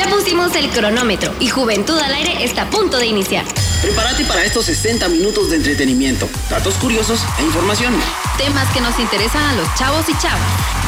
Ya 0.00 0.08
pusimos 0.08 0.56
el 0.56 0.70
cronómetro 0.70 1.34
y 1.40 1.48
Juventud 1.48 1.98
al 1.98 2.14
Aire 2.14 2.42
está 2.42 2.62
a 2.62 2.70
punto 2.70 2.96
de 2.96 3.04
iniciar. 3.04 3.44
Prepárate 3.82 4.24
para 4.24 4.42
estos 4.42 4.64
60 4.64 5.06
minutos 5.08 5.50
de 5.50 5.56
entretenimiento, 5.56 6.26
datos 6.48 6.76
curiosos 6.76 7.22
e 7.38 7.42
información. 7.42 7.92
Temas 8.38 8.66
que 8.72 8.80
nos 8.80 8.98
interesan 8.98 9.42
a 9.42 9.52
los 9.52 9.74
chavos 9.74 10.08
y 10.08 10.16
chavas. 10.16 10.40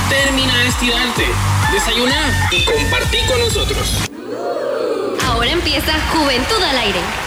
Termina 0.08 0.56
de 0.56 0.68
estirarte, 0.68 1.26
desayunar 1.70 2.48
y 2.52 2.64
compartí 2.64 3.18
con 3.28 3.38
nosotros. 3.38 3.86
Ahora 5.26 5.50
empieza 5.50 5.92
Juventud 6.14 6.62
al 6.62 6.78
Aire. 6.78 7.21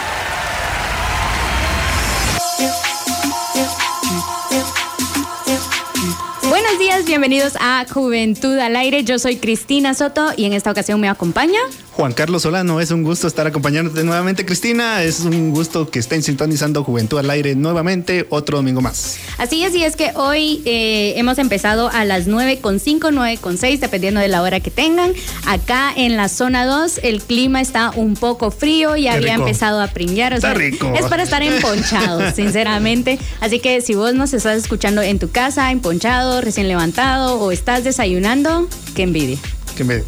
Buenos 6.76 6.94
días, 6.94 7.05
bienvenidos 7.05 7.54
a 7.62 7.86
Juventud 7.89 8.58
al 8.60 8.76
Aire. 8.76 9.05
Yo 9.05 9.18
soy 9.18 9.38
Cristina 9.38 9.94
Soto 9.94 10.34
y 10.36 10.44
en 10.44 10.52
esta 10.52 10.71
ocasión 10.71 11.00
me 11.00 11.08
acompaña 11.08 11.59
Juan 11.96 12.12
Carlos 12.12 12.41
Solano, 12.41 12.82
es 12.82 12.91
un 12.91 13.04
gusto 13.04 13.26
estar 13.26 13.48
acompañándote 13.48 14.03
nuevamente, 14.03 14.45
Cristina. 14.45 15.02
Es 15.02 15.22
un 15.22 15.52
gusto 15.52 15.90
que 15.90 15.99
estén 15.99 16.23
sintonizando 16.23 16.84
Juventud 16.84 17.17
al 17.20 17.30
Aire 17.30 17.55
nuevamente, 17.55 18.26
otro 18.31 18.58
domingo 18.58 18.81
más. 18.81 19.17
Así 19.38 19.63
es, 19.63 19.73
y 19.76 19.84
es 19.86 19.95
que 19.95 20.12
hoy 20.16 20.62
eh, 20.66 21.13
hemos 21.16 21.38
empezado 21.38 21.88
a 21.88 22.03
las 22.03 22.27
9.5, 22.27 23.00
9.6, 23.00 23.80
dependiendo 23.80 24.20
de 24.20 24.27
la 24.27 24.41
hora 24.41 24.59
que 24.59 24.72
tengan. 24.72 25.13
Acá 25.45 25.94
en 25.95 26.17
la 26.17 26.27
zona 26.27 26.66
2, 26.66 27.00
el 27.02 27.22
clima 27.22 27.62
está 27.62 27.91
un 27.95 28.16
poco 28.16 28.52
frío 28.52 28.98
y 28.98 29.08
había 29.08 29.36
empezado 29.36 29.81
a 29.81 29.88
pringar. 29.88 30.34
está 30.34 30.53
rico. 30.53 30.91
Es 31.00 31.05
para 31.05 31.23
estar 31.23 31.44
emponchados, 31.44 32.34
sinceramente. 32.36 33.20
Así 33.39 33.62
que 33.62 33.80
si 33.80 33.95
vos 33.95 34.14
nos 34.14 34.34
estás 34.34 34.58
escuchando 34.58 35.02
en 35.02 35.17
tu 35.17 35.31
casa, 35.31 35.72
emponchado, 35.72 36.41
recién 36.41 36.67
levantado 36.67 37.39
o 37.39 37.53
estás 37.53 37.86
desayunando, 37.86 38.67
qué 38.95 39.03
envidia. 39.03 39.38
Qué 39.77 39.84
envidia. 39.84 40.03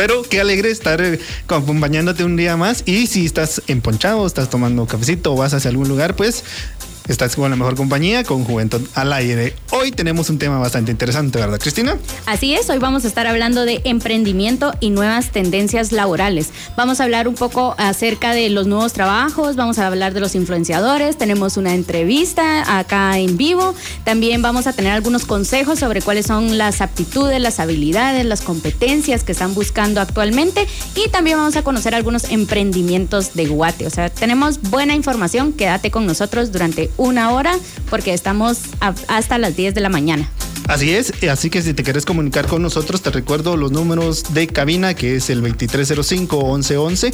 Pero 0.00 0.22
qué 0.22 0.40
alegre 0.40 0.70
estar 0.70 0.98
eh, 1.02 1.20
acompañándote 1.46 2.24
un 2.24 2.34
día 2.34 2.56
más. 2.56 2.84
Y 2.86 3.06
si 3.06 3.26
estás 3.26 3.60
emponchado, 3.66 4.26
estás 4.26 4.48
tomando 4.48 4.86
cafecito 4.86 5.34
o 5.34 5.36
vas 5.36 5.52
hacia 5.52 5.68
algún 5.68 5.90
lugar, 5.90 6.16
pues 6.16 6.42
Estás 7.10 7.34
con 7.34 7.50
la 7.50 7.56
mejor 7.56 7.74
compañía, 7.74 8.22
con 8.22 8.44
Juventud 8.44 8.82
al 8.94 9.12
aire. 9.12 9.52
Hoy 9.72 9.90
tenemos 9.90 10.30
un 10.30 10.38
tema 10.38 10.60
bastante 10.60 10.92
interesante, 10.92 11.40
¿verdad, 11.40 11.58
Cristina? 11.58 11.98
Así 12.24 12.54
es, 12.54 12.70
hoy 12.70 12.78
vamos 12.78 13.04
a 13.04 13.08
estar 13.08 13.26
hablando 13.26 13.64
de 13.64 13.80
emprendimiento 13.82 14.72
y 14.78 14.90
nuevas 14.90 15.32
tendencias 15.32 15.90
laborales. 15.90 16.50
Vamos 16.76 17.00
a 17.00 17.04
hablar 17.04 17.26
un 17.26 17.34
poco 17.34 17.74
acerca 17.78 18.32
de 18.32 18.48
los 18.48 18.68
nuevos 18.68 18.92
trabajos, 18.92 19.56
vamos 19.56 19.80
a 19.80 19.88
hablar 19.88 20.14
de 20.14 20.20
los 20.20 20.36
influenciadores, 20.36 21.18
tenemos 21.18 21.56
una 21.56 21.74
entrevista 21.74 22.78
acá 22.78 23.18
en 23.18 23.36
vivo, 23.36 23.74
también 24.04 24.40
vamos 24.40 24.68
a 24.68 24.72
tener 24.72 24.92
algunos 24.92 25.26
consejos 25.26 25.80
sobre 25.80 26.02
cuáles 26.02 26.26
son 26.26 26.58
las 26.58 26.80
aptitudes, 26.80 27.40
las 27.40 27.58
habilidades, 27.58 28.24
las 28.24 28.40
competencias 28.40 29.24
que 29.24 29.32
están 29.32 29.52
buscando 29.54 30.00
actualmente 30.00 30.68
y 30.94 31.08
también 31.08 31.38
vamos 31.38 31.56
a 31.56 31.64
conocer 31.64 31.92
algunos 31.92 32.30
emprendimientos 32.30 33.34
de 33.34 33.46
Guate. 33.46 33.88
O 33.88 33.90
sea, 33.90 34.10
tenemos 34.10 34.60
buena 34.62 34.94
información, 34.94 35.52
quédate 35.52 35.90
con 35.90 36.06
nosotros 36.06 36.52
durante 36.52 36.88
una 37.00 37.32
hora 37.32 37.58
porque 37.88 38.12
estamos 38.12 38.60
hasta 39.08 39.38
las 39.38 39.56
10 39.56 39.74
de 39.74 39.80
la 39.80 39.88
mañana. 39.88 40.28
Así 40.70 40.94
es, 40.94 41.12
así 41.28 41.50
que 41.50 41.60
si 41.62 41.74
te 41.74 41.82
quieres 41.82 42.04
comunicar 42.04 42.46
con 42.46 42.62
nosotros, 42.62 43.02
te 43.02 43.10
recuerdo 43.10 43.56
los 43.56 43.72
números 43.72 44.32
de 44.34 44.46
cabina, 44.46 44.94
que 44.94 45.16
es 45.16 45.28
el 45.28 45.42
2305-1111. 45.42 47.12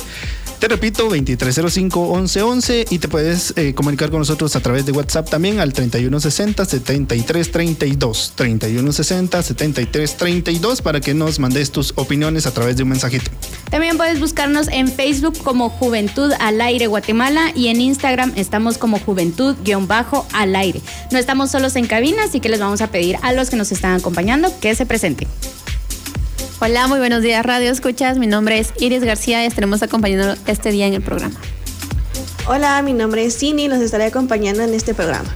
Te 0.59 0.69
repito, 0.69 1.11
2305-1111 1.11 2.87
y 2.91 2.99
te 2.99 3.09
puedes 3.09 3.55
eh, 3.57 3.73
comunicar 3.75 4.11
con 4.11 4.19
nosotros 4.21 4.57
a 4.57 4.61
través 4.61 4.85
de 4.85 4.93
WhatsApp 4.93 5.27
también 5.29 5.61
al 5.61 5.73
3160-7332. 5.73 8.33
3160-7332 8.37 10.83
para 10.83 11.01
que 11.01 11.15
nos 11.15 11.39
mandes 11.39 11.71
tus 11.71 11.95
opiniones 11.97 12.47
a 12.47 12.51
través 12.53 12.77
de 12.77 12.83
un 12.83 12.91
mensajito. 12.91 13.31
También 13.71 13.97
puedes 13.97 14.21
buscarnos 14.21 14.69
en 14.69 14.89
Facebook 14.89 15.39
como 15.43 15.71
Juventud 15.71 16.31
al 16.41 16.61
Aire 16.61 16.89
Guatemala 16.89 17.53
y 17.55 17.69
en 17.69 17.81
Instagram 17.81 18.33
estamos 18.37 18.77
como 18.79 18.99
Juventud-al 18.99 20.57
Aire. 20.57 20.81
No 21.11 21.19
estamos 21.19 21.51
solos 21.51 21.77
en 21.77 21.87
cabina, 21.87 22.25
así 22.25 22.41
que 22.41 22.49
les 22.49 22.61
vamos 22.61 22.81
a 22.81 22.87
pedir 22.87 23.19
a 23.23 23.35
los 23.35 23.46
que 23.51 23.57
nos 23.57 23.73
están 23.73 23.95
acompañando 23.95 24.53
que 24.61 24.75
se 24.75 24.87
presenten. 24.87 25.29
Hola, 26.61 26.87
muy 26.87 26.99
buenos 26.99 27.23
días, 27.23 27.45
Radio 27.45 27.71
Escuchas. 27.71 28.19
Mi 28.19 28.27
nombre 28.27 28.59
es 28.59 28.73
Iris 28.81 29.05
García 29.05 29.45
y 29.45 29.47
estaremos 29.47 29.83
acompañando 29.83 30.35
este 30.47 30.71
día 30.71 30.87
en 30.87 30.95
el 30.95 31.03
programa. 31.03 31.39
Hola, 32.49 32.81
mi 32.83 32.93
nombre 32.93 33.25
es 33.25 33.37
Cini 33.37 33.65
y 33.65 33.69
los 33.69 33.81
estaré 33.81 34.05
acompañando 34.05 34.63
en 34.63 34.73
este 34.73 34.95
programa. 34.95 35.35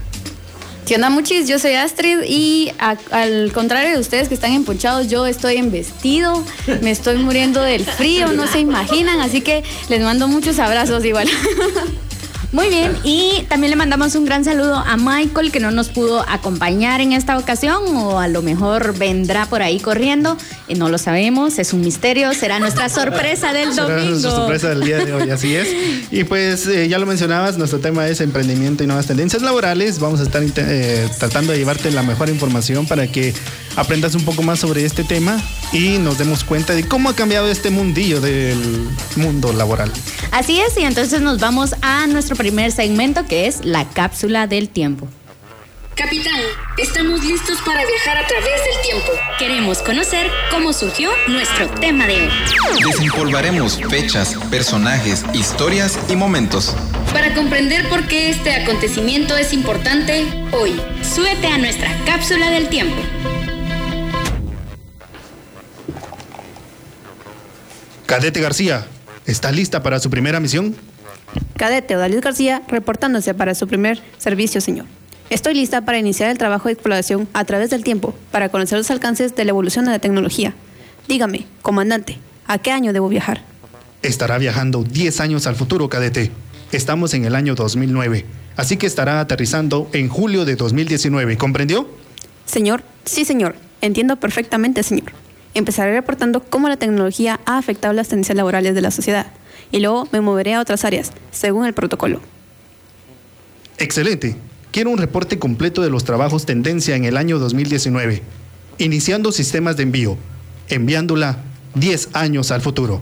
¿Qué 0.86 0.96
onda, 0.96 1.10
muchis? 1.10 1.46
Yo 1.46 1.58
soy 1.58 1.74
Astrid 1.74 2.18
y 2.26 2.72
al 2.78 3.52
contrario 3.52 3.90
de 3.92 3.98
ustedes 3.98 4.28
que 4.28 4.34
están 4.34 4.52
empuchados, 4.52 5.08
yo 5.08 5.26
estoy 5.26 5.56
en 5.56 5.70
vestido, 5.70 6.44
me 6.82 6.90
estoy 6.90 7.16
muriendo 7.18 7.62
del 7.62 7.84
frío, 7.84 8.32
no 8.32 8.46
se 8.46 8.58
imaginan, 8.58 9.20
así 9.20 9.40
que 9.40 9.62
les 9.88 10.02
mando 10.02 10.26
muchos 10.26 10.58
abrazos 10.58 11.04
igual. 11.04 11.28
Muy 12.52 12.68
bien, 12.68 12.96
y 13.04 13.44
también 13.48 13.70
le 13.70 13.76
mandamos 13.76 14.16
un 14.16 14.24
gran 14.24 14.44
saludo 14.44 14.74
a 14.74 14.96
Michael 14.96 15.52
que 15.52 15.60
no 15.60 15.70
nos 15.70 15.88
pudo 15.88 16.24
acompañar 16.28 17.00
en 17.00 17.12
esta 17.12 17.38
ocasión 17.38 17.82
o 17.96 18.18
a 18.18 18.26
lo 18.26 18.42
mejor 18.42 18.98
vendrá 18.98 19.46
por 19.46 19.62
ahí 19.62 19.78
corriendo, 19.78 20.36
y 20.66 20.74
no 20.74 20.88
lo 20.88 20.98
sabemos, 20.98 21.60
es 21.60 21.72
un 21.72 21.82
misterio, 21.82 22.34
será 22.34 22.58
nuestra 22.58 22.88
sorpresa 22.88 23.52
del 23.52 23.76
domingo. 23.76 23.86
Será 23.86 24.04
nuestra 24.04 24.30
sorpresa 24.30 24.68
del 24.70 24.80
día 24.80 25.04
de 25.04 25.12
hoy, 25.12 25.30
así 25.30 25.54
es. 25.54 25.68
Y 26.10 26.24
pues 26.24 26.66
eh, 26.66 26.88
ya 26.88 26.98
lo 26.98 27.06
mencionabas, 27.06 27.56
nuestro 27.56 27.78
tema 27.78 28.08
es 28.08 28.20
emprendimiento 28.20 28.82
y 28.82 28.86
nuevas 28.88 29.06
tendencias 29.06 29.42
laborales. 29.42 30.00
Vamos 30.00 30.18
a 30.18 30.24
estar 30.24 30.42
eh, 30.42 31.08
tratando 31.18 31.52
de 31.52 31.58
llevarte 31.58 31.90
la 31.92 32.02
mejor 32.02 32.28
información 32.28 32.86
para 32.86 33.06
que 33.06 33.32
aprendas 33.76 34.14
un 34.16 34.24
poco 34.24 34.42
más 34.42 34.58
sobre 34.58 34.84
este 34.84 35.04
tema 35.04 35.40
y 35.72 35.98
nos 35.98 36.18
demos 36.18 36.42
cuenta 36.42 36.74
de 36.74 36.86
cómo 36.86 37.08
ha 37.08 37.14
cambiado 37.14 37.48
este 37.48 37.70
mundillo 37.70 38.20
del 38.20 38.88
mundo 39.16 39.52
laboral. 39.52 39.92
Así 40.32 40.58
es, 40.60 40.76
y 40.76 40.82
entonces 40.82 41.20
nos 41.20 41.38
vamos 41.38 41.74
a 41.82 42.06
nuestro 42.08 42.36
primer 42.40 42.72
segmento 42.72 43.26
que 43.26 43.46
es 43.46 43.66
la 43.66 43.86
cápsula 43.86 44.46
del 44.46 44.70
tiempo. 44.70 45.06
Capitán, 45.94 46.40
estamos 46.78 47.22
listos 47.22 47.58
para 47.66 47.84
viajar 47.84 48.16
a 48.16 48.26
través 48.26 48.46
del 48.64 48.82
tiempo. 48.82 49.12
Queremos 49.38 49.82
conocer 49.82 50.30
cómo 50.50 50.72
surgió 50.72 51.10
nuestro 51.28 51.68
tema 51.68 52.06
de 52.06 52.14
hoy. 52.14 52.30
Desempolvaremos 52.82 53.78
fechas, 53.90 54.38
personajes, 54.50 55.22
historias 55.34 55.98
y 56.08 56.16
momentos. 56.16 56.74
Para 57.12 57.34
comprender 57.34 57.86
por 57.90 58.08
qué 58.08 58.30
este 58.30 58.54
acontecimiento 58.54 59.36
es 59.36 59.52
importante, 59.52 60.24
hoy, 60.52 60.80
súbete 61.02 61.48
a 61.48 61.58
nuestra 61.58 61.94
cápsula 62.06 62.48
del 62.48 62.70
tiempo. 62.70 62.96
Cadete 68.06 68.40
García, 68.40 68.86
¿está 69.26 69.52
lista 69.52 69.82
para 69.82 70.00
su 70.00 70.08
primera 70.08 70.40
misión? 70.40 70.74
Cadete 71.56 71.94
Odalis 71.94 72.22
García, 72.22 72.62
reportándose 72.68 73.34
para 73.34 73.54
su 73.54 73.68
primer 73.68 74.00
servicio, 74.18 74.60
señor. 74.60 74.86
Estoy 75.28 75.54
lista 75.54 75.84
para 75.84 75.98
iniciar 75.98 76.30
el 76.30 76.38
trabajo 76.38 76.68
de 76.68 76.72
exploración 76.72 77.28
a 77.34 77.44
través 77.44 77.70
del 77.70 77.84
tiempo, 77.84 78.14
para 78.32 78.48
conocer 78.48 78.78
los 78.78 78.90
alcances 78.90 79.36
de 79.36 79.44
la 79.44 79.50
evolución 79.50 79.84
de 79.84 79.92
la 79.92 79.98
tecnología. 79.98 80.54
Dígame, 81.06 81.46
comandante, 81.62 82.18
¿a 82.46 82.58
qué 82.58 82.72
año 82.72 82.92
debo 82.92 83.08
viajar? 83.08 83.42
Estará 84.02 84.38
viajando 84.38 84.82
10 84.82 85.20
años 85.20 85.46
al 85.46 85.54
futuro, 85.54 85.88
cadete. 85.88 86.32
Estamos 86.72 87.14
en 87.14 87.26
el 87.26 87.34
año 87.34 87.54
2009, 87.54 88.24
así 88.56 88.76
que 88.76 88.86
estará 88.86 89.20
aterrizando 89.20 89.88
en 89.92 90.08
julio 90.08 90.44
de 90.44 90.56
2019, 90.56 91.36
¿comprendió? 91.36 91.88
Señor, 92.46 92.82
sí, 93.04 93.24
señor. 93.24 93.54
Entiendo 93.82 94.16
perfectamente, 94.16 94.82
señor. 94.82 95.12
Empezaré 95.54 95.92
reportando 95.92 96.42
cómo 96.42 96.68
la 96.68 96.76
tecnología 96.76 97.38
ha 97.44 97.58
afectado 97.58 97.92
las 97.92 98.08
tendencias 98.08 98.36
laborales 98.36 98.74
de 98.74 98.80
la 98.80 98.90
sociedad 98.90 99.26
y 99.70 99.80
luego 99.80 100.08
me 100.12 100.20
moveré 100.20 100.54
a 100.54 100.60
otras 100.60 100.84
áreas, 100.84 101.12
según 101.30 101.66
el 101.66 101.74
protocolo. 101.74 102.20
Excelente. 103.78 104.36
Quiero 104.72 104.90
un 104.90 104.98
reporte 104.98 105.38
completo 105.38 105.82
de 105.82 105.90
los 105.90 106.04
trabajos 106.04 106.46
tendencia 106.46 106.94
en 106.94 107.04
el 107.04 107.16
año 107.16 107.38
2019, 107.38 108.22
iniciando 108.78 109.32
sistemas 109.32 109.76
de 109.76 109.82
envío, 109.82 110.16
enviándola 110.68 111.38
10 111.74 112.10
años 112.12 112.50
al 112.50 112.60
futuro. 112.60 113.00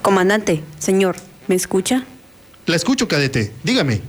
Comandante, 0.00 0.62
señor, 0.78 1.16
¿me 1.48 1.54
escucha? 1.54 2.06
La 2.64 2.76
escucho, 2.76 3.08
cadete. 3.08 3.52
Dígame, 3.62 4.00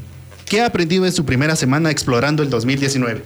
¿qué 0.50 0.62
ha 0.62 0.66
aprendido 0.66 1.06
en 1.06 1.14
su 1.14 1.24
primera 1.24 1.56
semana 1.56 1.92
explorando 1.92 2.44
el 2.44 2.50
2019? 2.50 3.22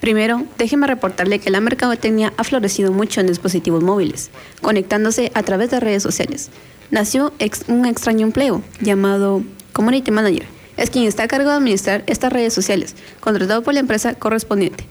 Primero, 0.00 0.44
déjeme 0.58 0.86
reportarle 0.86 1.38
que 1.38 1.50
la 1.50 1.60
mercadotecnia 1.60 2.32
ha 2.36 2.44
florecido 2.44 2.92
mucho 2.92 3.20
en 3.20 3.26
dispositivos 3.26 3.82
móviles, 3.82 4.30
conectándose 4.60 5.32
a 5.34 5.42
través 5.42 5.70
de 5.70 5.80
redes 5.80 6.02
sociales. 6.02 6.50
Nació 6.90 7.32
un 7.68 7.86
extraño 7.86 8.26
empleo 8.26 8.62
llamado 8.80 9.42
Community 9.72 10.10
Manager. 10.10 10.44
Es 10.76 10.90
quien 10.90 11.06
está 11.06 11.22
a 11.22 11.28
cargo 11.28 11.50
de 11.50 11.56
administrar 11.56 12.04
estas 12.06 12.32
redes 12.32 12.52
sociales, 12.52 12.94
contratado 13.20 13.62
por 13.62 13.74
la 13.74 13.80
empresa 13.80 14.14
correspondiente. 14.14 14.84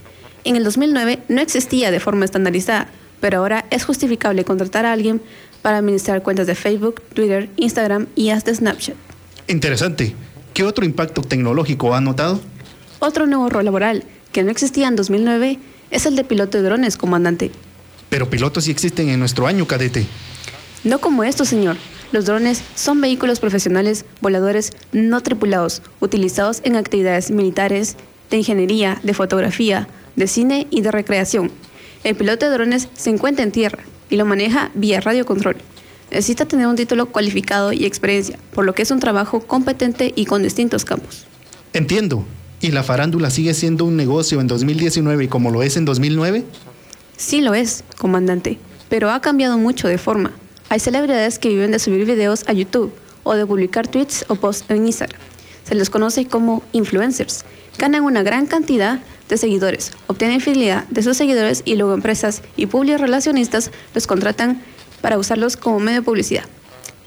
En 0.43 0.55
el 0.55 0.63
2009 0.63 1.19
no 1.27 1.41
existía 1.41 1.91
de 1.91 1.99
forma 1.99 2.25
estandarizada, 2.25 2.87
pero 3.19 3.39
ahora 3.39 3.65
es 3.69 3.85
justificable 3.85 4.45
contratar 4.45 4.85
a 4.85 4.93
alguien 4.93 5.21
para 5.61 5.77
administrar 5.77 6.23
cuentas 6.23 6.47
de 6.47 6.55
Facebook, 6.55 7.01
Twitter, 7.13 7.49
Instagram 7.57 8.07
y 8.15 8.29
hasta 8.29 8.53
Snapchat. 8.55 8.95
Interesante. 9.47 10.15
¿Qué 10.53 10.63
otro 10.63 10.85
impacto 10.85 11.21
tecnológico 11.21 11.93
ha 11.93 12.01
notado? 12.01 12.39
Otro 12.99 13.25
nuevo 13.25 13.49
rol 13.49 13.65
laboral 13.65 14.03
que 14.31 14.43
no 14.43 14.51
existía 14.51 14.87
en 14.87 14.95
2009 14.95 15.59
es 15.91 16.05
el 16.05 16.15
de 16.15 16.23
piloto 16.23 16.57
de 16.57 16.63
drones, 16.63 16.97
comandante. 16.97 17.51
Pero 18.09 18.29
pilotos 18.29 18.65
sí 18.65 18.71
existen 18.71 19.09
en 19.09 19.19
nuestro 19.19 19.47
año, 19.47 19.65
cadete. 19.65 20.05
No 20.83 20.99
como 20.99 21.23
esto, 21.23 21.45
señor. 21.45 21.77
Los 22.11 22.25
drones 22.25 22.61
son 22.75 22.99
vehículos 22.99 23.39
profesionales 23.39 24.03
voladores 24.19 24.71
no 24.91 25.21
tripulados, 25.21 25.81
utilizados 26.01 26.59
en 26.63 26.75
actividades 26.75 27.31
militares, 27.31 27.95
de 28.29 28.37
ingeniería, 28.37 28.99
de 29.03 29.13
fotografía, 29.13 29.87
de 30.17 30.27
cine 30.27 30.67
y 30.69 30.81
de 30.81 30.91
recreación. 30.91 31.51
El 32.03 32.15
piloto 32.15 32.45
de 32.45 32.51
drones 32.51 32.89
se 32.95 33.11
encuentra 33.11 33.43
en 33.43 33.51
tierra 33.51 33.83
y 34.09 34.17
lo 34.17 34.25
maneja 34.25 34.71
vía 34.73 34.99
radiocontrol. 34.99 35.55
Necesita 36.11 36.45
tener 36.45 36.67
un 36.67 36.75
título 36.75 37.05
cualificado 37.05 37.71
y 37.71 37.85
experiencia, 37.85 38.37
por 38.53 38.65
lo 38.65 38.75
que 38.75 38.81
es 38.81 38.91
un 38.91 38.99
trabajo 38.99 39.39
competente 39.39 40.11
y 40.15 40.25
con 40.25 40.43
distintos 40.43 40.83
campos. 40.83 41.25
Entiendo. 41.73 42.25
¿Y 42.59 42.71
la 42.71 42.83
farándula 42.83 43.31
sigue 43.31 43.55
siendo 43.55 43.85
un 43.85 43.95
negocio 43.95 44.39
en 44.39 44.45
2019 44.45 45.29
como 45.29 45.49
lo 45.49 45.63
es 45.63 45.77
en 45.77 45.85
2009? 45.85 46.43
Sí 47.17 47.41
lo 47.41 47.55
es, 47.55 47.83
comandante, 47.97 48.59
pero 48.87 49.09
ha 49.09 49.19
cambiado 49.21 49.57
mucho 49.57 49.87
de 49.87 49.97
forma. 49.97 50.31
Hay 50.69 50.79
celebridades 50.79 51.39
que 51.39 51.49
viven 51.49 51.71
de 51.71 51.79
subir 51.79 52.05
videos 52.05 52.43
a 52.47 52.53
YouTube 52.53 52.93
o 53.23 53.33
de 53.33 53.45
publicar 53.45 53.87
tweets 53.87 54.25
o 54.27 54.35
posts 54.35 54.69
en 54.69 54.85
Instagram. 54.85 55.19
Se 55.63 55.75
les 55.75 55.89
conoce 55.89 56.25
como 56.25 56.61
influencers. 56.71 57.45
Ganan 57.79 58.03
una 58.03 58.21
gran 58.21 58.45
cantidad 58.45 58.99
de 59.27 59.37
seguidores, 59.37 59.93
obtienen 60.07 60.41
fidelidad 60.41 60.85
de 60.89 61.01
sus 61.01 61.17
seguidores 61.17 61.63
y 61.65 61.75
luego 61.75 61.93
empresas 61.93 62.41
y 62.57 62.67
públicos 62.67 63.01
relacionistas 63.01 63.71
los 63.95 64.05
contratan 64.05 64.61
para 65.01 65.17
usarlos 65.17 65.57
como 65.57 65.79
medio 65.79 65.99
de 65.99 66.05
publicidad. 66.05 66.45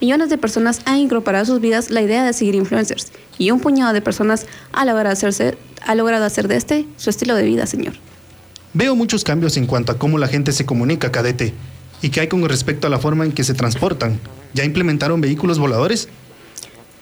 Millones 0.01 0.29
de 0.29 0.39
personas 0.39 0.81
han 0.85 0.99
incorporado 0.99 1.45
a 1.45 1.47
sus 1.47 1.61
vidas 1.61 1.91
la 1.91 2.03
idea 2.03 2.25
de 2.25 2.33
seguir 2.33 2.55
influencers 2.55 3.13
y 3.39 3.51
un 3.51 3.61
puñado 3.61 3.93
de 3.93 4.03
personas 4.03 4.47
ha 4.73 4.85
logrado, 4.85 5.11
hacerse, 5.11 5.57
ha 5.81 5.95
logrado 5.95 6.25
hacer 6.25 6.49
de 6.49 6.57
este 6.57 6.87
su 6.97 7.11
estilo 7.11 7.35
de 7.35 7.45
vida, 7.45 7.67
señor. 7.67 7.95
Veo 8.75 8.97
muchos 8.97 9.25
cambios 9.25 9.57
en 9.57 9.67
cuanto 9.67 9.93
a 9.93 9.99
cómo 9.99 10.19
la 10.19 10.29
gente 10.29 10.53
se 10.53 10.67
comunica, 10.67 11.13
cadete. 11.13 11.55
¿Y 12.03 12.11
qué 12.11 12.21
hay 12.21 12.29
con 12.29 12.47
respecto 12.47 12.87
a 12.87 12.91
la 12.91 12.99
forma 12.99 13.25
en 13.25 13.33
que 13.33 13.45
se 13.45 13.55
transportan? 13.55 14.19
¿Ya 14.53 14.65
implementaron 14.65 15.21
vehículos 15.21 15.59
voladores? 15.59 16.09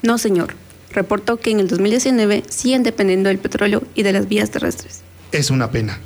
No, 0.02 0.18
señor. 0.18 0.54
Reportó 0.92 1.38
que 1.38 1.50
en 1.50 1.60
el 1.60 1.68
2019 1.68 2.44
siguen 2.48 2.82
dependiendo 2.82 3.30
del 3.30 3.38
petróleo 3.38 3.82
y 3.94 4.02
de 4.02 4.12
las 4.12 4.28
vías 4.28 4.50
terrestres. 4.50 5.00
Es 5.32 5.50
una 5.50 5.70
pena. 5.70 5.98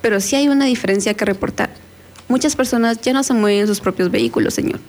Pero 0.00 0.20
sí 0.20 0.34
hay 0.34 0.48
una 0.48 0.64
diferencia 0.64 1.14
que 1.14 1.24
reportar. 1.24 1.70
Muchas 2.28 2.56
personas 2.56 3.00
ya 3.00 3.12
no 3.12 3.22
se 3.22 3.34
mueven 3.34 3.60
en 3.60 3.66
sus 3.66 3.80
propios 3.80 4.10
vehículos, 4.10 4.54
señor. 4.54 4.80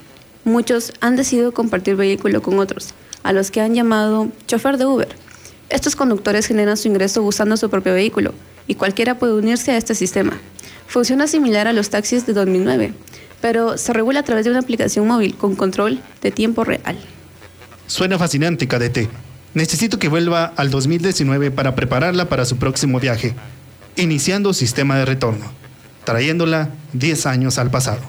Muchos 0.43 0.93
han 1.01 1.15
decidido 1.15 1.53
compartir 1.53 1.95
vehículo 1.95 2.41
con 2.41 2.57
otros, 2.59 2.89
a 3.23 3.33
los 3.33 3.51
que 3.51 3.61
han 3.61 3.75
llamado 3.75 4.29
chofer 4.47 4.77
de 4.77 4.85
Uber. 4.85 5.09
Estos 5.69 5.95
conductores 5.95 6.47
generan 6.47 6.77
su 6.77 6.87
ingreso 6.87 7.21
usando 7.23 7.57
su 7.57 7.69
propio 7.69 7.93
vehículo, 7.93 8.33
y 8.67 8.75
cualquiera 8.75 9.19
puede 9.19 9.33
unirse 9.33 9.71
a 9.71 9.77
este 9.77 9.95
sistema. 9.95 10.39
Funciona 10.87 11.27
similar 11.27 11.67
a 11.67 11.73
los 11.73 11.89
taxis 11.89 12.25
de 12.25 12.33
2009, 12.33 12.93
pero 13.41 13.77
se 13.77 13.93
regula 13.93 14.21
a 14.21 14.23
través 14.23 14.45
de 14.45 14.51
una 14.51 14.59
aplicación 14.59 15.07
móvil 15.07 15.35
con 15.35 15.55
control 15.55 15.99
de 16.21 16.31
tiempo 16.31 16.63
real. 16.63 16.97
Suena 17.87 18.17
fascinante, 18.17 18.67
cadete. 18.67 19.09
Necesito 19.53 19.99
que 19.99 20.07
vuelva 20.07 20.53
al 20.55 20.69
2019 20.69 21.51
para 21.51 21.75
prepararla 21.75 22.29
para 22.29 22.45
su 22.45 22.57
próximo 22.57 22.99
viaje, 22.99 23.33
iniciando 23.95 24.53
sistema 24.53 24.97
de 24.97 25.05
retorno, 25.05 25.51
trayéndola 26.07 26.69
10 26.93 27.25
años 27.25 27.57
al 27.57 27.69
pasado. 27.69 27.99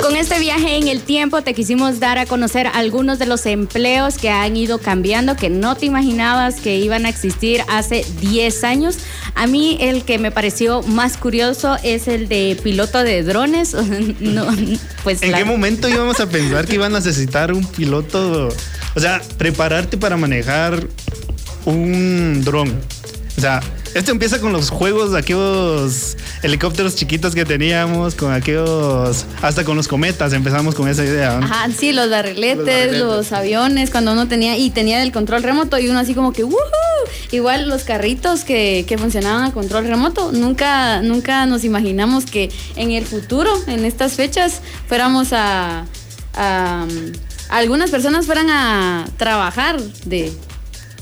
Con 0.00 0.16
este 0.16 0.38
viaje 0.38 0.76
en 0.76 0.88
el 0.88 1.02
tiempo 1.02 1.42
te 1.42 1.52
quisimos 1.52 2.00
dar 2.00 2.16
a 2.16 2.24
conocer 2.24 2.68
algunos 2.72 3.18
de 3.18 3.26
los 3.26 3.44
empleos 3.44 4.16
que 4.16 4.30
han 4.30 4.56
ido 4.56 4.78
cambiando, 4.78 5.36
que 5.36 5.50
no 5.50 5.74
te 5.76 5.84
imaginabas 5.84 6.56
que 6.60 6.76
iban 6.76 7.04
a 7.04 7.10
existir 7.10 7.62
hace 7.68 8.06
10 8.20 8.64
años. 8.64 8.96
A 9.34 9.46
mí 9.46 9.76
el 9.80 10.04
que 10.04 10.18
me 10.18 10.30
pareció 10.30 10.82
más 10.82 11.18
curioso 11.18 11.76
es 11.82 12.08
el 12.08 12.28
de 12.28 12.58
piloto 12.62 13.02
de 13.02 13.22
drones. 13.24 13.74
no, 14.20 14.46
pues 15.02 15.22
¿En 15.22 15.32
la- 15.32 15.38
qué 15.38 15.44
momento 15.44 15.86
íbamos 15.88 16.18
a 16.20 16.28
pensar 16.28 16.66
que 16.66 16.76
iban 16.76 16.94
a 16.94 16.98
necesitar 17.00 17.52
un 17.52 17.66
piloto? 17.66 18.48
O 18.94 19.00
sea, 19.00 19.20
prepararte 19.36 19.98
para 19.98 20.16
manejar 20.16 20.86
un 21.66 22.42
dron. 22.44 22.74
O 23.36 23.40
sea, 23.40 23.60
esto 23.94 24.12
empieza 24.12 24.40
con 24.40 24.52
los 24.52 24.70
juegos 24.70 25.12
de 25.12 25.18
aquellos 25.18 26.16
helicópteros 26.42 26.96
chiquitos 26.96 27.34
que 27.34 27.44
teníamos, 27.44 28.14
con 28.14 28.32
aquellos, 28.32 29.26
hasta 29.42 29.62
con 29.64 29.76
los 29.76 29.88
cometas 29.88 30.32
empezamos 30.32 30.74
con 30.74 30.88
esa 30.88 31.04
idea. 31.04 31.38
¿no? 31.38 31.44
Ajá, 31.46 31.68
sí, 31.76 31.92
los 31.92 32.08
barriletes, 32.08 32.96
Los 32.98 33.32
aviones, 33.32 33.90
cuando 33.90 34.12
uno 34.12 34.26
tenía, 34.26 34.56
y 34.56 34.70
tenía 34.70 35.02
el 35.02 35.12
control 35.12 35.42
remoto 35.42 35.78
y 35.78 35.88
uno 35.88 35.98
así 35.98 36.14
como 36.14 36.32
que, 36.32 36.44
¡woohoo! 36.44 36.56
Igual 37.30 37.68
los 37.68 37.82
carritos 37.84 38.44
que, 38.44 38.84
que 38.88 38.96
funcionaban 38.96 39.44
a 39.44 39.52
control 39.52 39.86
remoto, 39.86 40.32
nunca, 40.32 41.02
nunca 41.02 41.44
nos 41.44 41.62
imaginamos 41.64 42.24
que 42.24 42.50
en 42.76 42.90
el 42.92 43.04
futuro, 43.04 43.50
en 43.66 43.84
estas 43.84 44.12
fechas, 44.14 44.60
fuéramos 44.88 45.32
a, 45.34 45.84
a- 46.34 46.86
algunas 47.50 47.90
personas 47.90 48.26
fueran 48.26 48.50
a 48.50 49.06
trabajar 49.18 49.80
de, 50.04 50.32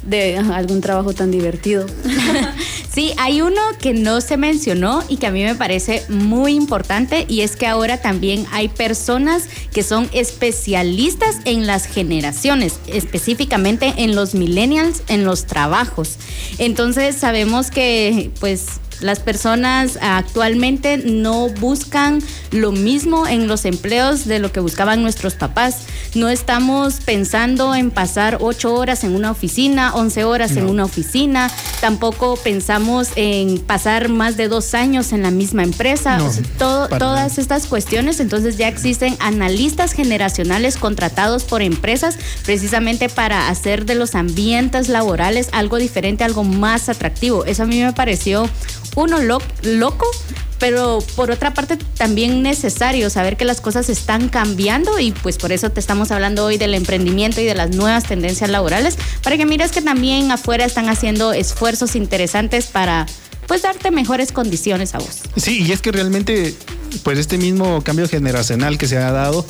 de 0.06 0.38
algún 0.38 0.80
trabajo 0.80 1.12
tan 1.12 1.30
divertido. 1.30 1.86
Sí, 2.94 3.12
hay 3.18 3.40
uno 3.40 3.60
que 3.80 3.92
no 3.92 4.20
se 4.20 4.36
mencionó 4.36 5.02
y 5.08 5.16
que 5.16 5.26
a 5.26 5.32
mí 5.32 5.42
me 5.42 5.56
parece 5.56 6.04
muy 6.08 6.54
importante 6.54 7.26
y 7.28 7.40
es 7.40 7.56
que 7.56 7.66
ahora 7.66 8.00
también 8.00 8.46
hay 8.52 8.68
personas 8.68 9.48
que 9.72 9.82
son 9.82 10.08
especialistas 10.12 11.38
en 11.44 11.66
las 11.66 11.86
generaciones, 11.86 12.78
específicamente 12.86 13.94
en 13.96 14.14
los 14.14 14.36
millennials, 14.36 15.02
en 15.08 15.24
los 15.24 15.46
trabajos. 15.46 16.18
Entonces 16.58 17.16
sabemos 17.16 17.72
que 17.72 18.30
pues 18.38 18.80
las 19.04 19.20
personas 19.20 19.98
actualmente 20.00 20.96
no 20.96 21.48
buscan 21.50 22.22
lo 22.52 22.72
mismo 22.72 23.26
en 23.26 23.46
los 23.48 23.66
empleos 23.66 24.24
de 24.24 24.38
lo 24.38 24.50
que 24.50 24.60
buscaban 24.60 25.02
nuestros 25.02 25.34
papás. 25.34 25.80
No 26.14 26.30
estamos 26.30 26.94
pensando 27.04 27.74
en 27.74 27.90
pasar 27.90 28.38
ocho 28.40 28.72
horas 28.74 29.04
en 29.04 29.14
una 29.14 29.30
oficina, 29.30 29.94
11 29.94 30.24
horas 30.24 30.52
en 30.56 30.66
una 30.70 30.84
oficina. 30.84 31.50
Tampoco 31.82 32.36
pensamos 32.36 33.08
en 33.16 33.58
pasar 33.58 34.08
más 34.08 34.38
de 34.38 34.48
dos 34.48 34.72
años 34.72 35.12
en 35.12 35.22
la 35.22 35.30
misma 35.30 35.64
empresa. 35.64 36.16
No, 36.16 36.30
todo- 36.58 36.88
todas 36.88 37.36
estas 37.38 37.66
cuestiones, 37.66 38.20
entonces 38.20 38.56
ya 38.56 38.68
existen 38.68 39.16
analistas 39.20 39.92
generacionales 39.92 40.76
contratados 40.78 41.44
por 41.44 41.60
empresas 41.60 42.16
precisamente 42.46 43.10
para 43.10 43.48
hacer 43.48 43.84
de 43.84 43.96
los 43.96 44.14
ambientes 44.14 44.88
laborales 44.88 45.48
algo 45.52 45.76
diferente, 45.76 46.24
algo 46.24 46.42
más 46.44 46.88
atractivo. 46.88 47.44
Eso 47.44 47.64
a 47.64 47.66
mí 47.66 47.80
me 47.82 47.92
pareció 47.92 48.48
uno 48.94 49.18
lo- 49.20 49.42
loco, 49.62 50.06
pero 50.58 50.98
por 51.16 51.30
otra 51.30 51.52
parte 51.52 51.76
también 51.76 52.42
necesario 52.42 53.10
saber 53.10 53.36
que 53.36 53.44
las 53.44 53.60
cosas 53.60 53.88
están 53.90 54.28
cambiando 54.28 54.98
y 54.98 55.12
pues 55.12 55.36
por 55.36 55.52
eso 55.52 55.70
te 55.70 55.80
estamos 55.80 56.10
hablando 56.10 56.44
hoy 56.44 56.56
del 56.58 56.74
emprendimiento 56.74 57.40
y 57.40 57.44
de 57.44 57.54
las 57.54 57.70
nuevas 57.74 58.04
tendencias 58.04 58.48
laborales, 58.50 58.96
para 59.22 59.36
que 59.36 59.46
mires 59.46 59.72
que 59.72 59.82
también 59.82 60.30
afuera 60.30 60.64
están 60.64 60.88
haciendo 60.88 61.32
esfuerzos 61.32 61.96
interesantes 61.96 62.66
para 62.66 63.06
pues 63.46 63.60
darte 63.62 63.90
mejores 63.90 64.32
condiciones 64.32 64.94
a 64.94 64.98
vos. 64.98 65.20
Sí, 65.36 65.64
y 65.66 65.72
es 65.72 65.82
que 65.82 65.92
realmente, 65.92 66.54
pues 67.02 67.18
este 67.18 67.36
mismo 67.36 67.82
cambio 67.82 68.08
generacional 68.08 68.78
que 68.78 68.88
se 68.88 68.96
ha 68.96 69.10
dado, 69.12 69.46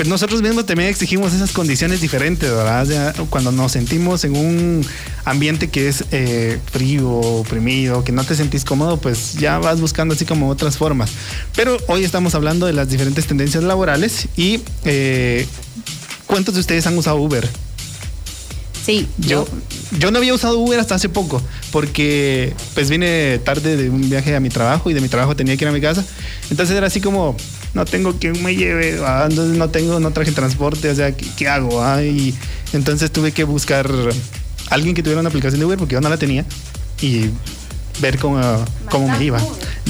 pues 0.00 0.08
nosotros 0.08 0.40
mismos 0.40 0.64
también 0.64 0.88
exigimos 0.88 1.34
esas 1.34 1.52
condiciones 1.52 2.00
diferentes, 2.00 2.50
¿verdad? 2.50 2.86
Sea, 2.86 3.12
cuando 3.28 3.52
nos 3.52 3.72
sentimos 3.72 4.24
en 4.24 4.34
un 4.34 4.86
ambiente 5.26 5.68
que 5.68 5.88
es 5.88 6.04
eh, 6.10 6.58
frío, 6.72 7.10
oprimido, 7.10 8.02
que 8.02 8.10
no 8.10 8.24
te 8.24 8.34
sentís 8.34 8.64
cómodo, 8.64 8.96
pues 8.96 9.34
ya 9.34 9.58
vas 9.58 9.78
buscando 9.78 10.14
así 10.14 10.24
como 10.24 10.48
otras 10.48 10.78
formas. 10.78 11.10
Pero 11.54 11.76
hoy 11.86 12.02
estamos 12.02 12.34
hablando 12.34 12.64
de 12.64 12.72
las 12.72 12.88
diferentes 12.88 13.26
tendencias 13.26 13.62
laborales 13.62 14.26
y 14.38 14.62
eh, 14.86 15.46
¿cuántos 16.26 16.54
de 16.54 16.60
ustedes 16.60 16.86
han 16.86 16.96
usado 16.96 17.18
Uber? 17.18 17.46
Sí, 18.82 19.06
Yo, 19.18 19.46
yo 19.98 20.10
no 20.10 20.16
había 20.16 20.32
usado 20.32 20.58
Uber 20.60 20.80
hasta 20.80 20.94
hace 20.94 21.10
poco, 21.10 21.42
porque 21.72 22.54
pues 22.72 22.88
vine 22.88 23.38
tarde 23.44 23.76
de 23.76 23.90
un 23.90 24.08
viaje 24.08 24.34
a 24.34 24.40
mi 24.40 24.48
trabajo 24.48 24.88
y 24.90 24.94
de 24.94 25.02
mi 25.02 25.08
trabajo 25.08 25.36
tenía 25.36 25.58
que 25.58 25.64
ir 25.66 25.68
a 25.68 25.72
mi 25.72 25.82
casa. 25.82 26.02
Entonces 26.48 26.74
era 26.74 26.86
así 26.86 27.02
como, 27.02 27.36
no 27.74 27.84
tengo 27.84 28.14
quien 28.14 28.42
me 28.42 28.54
lleve, 28.54 29.00
ah, 29.04 29.26
entonces 29.28 29.56
no 29.56 29.70
tengo, 29.70 30.00
no 30.00 30.10
traje 30.10 30.32
transporte, 30.32 30.90
o 30.90 30.94
sea, 30.94 31.12
¿qué, 31.12 31.26
qué 31.36 31.48
hago? 31.48 31.82
ah? 31.82 32.02
Y 32.02 32.34
entonces 32.72 33.10
tuve 33.10 33.32
que 33.32 33.44
buscar 33.44 33.90
alguien 34.70 34.94
que 34.94 35.02
tuviera 35.02 35.20
una 35.20 35.28
aplicación 35.28 35.60
de 35.60 35.66
Uber 35.66 35.78
porque 35.78 35.94
yo 35.94 36.00
no 36.00 36.08
la 36.08 36.16
tenía 36.16 36.44
y 37.00 37.30
ver 38.00 38.18
cómo, 38.18 38.40
cómo 38.90 39.08
me 39.08 39.22
iba. 39.22 39.40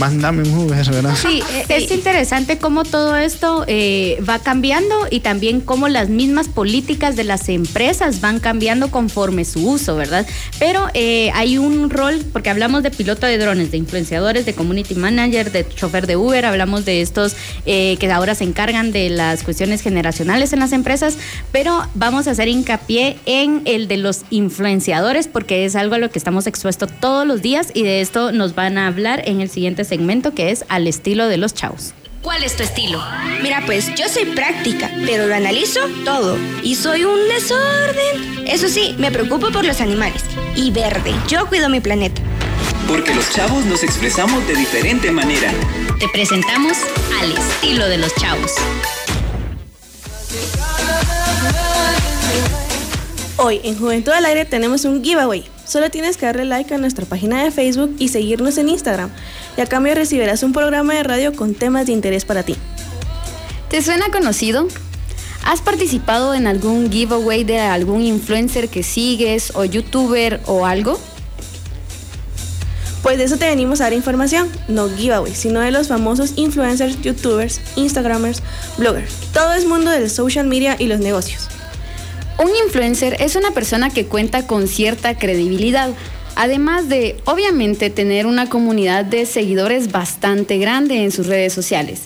Mándame 0.00 0.42
un 0.45 0.54
Uber, 0.54 0.90
¿verdad? 0.90 1.14
Sí, 1.14 1.42
eh, 1.52 1.66
es 1.69 1.90
interesante 1.90 2.57
cómo 2.57 2.85
todo 2.85 3.19
esto 3.19 3.64
eh, 3.66 4.19
va 4.26 4.38
cambiando 4.38 4.95
y 5.11 5.21
también 5.21 5.61
cómo 5.61 5.88
las 5.88 6.09
mismas 6.09 6.49
políticas 6.49 7.16
de 7.16 7.25
las 7.25 7.50
empresas 7.50 8.23
van 8.23 8.40
cambiando 8.40 8.90
conforme 8.90 9.45
su 9.45 9.69
uso, 9.69 9.97
¿verdad? 9.97 10.26
Pero 10.59 10.87
eh, 10.95 11.30
hay 11.35 11.59
un 11.59 11.90
rol, 11.90 12.25
porque 12.33 12.49
hablamos 12.49 12.83
de 12.83 12.90
piloto 12.90 13.26
de 13.26 13.37
drones, 13.37 13.73
de 13.73 13.76
influenciadores, 13.76 14.47
de 14.47 14.54
community 14.54 14.95
manager, 14.95 15.52
de 15.52 15.69
chofer 15.69 16.07
de 16.07 16.16
Uber, 16.16 16.47
hablamos 16.47 16.87
de 16.87 17.02
estos 17.02 17.37
que 17.66 18.11
ahora 18.11 18.35
se 18.35 18.45
encargan 18.45 18.92
de 18.92 19.11
las 19.11 19.42
cuestiones 19.42 19.83
generacionales 19.83 20.54
en 20.54 20.61
las 20.61 20.73
empresas, 20.73 21.19
pero 21.52 21.87
vamos 21.95 22.26
a 22.26 22.30
hacer 22.30 22.49
hincapié 22.49 23.19
en 23.26 23.62
el 23.66 23.87
de 23.87 23.99
los 23.99 24.23
influenciadores 24.30 25.28
porque 25.28 25.66
es 25.66 25.76
algo 25.76 25.97
a 25.97 25.99
lo 25.99 26.11
que 26.11 26.19
estamos 26.19 26.47
expuestos 26.47 26.90
todos 27.00 27.26
los 27.26 27.42
días 27.42 27.69
y 27.75 27.83
de 27.83 28.00
esto 28.00 28.33
nos 28.33 28.54
van 28.54 28.78
a 28.78 28.87
hablar 28.87 29.23
en 29.26 29.42
el 29.42 29.50
siguiente 29.50 29.85
segmento 29.90 30.35
que 30.35 30.52
es 30.52 30.64
al 30.68 30.87
estilo 30.87 31.26
de 31.26 31.37
los 31.37 31.52
chavos. 31.52 31.92
¿Cuál 32.23 32.44
es 32.44 32.54
tu 32.54 32.62
estilo? 32.62 33.02
Mira, 33.42 33.62
pues 33.66 33.92
yo 33.97 34.09
soy 34.09 34.25
práctica, 34.26 34.90
pero 35.04 35.26
lo 35.26 35.35
analizo 35.35 35.80
todo. 36.04 36.38
Y 36.62 36.76
soy 36.76 37.04
un 37.04 37.18
desorden. 37.28 38.47
Eso 38.47 38.68
sí, 38.68 38.94
me 38.99 39.11
preocupo 39.11 39.50
por 39.50 39.64
los 39.64 39.80
animales. 39.80 40.23
Y 40.54 40.70
verde, 40.70 41.12
yo 41.28 41.47
cuido 41.47 41.68
mi 41.68 41.80
planeta. 41.80 42.23
Porque 42.87 43.14
los 43.14 43.30
chavos 43.30 43.64
nos 43.64 43.82
expresamos 43.82 44.47
de 44.47 44.54
diferente 44.54 45.11
manera. 45.11 45.50
Te 45.99 46.09
presentamos 46.09 46.76
al 47.20 47.32
estilo 47.32 47.88
de 47.88 47.99
los 47.99 48.14
chavos. 48.14 48.52
Hoy 53.38 53.61
en 53.64 53.76
Juventud 53.76 54.12
al 54.12 54.26
Aire 54.26 54.44
tenemos 54.44 54.85
un 54.85 55.02
giveaway. 55.02 55.44
Solo 55.70 55.88
tienes 55.88 56.16
que 56.16 56.26
darle 56.26 56.46
like 56.46 56.74
a 56.74 56.78
nuestra 56.78 57.06
página 57.06 57.44
de 57.44 57.52
Facebook 57.52 57.94
y 58.00 58.08
seguirnos 58.08 58.58
en 58.58 58.68
Instagram. 58.68 59.08
Y 59.56 59.60
a 59.60 59.66
cambio 59.66 59.94
recibirás 59.94 60.42
un 60.42 60.52
programa 60.52 60.94
de 60.94 61.04
radio 61.04 61.32
con 61.32 61.54
temas 61.54 61.86
de 61.86 61.92
interés 61.92 62.24
para 62.24 62.42
ti. 62.42 62.56
¿Te 63.68 63.80
suena 63.80 64.06
conocido? 64.10 64.66
¿Has 65.44 65.60
participado 65.60 66.34
en 66.34 66.48
algún 66.48 66.90
giveaway 66.90 67.44
de 67.44 67.60
algún 67.60 68.02
influencer 68.02 68.68
que 68.68 68.82
sigues 68.82 69.52
o 69.54 69.64
youtuber 69.64 70.40
o 70.46 70.66
algo? 70.66 70.98
Pues 73.04 73.18
de 73.18 73.22
eso 73.22 73.36
te 73.36 73.46
venimos 73.46 73.80
a 73.80 73.84
dar 73.84 73.92
información, 73.92 74.48
no 74.66 74.88
giveaway, 74.88 75.36
sino 75.36 75.60
de 75.60 75.70
los 75.70 75.86
famosos 75.86 76.32
influencers, 76.34 77.00
youtubers, 77.00 77.60
instagramers, 77.76 78.42
bloggers. 78.76 79.14
Todo 79.32 79.52
es 79.52 79.64
mundo 79.64 79.92
del 79.92 80.10
social 80.10 80.48
media 80.48 80.74
y 80.76 80.86
los 80.86 80.98
negocios. 80.98 81.48
Un 82.40 82.49
influencer 82.64 83.18
es 83.20 83.37
una 83.37 83.50
persona 83.50 83.90
que 83.90 84.06
cuenta 84.06 84.47
con 84.47 84.66
cierta 84.66 85.18
credibilidad, 85.18 85.90
además 86.37 86.88
de, 86.88 87.20
obviamente, 87.26 87.90
tener 87.90 88.25
una 88.25 88.49
comunidad 88.49 89.04
de 89.04 89.26
seguidores 89.26 89.92
bastante 89.92 90.56
grande 90.56 91.04
en 91.04 91.12
sus 91.12 91.26
redes 91.26 91.52
sociales. 91.52 92.00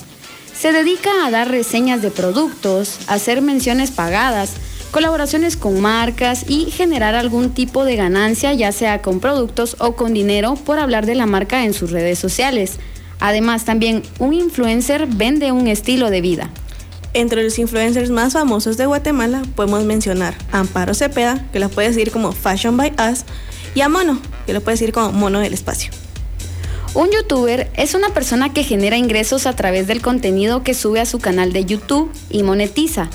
Se 0.53 0.73
dedica 0.73 1.11
a 1.25 1.31
dar 1.31 1.53
reseñas 1.53 2.03
de 2.03 2.11
productos, 2.11 2.99
hacer 3.07 3.43
menciones 3.43 3.93
pagadas, 3.93 4.55
colaboraciones 4.91 5.57
con 5.57 5.81
marcas 5.81 6.47
y 6.49 6.65
generar 6.73 7.15
algún 7.15 7.55
tipo 7.55 7.85
de 7.85 7.95
ganancia, 7.95 8.53
ya 8.55 8.73
sea 8.73 9.03
con 9.03 9.21
productos 9.21 9.77
o 9.79 9.95
con 9.95 10.15
dinero, 10.15 10.57
por 10.57 10.81
hablar 10.81 11.07
de 11.07 11.15
la 11.15 11.27
marca 11.27 11.65
en 11.65 11.75
sus 11.75 11.93
redes 11.93 12.19
sociales. 12.19 12.81
Además, 13.21 13.65
también 13.65 14.03
un 14.19 14.35
influencer 14.35 15.07
vende 15.07 15.53
un 15.53 15.69
estilo 15.69 16.11
de 16.11 16.21
vida. 16.21 16.51
Entre 17.15 17.45
los 17.45 17.61
influencers 17.61 18.11
más 18.11 18.33
famosos 18.33 18.77
de 18.77 18.87
Guatemala 18.87 19.43
podemos 19.55 19.85
mencionar 19.85 20.35
a 20.51 20.59
Amparo 20.59 20.95
Cepeda, 20.95 21.47
que 21.53 21.61
la 21.61 21.69
puedes 21.69 21.95
decir 21.95 22.11
como 22.11 22.33
Fashion 22.33 22.77
by 22.77 22.93
Us, 23.11 23.21
y 23.77 23.83
a 23.83 23.89
Mono, 23.89 24.21
que 24.47 24.53
lo 24.53 24.61
puedes 24.61 24.81
decir 24.81 24.93
como 24.93 25.13
Mono 25.13 25.39
del 25.39 25.55
Espacio. 25.55 25.93
Un 26.93 27.11
youtuber 27.13 27.71
es 27.77 27.95
una 27.95 28.09
persona 28.11 28.53
que 28.53 28.65
genera 28.65 28.97
ingresos 28.97 29.47
a 29.47 29.55
través 29.55 29.87
del 29.87 30.03
contenido 30.03 30.65
que 30.65 30.75
sube 30.75 31.01
a 31.01 31.07
su 31.07 31.21
canal 31.21 31.53
de 31.53 31.65
YouTube 31.65 32.11
y 32.31 32.43
monetiza. 32.43 33.09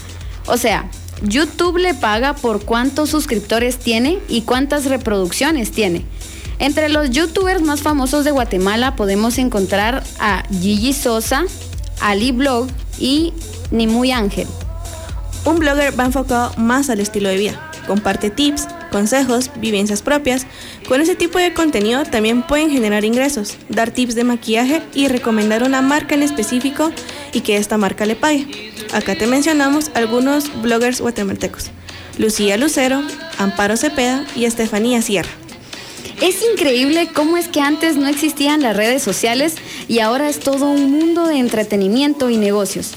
O 0.48 0.56
sea, 0.56 0.90
YouTube 1.22 1.78
le 1.78 1.94
paga 1.94 2.36
por 2.36 2.64
cuántos 2.64 3.10
suscriptores 3.10 3.80
tiene 3.80 4.20
y 4.30 4.42
cuántas 4.42 4.86
reproducciones 4.86 5.72
tiene. 5.72 6.06
Entre 6.60 6.88
los 6.88 7.10
youtubers 7.10 7.62
más 7.62 7.82
famosos 7.82 8.24
de 8.24 8.32
Guatemala 8.32 8.96
podemos 8.96 9.38
encontrar 9.38 10.04
a 10.20 10.44
Gigi 10.50 10.94
Sosa, 10.94 11.44
Ali 12.02 12.32
Blog 12.32 12.68
y 12.98 13.34
ni 13.72 13.88
muy 13.88 14.12
ángel. 14.12 14.48
Un 15.46 15.60
blogger 15.60 15.98
va 15.98 16.06
enfocado 16.06 16.54
más 16.58 16.90
al 16.90 17.00
estilo 17.00 17.30
de 17.30 17.38
vida. 17.38 17.72
Comparte 17.88 18.30
tips, 18.30 18.68
consejos, 18.92 19.50
vivencias 19.58 20.02
propias. 20.02 20.46
Con 20.88 21.02
ese 21.02 21.16
tipo 21.16 21.40
de 21.40 21.54
contenido 21.54 22.04
también 22.04 22.44
pueden 22.44 22.70
generar 22.70 23.06
ingresos, 23.06 23.58
dar 23.70 23.92
tips 23.92 24.16
de 24.16 24.24
maquillaje 24.24 24.82
y 24.94 25.08
recomendar 25.08 25.64
una 25.64 25.82
marca 25.82 26.16
en 26.16 26.24
específico 26.24 26.92
y 27.34 27.42
que 27.42 27.58
esta 27.58 27.78
marca 27.78 28.06
le 28.06 28.16
pague. 28.16 28.48
Acá 28.94 29.16
te 29.16 29.28
mencionamos 29.28 29.92
algunos 29.94 30.62
bloggers 30.62 31.02
guatemaltecos. 31.02 31.72
Lucía 32.18 32.58
Lucero, 32.58 33.02
Amparo 33.38 33.78
Cepeda 33.78 34.26
y 34.36 34.46
Estefanía 34.46 35.02
Sierra. 35.02 35.30
Es 36.22 36.44
increíble 36.52 37.08
cómo 37.14 37.38
es 37.38 37.48
que 37.48 37.62
antes 37.62 37.96
no 37.96 38.08
existían 38.08 38.62
las 38.62 38.76
redes 38.76 39.02
sociales 39.02 39.56
y 39.88 40.00
ahora 40.00 40.28
es 40.28 40.40
todo 40.40 40.66
un 40.70 40.92
mundo 40.92 41.28
de 41.28 41.38
entretenimiento 41.38 42.30
y 42.30 42.36
negocios. 42.36 42.96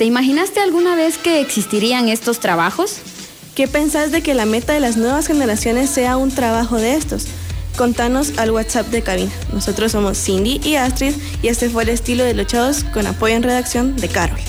¿Te 0.00 0.06
imaginaste 0.06 0.60
alguna 0.60 0.96
vez 0.96 1.18
que 1.18 1.42
existirían 1.42 2.08
estos 2.08 2.40
trabajos? 2.40 3.00
¿Qué 3.54 3.68
pensás 3.68 4.10
de 4.10 4.22
que 4.22 4.32
la 4.32 4.46
meta 4.46 4.72
de 4.72 4.80
las 4.80 4.96
nuevas 4.96 5.26
generaciones 5.26 5.90
sea 5.90 6.16
un 6.16 6.30
trabajo 6.30 6.78
de 6.78 6.94
estos? 6.94 7.26
Contanos 7.76 8.38
al 8.38 8.50
WhatsApp 8.50 8.86
de 8.86 9.02
cabina. 9.02 9.30
Nosotros 9.52 9.92
somos 9.92 10.16
Cindy 10.16 10.58
y 10.64 10.76
Astrid 10.76 11.12
y 11.42 11.48
este 11.48 11.68
fue 11.68 11.82
el 11.82 11.90
estilo 11.90 12.24
de 12.24 12.32
Luchados 12.32 12.82
con 12.82 13.06
apoyo 13.06 13.34
en 13.34 13.42
redacción 13.42 13.94
de 13.96 14.08
Carol. 14.08 14.40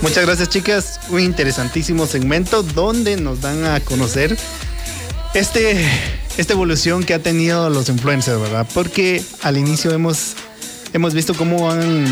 Muchas 0.00 0.24
gracias 0.24 0.48
chicas, 0.48 1.00
un 1.10 1.20
interesantísimo 1.20 2.06
segmento 2.06 2.62
donde 2.62 3.18
nos 3.18 3.42
dan 3.42 3.66
a 3.66 3.80
conocer 3.80 4.38
este 5.34 6.21
esta 6.38 6.52
evolución 6.54 7.04
que 7.04 7.14
ha 7.14 7.22
tenido 7.22 7.68
los 7.70 7.88
influencers, 7.88 8.40
¿verdad? 8.40 8.66
Porque 8.72 9.22
al 9.42 9.58
inicio 9.58 9.92
hemos, 9.92 10.34
hemos 10.92 11.14
visto 11.14 11.34
cómo 11.34 11.70
han, 11.70 12.06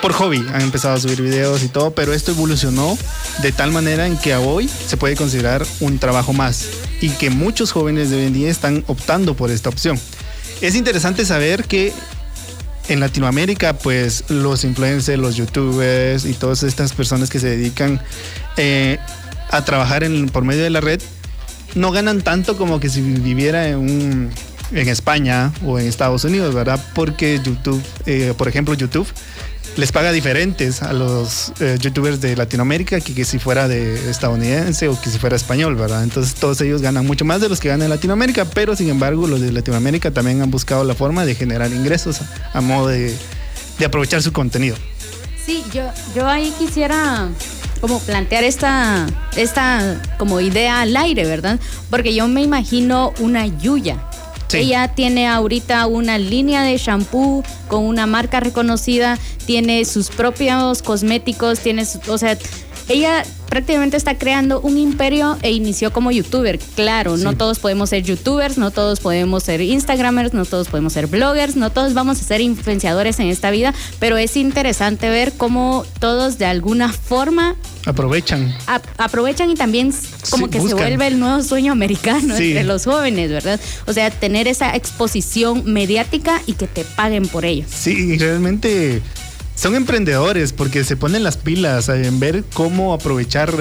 por 0.00 0.12
hobby, 0.12 0.44
han 0.52 0.62
empezado 0.62 0.94
a 0.94 1.00
subir 1.00 1.20
videos 1.20 1.62
y 1.62 1.68
todo, 1.68 1.92
pero 1.92 2.12
esto 2.12 2.30
evolucionó 2.30 2.96
de 3.42 3.52
tal 3.52 3.72
manera 3.72 4.06
en 4.06 4.16
que 4.16 4.32
a 4.32 4.40
hoy 4.40 4.68
se 4.68 4.96
puede 4.96 5.16
considerar 5.16 5.66
un 5.80 5.98
trabajo 5.98 6.32
más 6.32 6.68
y 7.00 7.10
que 7.10 7.30
muchos 7.30 7.72
jóvenes 7.72 8.10
de 8.10 8.16
hoy 8.16 8.26
en 8.26 8.32
día 8.32 8.50
están 8.50 8.84
optando 8.86 9.34
por 9.34 9.50
esta 9.50 9.68
opción. 9.68 9.98
Es 10.60 10.74
interesante 10.74 11.24
saber 11.24 11.64
que 11.64 11.92
en 12.88 13.00
Latinoamérica, 13.00 13.74
pues 13.74 14.24
los 14.28 14.64
influencers, 14.64 15.18
los 15.18 15.36
youtubers 15.36 16.24
y 16.24 16.34
todas 16.34 16.62
estas 16.62 16.92
personas 16.92 17.30
que 17.30 17.40
se 17.40 17.48
dedican 17.48 18.00
eh, 18.56 18.98
a 19.50 19.64
trabajar 19.64 20.06
por 20.32 20.44
medio 20.44 20.62
de 20.62 20.70
la 20.70 20.80
red 20.80 21.00
no 21.76 21.92
ganan 21.92 22.22
tanto 22.22 22.56
como 22.56 22.80
que 22.80 22.88
si 22.88 23.00
viviera 23.00 23.68
en 23.68 23.78
un 23.78 24.30
en 24.72 24.88
España 24.88 25.52
o 25.64 25.78
en 25.78 25.86
Estados 25.86 26.24
Unidos, 26.24 26.52
¿verdad? 26.54 26.80
Porque 26.94 27.40
YouTube, 27.42 27.80
eh, 28.06 28.34
por 28.36 28.48
ejemplo, 28.48 28.74
YouTube 28.74 29.06
les 29.76 29.92
paga 29.92 30.10
diferentes 30.10 30.82
a 30.82 30.92
los 30.92 31.52
eh, 31.60 31.76
youtubers 31.78 32.20
de 32.20 32.34
Latinoamérica 32.34 33.00
que, 33.00 33.14
que, 33.14 33.24
si 33.24 33.38
fuera 33.38 33.68
de 33.68 34.10
estadounidense 34.10 34.88
o 34.88 34.98
que 34.98 35.10
si 35.10 35.18
fuera 35.18 35.36
español, 35.36 35.76
¿verdad? 35.76 36.02
Entonces 36.02 36.34
todos 36.34 36.60
ellos 36.62 36.80
ganan 36.80 37.06
mucho 37.06 37.24
más 37.24 37.40
de 37.42 37.48
los 37.48 37.60
que 37.60 37.68
ganan 37.68 37.84
en 37.84 37.90
Latinoamérica, 37.90 38.46
pero 38.46 38.74
sin 38.74 38.88
embargo 38.88 39.26
los 39.26 39.40
de 39.40 39.52
Latinoamérica 39.52 40.10
también 40.10 40.40
han 40.40 40.50
buscado 40.50 40.82
la 40.82 40.94
forma 40.94 41.26
de 41.26 41.34
generar 41.34 41.70
ingresos 41.72 42.20
a, 42.54 42.60
modo 42.60 42.88
de, 42.88 43.14
de, 43.78 43.84
aprovechar 43.84 44.22
su 44.22 44.32
contenido. 44.32 44.76
Sí, 45.44 45.62
yo, 45.72 45.92
yo 46.14 46.26
ahí 46.26 46.52
quisiera 46.58 47.28
como 47.80 47.98
plantear 48.00 48.44
esta, 48.44 49.06
esta 49.36 50.00
como 50.18 50.40
idea 50.40 50.80
al 50.80 50.96
aire, 50.96 51.24
¿verdad? 51.24 51.58
Porque 51.90 52.14
yo 52.14 52.28
me 52.28 52.42
imagino 52.42 53.12
una 53.20 53.46
Yuya. 53.46 54.02
Ella 54.52 54.94
tiene 54.94 55.26
ahorita 55.26 55.86
una 55.86 56.18
línea 56.18 56.62
de 56.62 56.78
shampoo 56.78 57.42
con 57.68 57.84
una 57.84 58.06
marca 58.06 58.40
reconocida, 58.40 59.18
tiene 59.44 59.84
sus 59.84 60.08
propios 60.08 60.82
cosméticos, 60.82 61.58
tiene, 61.58 61.84
o 62.08 62.16
sea, 62.16 62.38
ella 62.88 63.24
prácticamente 63.48 63.96
está 63.96 64.18
creando 64.18 64.60
un 64.60 64.76
imperio 64.76 65.38
e 65.42 65.50
inició 65.50 65.92
como 65.92 66.10
youtuber. 66.10 66.58
Claro, 66.74 67.16
no 67.16 67.36
todos 67.36 67.58
podemos 67.58 67.90
ser 67.90 68.02
youtubers, 68.02 68.58
no 68.58 68.70
todos 68.70 69.00
podemos 69.00 69.44
ser 69.44 69.60
instagramers, 69.60 70.34
no 70.34 70.44
todos 70.44 70.68
podemos 70.68 70.92
ser 70.92 71.06
bloggers, 71.06 71.56
no 71.56 71.70
todos 71.70 71.94
vamos 71.94 72.20
a 72.20 72.24
ser 72.24 72.40
influenciadores 72.40 73.18
en 73.18 73.28
esta 73.28 73.50
vida, 73.50 73.72
pero 73.98 74.16
es 74.18 74.36
interesante 74.36 75.08
ver 75.08 75.32
cómo 75.36 75.84
todos 76.00 76.38
de 76.38 76.46
alguna 76.46 76.92
forma 76.92 77.56
aprovechan. 77.86 78.54
aprovechan 78.98 79.50
y 79.50 79.54
también 79.54 79.94
como 80.30 80.50
que 80.50 80.60
se 80.60 80.74
vuelve 80.74 81.06
el 81.06 81.18
nuevo 81.18 81.42
sueño 81.42 81.72
americano 81.72 82.36
entre 82.36 82.64
los 82.64 82.84
jóvenes, 82.84 83.30
¿verdad? 83.30 83.60
O 83.86 83.92
sea, 83.92 84.10
tener 84.10 84.48
esa 84.48 84.74
exposición 84.74 85.62
mediática 85.64 86.42
y 86.46 86.54
que 86.54 86.66
te 86.66 86.84
paguen 86.84 87.26
por 87.28 87.44
ello. 87.44 87.64
Sí, 87.68 88.18
realmente 88.18 89.02
son 89.56 89.74
emprendedores 89.74 90.52
porque 90.52 90.84
se 90.84 90.96
ponen 90.96 91.24
las 91.24 91.36
pilas 91.36 91.88
en 91.88 92.20
ver 92.20 92.44
cómo 92.54 92.94
aprovechar 92.94 93.52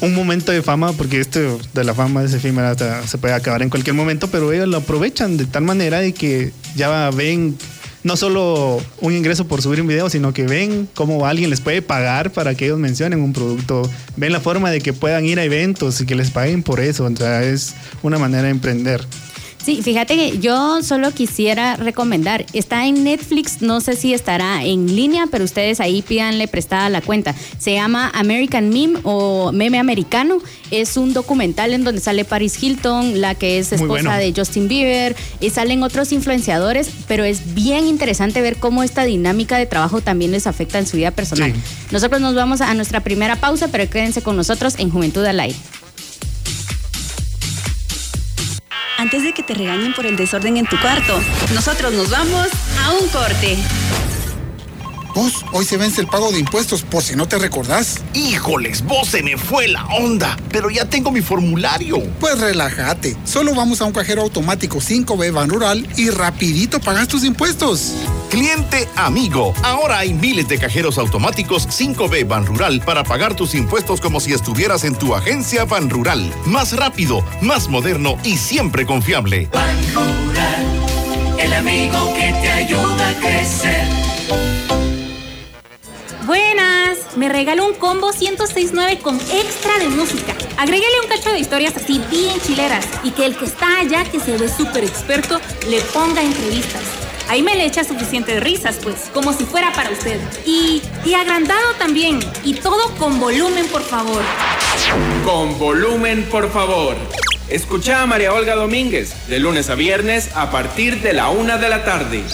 un 0.00 0.14
momento 0.14 0.50
de 0.50 0.62
fama, 0.62 0.92
porque 0.92 1.20
esto 1.20 1.60
de 1.72 1.84
la 1.84 1.94
fama 1.94 2.24
es 2.24 2.32
efímera, 2.32 2.74
se 3.06 3.18
puede 3.18 3.34
acabar 3.34 3.62
en 3.62 3.70
cualquier 3.70 3.94
momento, 3.94 4.28
pero 4.28 4.52
ellos 4.52 4.66
lo 4.66 4.78
aprovechan 4.78 5.36
de 5.36 5.46
tal 5.46 5.62
manera 5.62 6.00
de 6.00 6.12
que 6.12 6.52
ya 6.74 7.10
ven 7.10 7.56
no 8.02 8.16
solo 8.16 8.82
un 9.00 9.14
ingreso 9.14 9.46
por 9.46 9.62
subir 9.62 9.80
un 9.80 9.86
video, 9.86 10.10
sino 10.10 10.34
que 10.34 10.44
ven 10.44 10.88
cómo 10.94 11.26
alguien 11.26 11.48
les 11.48 11.60
puede 11.60 11.80
pagar 11.80 12.32
para 12.32 12.54
que 12.54 12.66
ellos 12.66 12.78
mencionen 12.78 13.20
un 13.20 13.32
producto, 13.32 13.88
ven 14.16 14.32
la 14.32 14.40
forma 14.40 14.70
de 14.70 14.80
que 14.80 14.92
puedan 14.92 15.24
ir 15.24 15.38
a 15.38 15.44
eventos 15.44 16.00
y 16.00 16.06
que 16.06 16.14
les 16.14 16.30
paguen 16.30 16.62
por 16.62 16.80
eso, 16.80 17.04
o 17.04 17.16
sea, 17.16 17.42
es 17.42 17.74
una 18.02 18.18
manera 18.18 18.44
de 18.44 18.50
emprender. 18.50 19.06
Sí, 19.64 19.80
fíjate 19.80 20.16
que 20.16 20.38
yo 20.40 20.82
solo 20.82 21.10
quisiera 21.12 21.76
recomendar, 21.76 22.44
está 22.52 22.84
en 22.84 23.02
Netflix, 23.02 23.62
no 23.62 23.80
sé 23.80 23.96
si 23.96 24.12
estará 24.12 24.62
en 24.62 24.94
línea, 24.94 25.26
pero 25.30 25.42
ustedes 25.42 25.80
ahí 25.80 26.02
pídanle 26.02 26.48
prestada 26.48 26.90
la 26.90 27.00
cuenta. 27.00 27.34
Se 27.56 27.72
llama 27.72 28.10
American 28.14 28.68
Meme 28.68 28.98
o 29.04 29.52
Meme 29.52 29.78
Americano. 29.78 30.36
Es 30.70 30.98
un 30.98 31.14
documental 31.14 31.72
en 31.72 31.82
donde 31.82 32.02
sale 32.02 32.26
Paris 32.26 32.62
Hilton, 32.62 33.22
la 33.22 33.34
que 33.34 33.58
es 33.58 33.72
esposa 33.72 34.18
de 34.18 34.34
Justin 34.36 34.68
Bieber, 34.68 35.16
y 35.40 35.48
salen 35.48 35.82
otros 35.82 36.12
influenciadores, 36.12 36.90
pero 37.08 37.24
es 37.24 37.54
bien 37.54 37.86
interesante 37.86 38.42
ver 38.42 38.56
cómo 38.56 38.82
esta 38.82 39.04
dinámica 39.04 39.56
de 39.56 39.64
trabajo 39.64 40.02
también 40.02 40.30
les 40.32 40.46
afecta 40.46 40.78
en 40.78 40.86
su 40.86 40.98
vida 40.98 41.10
personal. 41.10 41.54
Nosotros 41.90 42.20
nos 42.20 42.34
vamos 42.34 42.60
a 42.60 42.74
nuestra 42.74 43.00
primera 43.00 43.36
pausa, 43.36 43.68
pero 43.68 43.88
quédense 43.88 44.20
con 44.20 44.36
nosotros 44.36 44.74
en 44.78 44.90
Juventud 44.90 45.24
al 45.24 45.40
Aire. 45.40 45.56
Antes 49.04 49.22
de 49.22 49.34
que 49.34 49.42
te 49.42 49.52
regañen 49.52 49.92
por 49.92 50.06
el 50.06 50.16
desorden 50.16 50.56
en 50.56 50.64
tu 50.64 50.80
cuarto. 50.80 51.20
Nosotros 51.52 51.92
nos 51.92 52.08
vamos 52.08 52.48
a 52.82 52.92
un 52.92 53.06
corte. 53.10 53.58
Vos, 55.14 55.44
hoy 55.52 55.64
se 55.64 55.76
vence 55.76 56.00
el 56.00 56.08
pago 56.08 56.32
de 56.32 56.40
impuestos, 56.40 56.82
por 56.82 57.02
si 57.02 57.14
no 57.14 57.28
te 57.28 57.38
recordás. 57.38 58.02
Híjoles, 58.14 58.84
vos 58.84 59.08
se 59.08 59.22
me 59.22 59.38
fue 59.38 59.68
la 59.68 59.84
onda, 59.86 60.36
pero 60.50 60.70
ya 60.70 60.86
tengo 60.86 61.12
mi 61.12 61.22
formulario. 61.22 62.02
Pues 62.18 62.40
relájate, 62.40 63.16
solo 63.24 63.54
vamos 63.54 63.80
a 63.80 63.84
un 63.84 63.92
cajero 63.92 64.22
automático 64.22 64.78
5B 64.78 65.32
Ban 65.32 65.48
Rural 65.48 65.88
y 65.96 66.10
rapidito 66.10 66.80
pagas 66.80 67.06
tus 67.06 67.22
impuestos. 67.22 67.94
Cliente 68.28 68.88
amigo, 68.96 69.54
ahora 69.62 69.98
hay 69.98 70.12
miles 70.12 70.48
de 70.48 70.58
cajeros 70.58 70.98
automáticos 70.98 71.68
5B 71.68 72.26
Ban 72.26 72.44
Rural 72.44 72.80
para 72.84 73.04
pagar 73.04 73.36
tus 73.36 73.54
impuestos 73.54 74.00
como 74.00 74.18
si 74.18 74.32
estuvieras 74.32 74.82
en 74.82 74.96
tu 74.96 75.14
agencia 75.14 75.64
Ban 75.64 75.90
Rural. 75.90 76.34
Más 76.44 76.74
rápido, 76.74 77.24
más 77.40 77.68
moderno 77.68 78.18
y 78.24 78.36
siempre 78.36 78.84
confiable. 78.84 79.48
Ban 79.52 79.94
Rural, 79.94 81.38
el 81.38 81.52
amigo 81.52 82.12
que 82.14 82.32
te 82.42 82.50
ayuda 82.50 83.10
a 83.10 83.14
crecer. 83.20 84.83
Buenas, 86.26 87.16
me 87.16 87.28
regaló 87.28 87.66
un 87.66 87.74
combo 87.74 88.10
1069 88.10 89.00
con 89.00 89.16
extra 89.16 89.78
de 89.78 89.90
música. 89.90 90.34
Agréguele 90.56 91.00
un 91.02 91.08
cacho 91.08 91.30
de 91.30 91.38
historias 91.38 91.76
así 91.76 92.00
bien 92.10 92.40
chileras 92.40 92.86
y 93.02 93.10
que 93.10 93.26
el 93.26 93.36
que 93.36 93.44
está 93.44 93.80
allá, 93.80 94.04
que 94.04 94.18
se 94.20 94.38
ve 94.38 94.48
súper 94.48 94.84
experto, 94.84 95.38
le 95.68 95.82
ponga 95.82 96.22
entrevistas. 96.22 96.80
Ahí 97.28 97.42
me 97.42 97.54
le 97.56 97.66
echa 97.66 97.84
suficientes 97.84 98.42
risas, 98.42 98.76
pues, 98.82 99.10
como 99.12 99.34
si 99.34 99.44
fuera 99.44 99.70
para 99.74 99.90
usted. 99.90 100.18
Y, 100.46 100.82
y 101.04 101.12
agrandado 101.12 101.74
también. 101.78 102.20
Y 102.42 102.54
todo 102.54 102.94
con 102.96 103.20
volumen, 103.20 103.66
por 103.66 103.82
favor. 103.82 104.22
Con 105.26 105.58
volumen, 105.58 106.24
por 106.30 106.50
favor. 106.50 106.96
Escucha 107.48 108.00
a 108.00 108.06
María 108.06 108.32
Olga 108.32 108.54
Domínguez, 108.54 109.28
de 109.28 109.40
lunes 109.40 109.68
a 109.68 109.74
viernes, 109.74 110.30
a 110.34 110.50
partir 110.50 111.02
de 111.02 111.12
la 111.12 111.28
una 111.28 111.58
de 111.58 111.68
la 111.68 111.84
tarde. 111.84 112.24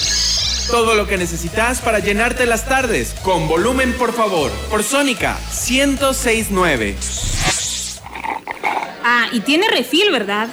Todo 0.71 0.95
lo 0.95 1.07
que 1.09 1.17
necesitas 1.17 1.81
para 1.81 1.99
llenarte 1.99 2.47
las 2.47 2.65
tardes. 2.65 3.15
Con 3.25 3.49
volumen, 3.49 3.93
por 3.95 4.13
favor. 4.13 4.53
Por 4.71 4.85
Sónica 4.85 5.37
1069. 5.69 6.97
Ah, 9.03 9.27
y 9.33 9.41
tiene 9.41 9.69
refil, 9.69 10.13
¿verdad? 10.13 10.49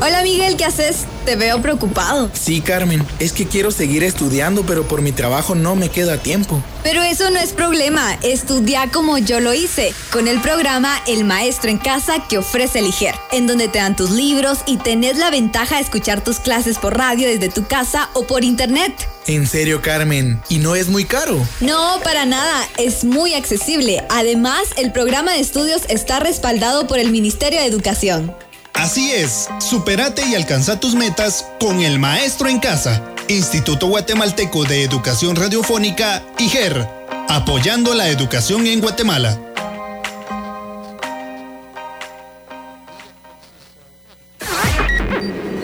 Hola 0.00 0.22
Miguel, 0.22 0.56
¿qué 0.58 0.66
haces? 0.66 1.06
Te 1.24 1.36
veo 1.36 1.62
preocupado. 1.62 2.30
Sí, 2.32 2.60
Carmen, 2.60 3.06
es 3.20 3.32
que 3.32 3.46
quiero 3.46 3.70
seguir 3.70 4.02
estudiando, 4.02 4.64
pero 4.64 4.88
por 4.88 5.02
mi 5.02 5.12
trabajo 5.12 5.54
no 5.54 5.76
me 5.76 5.88
queda 5.88 6.18
tiempo. 6.18 6.62
Pero 6.82 7.00
eso 7.02 7.30
no 7.30 7.38
es 7.38 7.52
problema, 7.52 8.18
estudia 8.22 8.90
como 8.92 9.18
yo 9.18 9.38
lo 9.38 9.54
hice, 9.54 9.94
con 10.10 10.26
el 10.26 10.40
programa 10.40 11.00
El 11.06 11.24
Maestro 11.24 11.70
en 11.70 11.78
Casa 11.78 12.26
que 12.28 12.38
ofrece 12.38 12.82
Liger, 12.82 13.14
en 13.30 13.46
donde 13.46 13.68
te 13.68 13.78
dan 13.78 13.94
tus 13.94 14.10
libros 14.10 14.58
y 14.66 14.78
tenés 14.78 15.16
la 15.16 15.30
ventaja 15.30 15.76
de 15.76 15.82
escuchar 15.82 16.24
tus 16.24 16.40
clases 16.40 16.78
por 16.78 16.98
radio 16.98 17.28
desde 17.28 17.48
tu 17.50 17.66
casa 17.68 18.08
o 18.14 18.24
por 18.26 18.42
internet. 18.42 18.92
En 19.28 19.46
serio, 19.46 19.80
Carmen, 19.80 20.42
¿y 20.48 20.58
no 20.58 20.74
es 20.74 20.88
muy 20.88 21.04
caro? 21.04 21.38
No, 21.60 22.00
para 22.02 22.24
nada, 22.24 22.68
es 22.78 23.04
muy 23.04 23.34
accesible. 23.34 24.02
Además, 24.08 24.62
el 24.76 24.90
programa 24.90 25.32
de 25.32 25.38
estudios 25.38 25.82
está 25.88 26.18
respaldado 26.18 26.88
por 26.88 26.98
el 26.98 27.12
Ministerio 27.12 27.60
de 27.60 27.66
Educación. 27.66 28.34
Así 28.74 29.12
es, 29.12 29.48
superate 29.60 30.26
y 30.26 30.34
alcanza 30.34 30.80
tus 30.80 30.94
metas 30.94 31.46
con 31.60 31.80
el 31.80 31.98
maestro 31.98 32.48
en 32.48 32.58
casa. 32.58 33.02
Instituto 33.28 33.86
Guatemalteco 33.86 34.64
de 34.64 34.82
Educación 34.82 35.36
Radiofónica, 35.36 36.22
IGER, 36.38 36.88
apoyando 37.28 37.94
la 37.94 38.08
educación 38.08 38.66
en 38.66 38.80
Guatemala. 38.80 39.38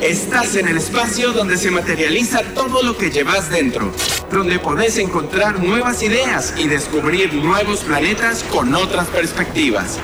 Estás 0.01 0.55
en 0.57 0.69
el 0.69 0.77
espacio 0.77 1.33
donde 1.33 1.57
se 1.57 1.71
materializa 1.71 2.43
todo 2.55 2.83
lo 2.83 2.97
que 2.97 3.11
llevas 3.11 3.51
dentro, 3.51 3.93
donde 4.31 4.59
podés 4.59 4.97
encontrar 4.99 5.63
nuevas 5.63 6.03
ideas 6.03 6.55
y 6.57 6.69
descubrir 6.69 7.35
nuevos 7.35 7.81
planetas 7.81 8.45
con 8.45 8.75
otras 8.75 9.09
perspectivas. 9.09 9.99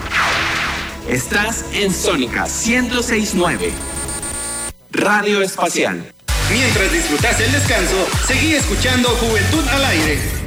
Estás 1.09 1.67
en 1.75 1.93
Sónica 1.93 2.47
1069. 2.47 3.71
Radio 4.91 5.43
Espacial. 5.43 6.03
Mientras 6.51 6.93
disfrutas 6.93 7.39
el 7.41 7.53
descanso, 7.53 8.07
seguí 8.27 8.55
escuchando 8.55 9.11
Juventud 9.11 9.69
al 9.69 9.85
aire. 9.85 10.44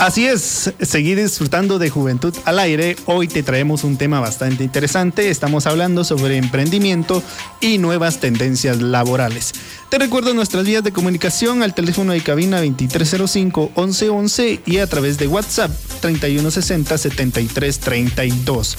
Así 0.00 0.26
es, 0.26 0.72
seguí 0.80 1.14
disfrutando 1.14 1.78
de 1.78 1.88
Juventud 1.88 2.34
al 2.44 2.58
aire. 2.58 2.96
Hoy 3.06 3.28
te 3.28 3.44
traemos 3.44 3.84
un 3.84 3.96
tema 3.96 4.18
bastante 4.18 4.64
interesante. 4.64 5.30
Estamos 5.30 5.66
hablando 5.66 6.02
sobre 6.02 6.36
emprendimiento 6.36 7.22
y 7.60 7.78
nuevas 7.78 8.18
tendencias 8.18 8.82
laborales. 8.82 9.52
Te 9.90 9.98
recuerdo 9.98 10.34
nuestras 10.34 10.64
vías 10.64 10.82
de 10.82 10.90
comunicación 10.92 11.62
al 11.62 11.74
teléfono 11.74 12.12
de 12.12 12.22
cabina 12.22 12.60
2305-1111 12.64 14.62
y 14.66 14.78
a 14.78 14.88
través 14.88 15.16
de 15.16 15.28
WhatsApp 15.28 15.70
3160-7332. 16.02 18.74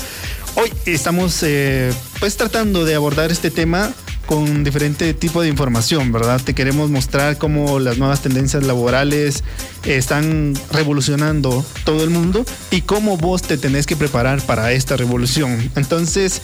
Hoy 0.55 0.69
estamos 0.85 1.41
eh, 1.43 1.93
pues 2.19 2.35
tratando 2.35 2.83
de 2.83 2.95
abordar 2.95 3.31
este 3.31 3.51
tema 3.51 3.93
con 4.25 4.63
diferente 4.63 5.13
tipo 5.13 5.41
de 5.41 5.49
información, 5.49 6.11
¿verdad? 6.11 6.41
Te 6.41 6.53
queremos 6.53 6.89
mostrar 6.89 7.37
cómo 7.37 7.79
las 7.79 7.97
nuevas 7.97 8.21
tendencias 8.21 8.63
laborales 8.63 9.43
están 9.85 10.53
revolucionando 10.71 11.65
todo 11.83 12.03
el 12.03 12.09
mundo 12.09 12.45
y 12.71 12.81
cómo 12.81 13.17
vos 13.17 13.41
te 13.41 13.57
tenés 13.57 13.85
que 13.85 13.95
preparar 13.95 14.41
para 14.41 14.71
esta 14.71 14.97
revolución. 14.97 15.71
Entonces, 15.75 16.41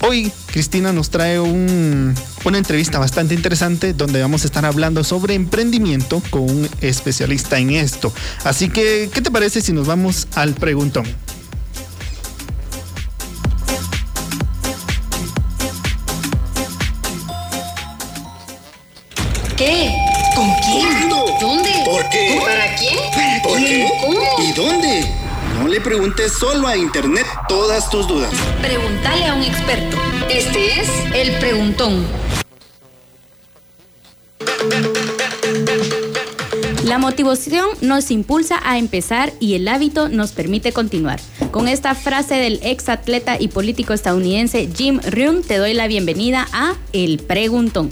hoy 0.00 0.32
Cristina 0.46 0.92
nos 0.92 1.10
trae 1.10 1.40
una 1.40 2.58
entrevista 2.58 2.98
bastante 2.98 3.34
interesante 3.34 3.94
donde 3.94 4.20
vamos 4.20 4.42
a 4.42 4.46
estar 4.46 4.64
hablando 4.64 5.04
sobre 5.04 5.34
emprendimiento 5.34 6.22
con 6.30 6.42
un 6.42 6.68
especialista 6.80 7.58
en 7.58 7.70
esto. 7.70 8.12
Así 8.44 8.68
que, 8.68 9.10
¿qué 9.12 9.22
te 9.22 9.30
parece 9.30 9.60
si 9.60 9.72
nos 9.72 9.86
vamos 9.86 10.28
al 10.34 10.54
preguntón? 10.54 11.04
Preguntes 26.02 26.32
solo 26.32 26.66
a 26.66 26.76
Internet 26.76 27.24
todas 27.48 27.88
tus 27.88 28.08
dudas. 28.08 28.32
Pregúntale 28.60 29.24
a 29.24 29.34
un 29.36 29.42
experto. 29.44 29.96
Este 30.28 30.80
es 30.80 30.88
el 31.14 31.38
preguntón. 31.38 32.04
La 36.84 36.98
motivación 36.98 37.68
nos 37.82 38.10
impulsa 38.10 38.58
a 38.64 38.78
empezar 38.78 39.32
y 39.38 39.54
el 39.54 39.68
hábito 39.68 40.08
nos 40.08 40.32
permite 40.32 40.72
continuar. 40.72 41.20
Con 41.52 41.68
esta 41.68 41.94
frase 41.94 42.34
del 42.34 42.58
ex 42.64 42.88
atleta 42.88 43.36
y 43.38 43.46
político 43.46 43.92
estadounidense 43.92 44.68
Jim 44.74 44.98
Rohn 45.08 45.42
te 45.42 45.58
doy 45.58 45.72
la 45.72 45.86
bienvenida 45.86 46.48
a 46.52 46.74
El 46.92 47.18
Preguntón. 47.20 47.90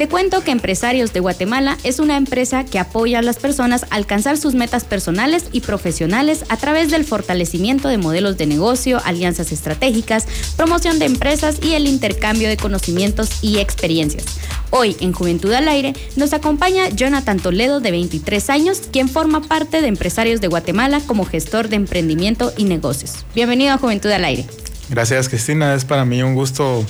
Te 0.00 0.08
cuento 0.08 0.42
que 0.42 0.50
Empresarios 0.50 1.12
de 1.12 1.20
Guatemala 1.20 1.76
es 1.84 1.98
una 1.98 2.16
empresa 2.16 2.64
que 2.64 2.78
apoya 2.78 3.18
a 3.18 3.22
las 3.22 3.36
personas 3.36 3.84
a 3.90 3.96
alcanzar 3.96 4.38
sus 4.38 4.54
metas 4.54 4.84
personales 4.84 5.44
y 5.52 5.60
profesionales 5.60 6.46
a 6.48 6.56
través 6.56 6.90
del 6.90 7.04
fortalecimiento 7.04 7.86
de 7.86 7.98
modelos 7.98 8.38
de 8.38 8.46
negocio, 8.46 9.02
alianzas 9.04 9.52
estratégicas, 9.52 10.26
promoción 10.56 10.98
de 10.98 11.04
empresas 11.04 11.58
y 11.62 11.74
el 11.74 11.86
intercambio 11.86 12.48
de 12.48 12.56
conocimientos 12.56 13.28
y 13.42 13.58
experiencias. 13.58 14.24
Hoy 14.70 14.96
en 15.00 15.12
Juventud 15.12 15.52
al 15.52 15.68
Aire 15.68 15.92
nos 16.16 16.32
acompaña 16.32 16.88
Jonathan 16.88 17.38
Toledo 17.38 17.80
de 17.80 17.90
23 17.90 18.48
años, 18.48 18.80
quien 18.90 19.06
forma 19.06 19.42
parte 19.42 19.82
de 19.82 19.88
Empresarios 19.88 20.40
de 20.40 20.48
Guatemala 20.48 21.02
como 21.06 21.26
gestor 21.26 21.68
de 21.68 21.76
emprendimiento 21.76 22.54
y 22.56 22.64
negocios. 22.64 23.26
Bienvenido 23.34 23.74
a 23.74 23.76
Juventud 23.76 24.10
al 24.10 24.24
Aire. 24.24 24.46
Gracias 24.88 25.28
Cristina, 25.28 25.74
es 25.74 25.84
para 25.84 26.06
mí 26.06 26.22
un 26.22 26.34
gusto 26.34 26.86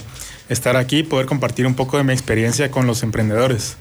estar 0.51 0.77
aquí 0.77 0.99
y 0.99 1.03
poder 1.03 1.27
compartir 1.27 1.67
un 1.67 1.75
poco 1.75 1.97
de 1.97 2.05
mi 2.05 2.13
experiencia 2.13 2.71
con 2.71 2.87
los 2.87 3.03
emprendedores. 3.03 3.77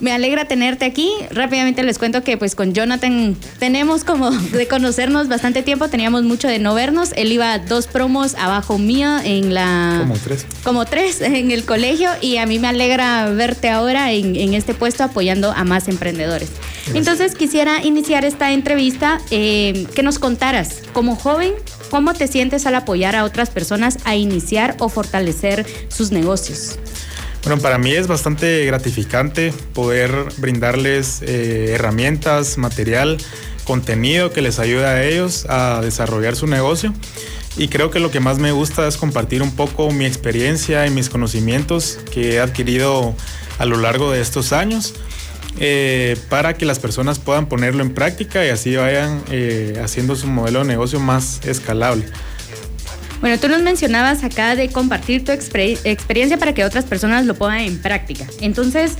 Me 0.00 0.10
alegra 0.10 0.46
tenerte 0.46 0.84
aquí. 0.84 1.12
Rápidamente 1.30 1.84
les 1.84 1.96
cuento 1.96 2.24
que 2.24 2.36
pues 2.36 2.56
con 2.56 2.74
Jonathan 2.74 3.36
tenemos 3.60 4.02
como 4.02 4.30
de 4.52 4.66
conocernos 4.66 5.28
bastante 5.28 5.62
tiempo, 5.62 5.86
teníamos 5.88 6.24
mucho 6.24 6.48
de 6.48 6.58
no 6.58 6.74
vernos. 6.74 7.10
Él 7.14 7.30
iba 7.30 7.56
dos 7.60 7.86
promos 7.86 8.34
abajo 8.34 8.78
mío 8.78 9.18
en 9.22 9.54
la... 9.54 9.98
Como 10.00 10.18
tres. 10.18 10.46
Como 10.64 10.84
tres 10.86 11.20
en 11.20 11.52
el 11.52 11.64
colegio 11.64 12.10
y 12.20 12.38
a 12.38 12.46
mí 12.46 12.58
me 12.58 12.66
alegra 12.66 13.28
verte 13.28 13.70
ahora 13.70 14.10
en, 14.10 14.34
en 14.34 14.54
este 14.54 14.74
puesto 14.74 15.04
apoyando 15.04 15.52
a 15.52 15.62
más 15.62 15.86
emprendedores. 15.86 16.50
Entonces 16.94 17.36
quisiera 17.36 17.80
iniciar 17.84 18.24
esta 18.24 18.50
entrevista 18.50 19.20
eh, 19.30 19.86
que 19.94 20.02
nos 20.02 20.18
contaras 20.18 20.82
como 20.92 21.14
joven 21.14 21.52
¿Cómo 21.92 22.14
te 22.14 22.26
sientes 22.26 22.64
al 22.64 22.74
apoyar 22.74 23.16
a 23.16 23.24
otras 23.24 23.50
personas 23.50 23.98
a 24.04 24.16
iniciar 24.16 24.76
o 24.78 24.88
fortalecer 24.88 25.66
sus 25.88 26.10
negocios? 26.10 26.78
Bueno, 27.44 27.60
para 27.60 27.76
mí 27.76 27.92
es 27.92 28.06
bastante 28.06 28.64
gratificante 28.64 29.52
poder 29.74 30.10
brindarles 30.38 31.20
eh, 31.20 31.72
herramientas, 31.74 32.56
material, 32.56 33.18
contenido 33.64 34.32
que 34.32 34.40
les 34.40 34.58
ayude 34.58 34.86
a 34.86 35.04
ellos 35.04 35.44
a 35.50 35.82
desarrollar 35.82 36.34
su 36.34 36.46
negocio. 36.46 36.94
Y 37.58 37.68
creo 37.68 37.90
que 37.90 38.00
lo 38.00 38.10
que 38.10 38.20
más 38.20 38.38
me 38.38 38.52
gusta 38.52 38.88
es 38.88 38.96
compartir 38.96 39.42
un 39.42 39.54
poco 39.54 39.90
mi 39.90 40.06
experiencia 40.06 40.86
y 40.86 40.90
mis 40.90 41.10
conocimientos 41.10 41.98
que 42.10 42.36
he 42.36 42.40
adquirido 42.40 43.14
a 43.58 43.66
lo 43.66 43.76
largo 43.76 44.10
de 44.10 44.22
estos 44.22 44.54
años 44.54 44.94
eh, 45.58 46.16
para 46.28 46.54
que 46.54 46.64
las 46.64 46.78
personas 46.78 47.18
puedan 47.18 47.46
ponerlo 47.46 47.82
en 47.82 47.94
práctica 47.94 48.44
y 48.44 48.48
así 48.48 48.76
vayan 48.76 49.22
eh, 49.30 49.80
haciendo 49.82 50.16
su 50.16 50.26
modelo 50.26 50.60
de 50.60 50.66
negocio 50.66 51.00
más 51.00 51.40
escalable. 51.44 52.04
Bueno, 53.20 53.38
tú 53.38 53.48
nos 53.48 53.62
mencionabas 53.62 54.24
acá 54.24 54.56
de 54.56 54.68
compartir 54.68 55.24
tu 55.24 55.30
experiencia 55.30 56.38
para 56.38 56.54
que 56.54 56.64
otras 56.64 56.84
personas 56.84 57.24
lo 57.24 57.34
pongan 57.34 57.60
en 57.60 57.80
práctica. 57.80 58.26
Entonces, 58.40 58.98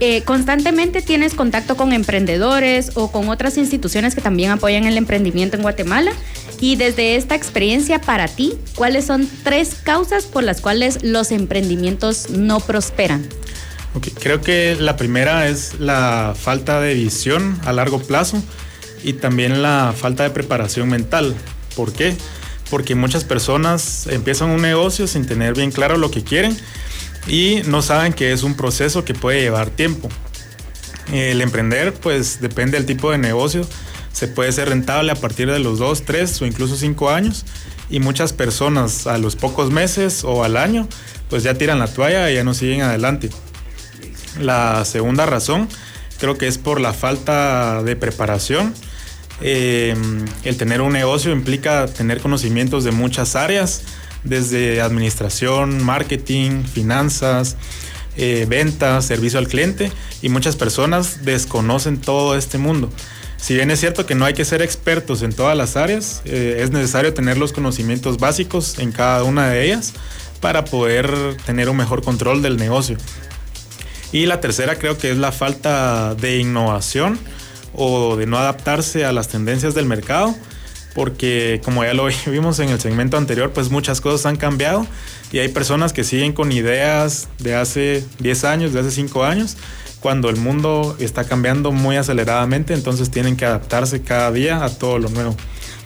eh, 0.00 0.22
constantemente 0.22 1.02
tienes 1.02 1.34
contacto 1.34 1.76
con 1.76 1.92
emprendedores 1.92 2.92
o 2.94 3.10
con 3.10 3.28
otras 3.28 3.56
instituciones 3.56 4.14
que 4.14 4.20
también 4.20 4.50
apoyan 4.50 4.84
el 4.84 4.96
emprendimiento 4.96 5.56
en 5.56 5.62
Guatemala. 5.62 6.12
Y 6.60 6.76
desde 6.76 7.16
esta 7.16 7.34
experiencia 7.34 8.00
para 8.00 8.28
ti, 8.28 8.54
¿cuáles 8.74 9.06
son 9.06 9.28
tres 9.42 9.74
causas 9.82 10.26
por 10.26 10.44
las 10.44 10.60
cuales 10.60 11.02
los 11.02 11.32
emprendimientos 11.32 12.30
no 12.30 12.60
prosperan? 12.60 13.26
Creo 14.20 14.40
que 14.40 14.76
la 14.78 14.96
primera 14.96 15.48
es 15.48 15.78
la 15.78 16.34
falta 16.38 16.80
de 16.80 16.94
visión 16.94 17.58
a 17.64 17.72
largo 17.72 18.00
plazo 18.00 18.42
y 19.04 19.12
también 19.14 19.62
la 19.62 19.94
falta 19.96 20.24
de 20.24 20.30
preparación 20.30 20.88
mental. 20.88 21.34
¿Por 21.76 21.92
qué? 21.92 22.16
Porque 22.70 22.94
muchas 22.94 23.24
personas 23.24 24.06
empiezan 24.08 24.50
un 24.50 24.62
negocio 24.62 25.06
sin 25.06 25.26
tener 25.26 25.54
bien 25.54 25.70
claro 25.70 25.96
lo 25.96 26.10
que 26.10 26.24
quieren 26.24 26.56
y 27.28 27.62
no 27.66 27.82
saben 27.82 28.12
que 28.12 28.32
es 28.32 28.42
un 28.42 28.56
proceso 28.56 29.04
que 29.04 29.14
puede 29.14 29.42
llevar 29.42 29.70
tiempo. 29.70 30.08
El 31.12 31.40
emprender 31.40 31.94
pues 31.94 32.40
depende 32.40 32.78
del 32.78 32.86
tipo 32.86 33.10
de 33.10 33.18
negocio. 33.18 33.66
Se 34.12 34.26
puede 34.26 34.50
ser 34.52 34.70
rentable 34.70 35.12
a 35.12 35.16
partir 35.16 35.50
de 35.50 35.58
los 35.58 35.78
2, 35.78 36.02
3 36.04 36.42
o 36.42 36.46
incluso 36.46 36.76
5 36.76 37.10
años 37.10 37.44
y 37.90 38.00
muchas 38.00 38.32
personas 38.32 39.06
a 39.06 39.18
los 39.18 39.36
pocos 39.36 39.70
meses 39.70 40.24
o 40.24 40.44
al 40.44 40.56
año 40.56 40.88
pues 41.28 41.42
ya 41.42 41.54
tiran 41.54 41.78
la 41.78 41.86
toalla 41.86 42.30
y 42.30 42.34
ya 42.36 42.44
no 42.44 42.54
siguen 42.54 42.82
adelante. 42.82 43.30
La 44.40 44.84
segunda 44.84 45.26
razón 45.26 45.68
creo 46.18 46.38
que 46.38 46.46
es 46.46 46.58
por 46.58 46.80
la 46.80 46.92
falta 46.92 47.82
de 47.82 47.96
preparación. 47.96 48.74
Eh, 49.40 49.94
el 50.44 50.56
tener 50.56 50.80
un 50.80 50.92
negocio 50.92 51.32
implica 51.32 51.86
tener 51.86 52.20
conocimientos 52.20 52.84
de 52.84 52.92
muchas 52.92 53.36
áreas, 53.36 53.82
desde 54.22 54.80
administración, 54.80 55.82
marketing, 55.82 56.64
finanzas, 56.64 57.56
eh, 58.16 58.46
ventas, 58.48 59.04
servicio 59.04 59.38
al 59.38 59.48
cliente, 59.48 59.92
y 60.22 60.28
muchas 60.28 60.56
personas 60.56 61.24
desconocen 61.24 62.00
todo 62.00 62.36
este 62.36 62.58
mundo. 62.58 62.90
Si 63.36 63.54
bien 63.54 63.70
es 63.70 63.80
cierto 63.80 64.06
que 64.06 64.14
no 64.14 64.24
hay 64.24 64.32
que 64.32 64.46
ser 64.46 64.62
expertos 64.62 65.22
en 65.22 65.34
todas 65.34 65.56
las 65.56 65.76
áreas, 65.76 66.22
eh, 66.24 66.60
es 66.62 66.70
necesario 66.70 67.12
tener 67.12 67.36
los 67.36 67.52
conocimientos 67.52 68.16
básicos 68.16 68.78
en 68.78 68.90
cada 68.90 69.22
una 69.24 69.48
de 69.48 69.66
ellas 69.66 69.92
para 70.40 70.64
poder 70.64 71.36
tener 71.44 71.68
un 71.68 71.76
mejor 71.76 72.02
control 72.02 72.40
del 72.40 72.56
negocio. 72.56 72.96
Y 74.14 74.26
la 74.26 74.40
tercera 74.40 74.76
creo 74.76 74.96
que 74.96 75.10
es 75.10 75.18
la 75.18 75.32
falta 75.32 76.14
de 76.14 76.38
innovación 76.38 77.18
o 77.72 78.14
de 78.14 78.26
no 78.26 78.38
adaptarse 78.38 79.04
a 79.04 79.12
las 79.12 79.26
tendencias 79.26 79.74
del 79.74 79.86
mercado, 79.86 80.32
porque 80.94 81.60
como 81.64 81.82
ya 81.84 81.94
lo 81.94 82.06
vimos 82.26 82.60
en 82.60 82.68
el 82.68 82.78
segmento 82.78 83.16
anterior, 83.16 83.50
pues 83.50 83.70
muchas 83.70 84.00
cosas 84.00 84.24
han 84.26 84.36
cambiado 84.36 84.86
y 85.32 85.40
hay 85.40 85.48
personas 85.48 85.92
que 85.92 86.04
siguen 86.04 86.32
con 86.32 86.52
ideas 86.52 87.26
de 87.40 87.56
hace 87.56 88.04
10 88.20 88.44
años, 88.44 88.72
de 88.72 88.78
hace 88.78 88.92
5 88.92 89.24
años, 89.24 89.56
cuando 89.98 90.30
el 90.30 90.36
mundo 90.36 90.94
está 91.00 91.24
cambiando 91.24 91.72
muy 91.72 91.96
aceleradamente, 91.96 92.72
entonces 92.72 93.10
tienen 93.10 93.36
que 93.36 93.46
adaptarse 93.46 94.02
cada 94.02 94.30
día 94.30 94.64
a 94.64 94.70
todo 94.70 95.00
lo 95.00 95.08
nuevo. 95.08 95.36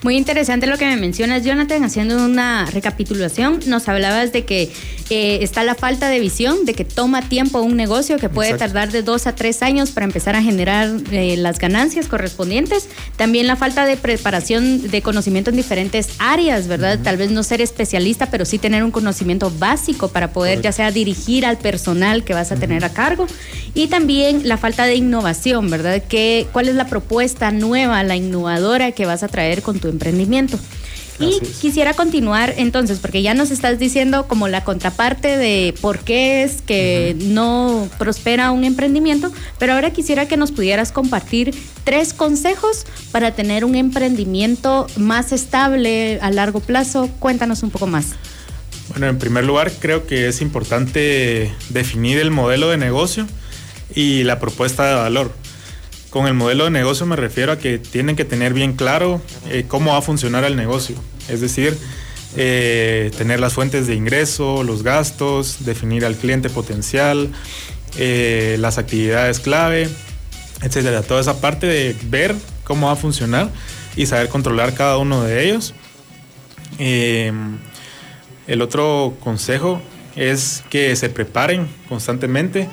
Muy 0.01 0.15
interesante 0.15 0.65
lo 0.65 0.77
que 0.77 0.85
me 0.85 0.95
mencionas, 0.95 1.43
Jonathan, 1.43 1.83
haciendo 1.83 2.23
una 2.23 2.65
recapitulación. 2.67 3.59
Nos 3.67 3.89
hablabas 3.89 4.31
de 4.31 4.45
que 4.45 4.71
eh, 5.09 5.39
está 5.41 5.65
la 5.65 5.75
falta 5.75 6.07
de 6.07 6.21
visión, 6.21 6.63
de 6.63 6.73
que 6.73 6.85
toma 6.85 7.27
tiempo 7.27 7.59
un 7.59 7.75
negocio 7.75 8.17
que 8.17 8.29
puede 8.29 8.53
tardar 8.53 8.93
de 8.93 9.01
dos 9.01 9.27
a 9.27 9.35
tres 9.35 9.61
años 9.61 9.91
para 9.91 10.05
empezar 10.05 10.37
a 10.37 10.41
generar 10.41 10.89
eh, 11.11 11.35
las 11.35 11.59
ganancias 11.59 12.07
correspondientes. 12.07 12.87
También 13.17 13.45
la 13.45 13.57
falta 13.57 13.85
de 13.85 13.97
preparación 13.97 14.89
de 14.89 15.01
conocimiento 15.01 15.49
en 15.49 15.57
diferentes 15.57 16.11
áreas, 16.17 16.67
¿verdad? 16.67 16.97
Tal 17.03 17.17
vez 17.17 17.31
no 17.31 17.43
ser 17.43 17.59
especialista, 17.59 18.27
pero 18.27 18.45
sí 18.45 18.57
tener 18.57 18.85
un 18.85 18.91
conocimiento 18.91 19.51
básico 19.59 20.07
para 20.07 20.31
poder 20.31 20.61
ya 20.61 20.71
sea 20.71 20.91
dirigir 20.91 21.45
al 21.45 21.57
personal 21.57 22.23
que 22.23 22.33
vas 22.33 22.53
a 22.53 22.55
tener 22.55 22.85
a 22.85 22.89
cargo. 22.89 23.27
Y 23.73 23.87
también 23.87 24.47
la 24.47 24.55
falta 24.55 24.85
de 24.85 24.95
innovación, 24.95 25.69
¿verdad? 25.69 26.01
¿Qué, 26.07 26.47
¿Cuál 26.53 26.69
es 26.69 26.75
la 26.75 26.87
propuesta 26.87 27.51
nueva, 27.51 28.01
la 28.03 28.15
innovadora 28.15 28.93
que 28.93 29.05
vas 29.05 29.23
a 29.23 29.27
traer 29.27 29.61
con 29.61 29.79
tu 29.79 29.88
emprendimiento. 29.89 30.59
Y 31.19 31.41
quisiera 31.59 31.93
continuar 31.93 32.53
entonces, 32.57 32.99
porque 32.99 33.21
ya 33.21 33.33
nos 33.33 33.51
estás 33.51 33.77
diciendo 33.77 34.25
como 34.27 34.47
la 34.47 34.63
contraparte 34.63 35.37
de 35.37 35.75
por 35.81 35.99
qué 35.99 36.43
es 36.43 36.61
que 36.61 37.15
no 37.19 37.89
prospera 37.97 38.51
un 38.51 38.63
emprendimiento, 38.63 39.31
pero 39.57 39.73
ahora 39.73 39.91
quisiera 39.91 40.29
que 40.29 40.37
nos 40.37 40.53
pudieras 40.53 40.93
compartir 40.93 41.53
tres 41.83 42.13
consejos 42.13 42.85
para 43.11 43.35
tener 43.35 43.65
un 43.65 43.75
emprendimiento 43.75 44.87
más 44.95 45.33
estable 45.33 46.19
a 46.21 46.31
largo 46.31 46.61
plazo. 46.61 47.09
Cuéntanos 47.19 47.63
un 47.63 47.71
poco 47.71 47.87
más. 47.87 48.13
Bueno, 48.89 49.07
en 49.07 49.19
primer 49.19 49.43
lugar, 49.43 49.71
creo 49.77 50.07
que 50.07 50.29
es 50.29 50.41
importante 50.41 51.53
definir 51.69 52.17
el 52.19 52.31
modelo 52.31 52.69
de 52.69 52.77
negocio 52.77 53.27
y 53.93 54.23
la 54.23 54.39
propuesta 54.39 54.87
de 54.87 54.95
valor. 54.95 55.33
Con 56.09 56.25
el 56.25 56.33
modelo 56.33 56.63
de 56.63 56.71
negocio 56.71 57.05
me 57.05 57.15
refiero 57.15 57.51
a 57.51 57.59
que 57.59 57.77
tienen 57.77 58.15
que 58.15 58.25
tener 58.25 58.53
bien 58.53 58.73
claro 58.73 59.21
eh, 59.49 59.65
cómo 59.67 59.91
va 59.91 59.99
a 59.99 60.01
funcionar 60.01 60.43
el 60.43 60.55
negocio. 60.55 60.95
Es 61.27 61.39
decir, 61.39 61.77
eh, 62.35 63.11
tener 63.15 63.39
las 63.39 63.53
fuentes 63.53 63.85
de 63.85 63.93
ingreso, 63.93 64.63
los 64.63 64.81
gastos, 64.81 65.65
definir 65.65 66.05
al 66.05 66.15
cliente 66.15 66.49
potencial, 66.49 67.29
eh, 67.97 68.57
las 68.59 68.79
actividades 68.79 69.39
clave, 69.39 69.87
etcétera. 70.63 71.03
Toda 71.03 71.21
esa 71.21 71.41
parte 71.41 71.67
de 71.67 71.95
ver 72.05 72.35
cómo 72.63 72.87
va 72.87 72.93
a 72.93 72.95
funcionar 72.95 73.51
y 73.95 74.07
saber 74.07 74.29
controlar 74.29 74.73
cada 74.73 74.97
uno 74.97 75.23
de 75.23 75.45
ellos. 75.45 75.75
el 76.79 78.61
otro 78.63 79.15
consejo 79.19 79.79
es 80.15 80.63
que 80.71 80.95
se 80.95 81.09
preparen 81.09 81.67
constantemente 81.87 82.67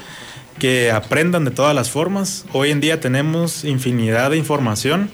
que 0.58 0.90
aprendan 0.90 1.44
de 1.44 1.50
todas 1.50 1.74
las 1.74 1.90
formas. 1.90 2.44
Hoy 2.52 2.70
en 2.70 2.80
día 2.80 3.00
tenemos 3.00 3.64
infinidad 3.64 4.30
de 4.30 4.36
información, 4.36 5.10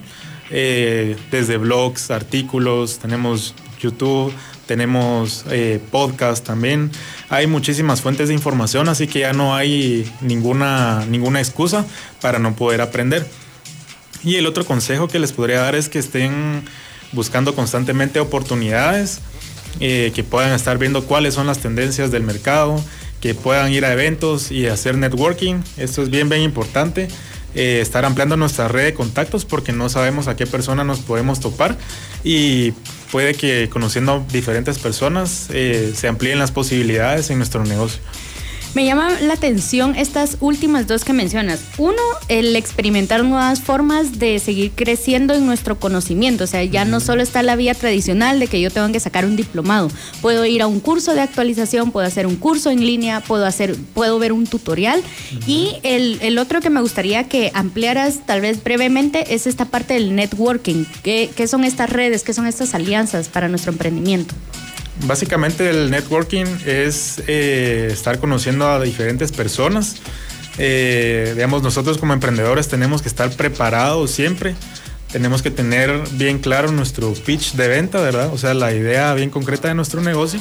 eh, 0.51 1.17
desde 1.31 1.57
blogs, 1.57 2.11
artículos, 2.11 2.99
tenemos 2.99 3.55
YouTube, 3.81 4.33
tenemos 4.67 5.45
eh, 5.51 5.81
también. 6.45 6.91
Hay 7.29 7.47
muchísimas 7.47 8.01
fuentes 8.01 8.29
de 8.29 8.35
información, 8.35 8.89
así 8.89 9.07
que 9.07 9.21
ya 9.21 9.33
no 9.33 9.55
hay 9.55 10.11
ninguna, 10.21 11.05
ninguna 11.07 11.41
excusa 11.41 11.85
para 12.21 12.39
no 12.39 12.55
poder 12.55 12.81
aprender. 12.81 13.27
Y 14.25 14.37
el 14.37 14.47
otro 14.47 14.65
consejo 14.65 15.09
que 15.09 15.19
les 15.19 15.33
podría 15.33 15.61
dar 15.61 15.75
es 15.75 15.89
que 15.89 15.99
estén 15.99 16.63
buscando 17.13 17.55
constantemente 17.55 18.21
oportunidades, 18.21 19.21
eh, 19.81 20.13
que 20.15 20.23
puedan 20.23 20.53
estar 20.53 20.79
viendo 20.79 21.05
cuáles 21.05 21.35
son 21.35 21.47
las 21.47 21.59
tendencias 21.59 22.11
del 22.11 22.23
mercado, 22.23 22.83
que 23.23 23.35
puedan 23.35 23.73
ir 23.73 23.85
a 23.87 23.93
eventos 23.93 24.51
y 24.51 24.67
hacer 24.67 24.99
networking. 24.99 25.63
Esto 25.79 26.03
es 26.03 26.11
bien, 26.11 26.29
bien 26.29 26.43
importante. 26.43 27.09
Eh, 27.55 27.81
estar 27.81 28.05
ampliando 28.05 28.37
nuestra 28.37 28.67
red 28.67 28.85
de 28.85 28.95
contactos 28.95 29.45
porque 29.45 29.73
no 29.73 29.89
sabemos 29.89 30.27
a 30.27 30.37
qué 30.37 30.47
persona 30.47 30.85
nos 30.85 31.01
podemos 31.01 31.39
topar 31.39 31.77
y 32.25 32.73
puede 33.11 33.35
que 33.35 33.69
conociendo 33.71 34.25
diferentes 34.33 34.79
personas 34.79 35.49
eh, 35.51 35.93
se 35.95 36.09
amplíen 36.09 36.39
las 36.39 36.51
posibilidades 36.51 37.31
en 37.31 37.39
nuestro 37.39 37.65
negocio. 37.65 38.01
Me 38.75 38.87
llama 38.87 39.11
la 39.21 39.35
atención 39.35 39.95
estas 39.97 40.39
últimas 40.41 40.87
dos 40.87 41.05
que 41.05 41.13
mencionas. 41.13 41.61
Uno, 41.77 42.01
el 42.29 42.57
experimentar 42.57 43.23
nuevas 43.23 43.61
formas 43.61 44.19
de 44.19 44.39
seguir 44.39 44.73
creciendo 44.75 45.35
en 45.35 45.45
nuestro 45.45 45.79
conocimiento. 45.79 46.45
O 46.45 46.47
sea, 46.47 46.65
ya 46.65 46.87
no 46.87 47.01
solo 47.01 47.23
está 47.23 47.43
la 47.43 47.55
vía 47.55 47.75
tradicional 47.75 48.41
de 48.41 48.47
que 48.47 48.63
yo 48.63 48.71
tengo 48.71 48.91
que 48.91 48.99
sacar 48.99 49.27
un 49.27 49.37
diplomado. 49.37 49.91
Puedo 50.23 50.47
ir 50.47 50.63
a 50.63 50.69
un 50.69 50.81
curso 50.81 51.13
de 51.13 51.21
actualización, 51.21 51.91
puedo 51.91 52.07
hacer 52.07 52.27
un 52.27 52.37
curso 52.37 52.71
en 52.71 52.81
línea, 52.81 53.21
puedo 53.21 53.45
hacer, 53.45 53.77
puedo 53.93 54.19
ver 54.19 54.33
un 54.33 54.47
tutorial. 54.47 55.03
Y 55.47 55.77
el, 55.83 56.19
el, 56.23 56.39
otro 56.39 56.63
que 56.63 56.71
me 56.71 56.81
gustaría 56.81 57.25
que 57.25 57.51
ampliaras 57.53 58.21
tal 58.25 58.41
vez 58.41 58.65
brevemente 58.65 59.35
es 59.35 59.47
esta 59.47 59.67
parte 59.67 59.93
del 59.93 60.17
networking. 60.17 60.87
¿Qué, 61.03 61.31
qué 61.37 61.47
son 61.47 61.65
estas 61.65 61.91
redes? 61.91 62.23
¿Qué 62.23 62.33
son 62.33 62.47
estas 62.47 62.75
alianzas 62.75 63.29
para 63.29 63.49
nuestro 63.49 63.73
emprendimiento? 63.73 64.35
Básicamente 65.05 65.69
el 65.69 65.91
networking 65.91 66.45
es 66.65 67.23
eh, 67.27 67.89
estar 67.91 68.21
conociendo 68.21 68.69
a 68.69 68.81
diferentes 68.81 69.33
personas. 69.33 69.97
Eh, 70.59 71.33
digamos, 71.35 71.63
nosotros 71.63 71.99
como 71.99 72.13
emprendedores 72.13 72.69
tenemos 72.69 73.03
que 73.03 73.09
estar 73.09 73.31
preparados 73.33 74.13
siempre. 74.13 74.55
Tenemos 75.11 75.43
que 75.43 75.51
tener 75.51 76.03
bien 76.13 76.39
claro 76.39 76.71
nuestro 76.71 77.13
pitch 77.15 77.55
de 77.55 77.69
venta, 77.69 78.01
¿verdad? 78.01 78.33
O 78.33 78.39
sea, 78.39 78.55
la 78.55 78.73
idea 78.73 79.13
bien 79.15 79.31
concreta 79.31 79.69
de 79.69 79.75
nuestro 79.75 80.03
negocio. 80.03 80.41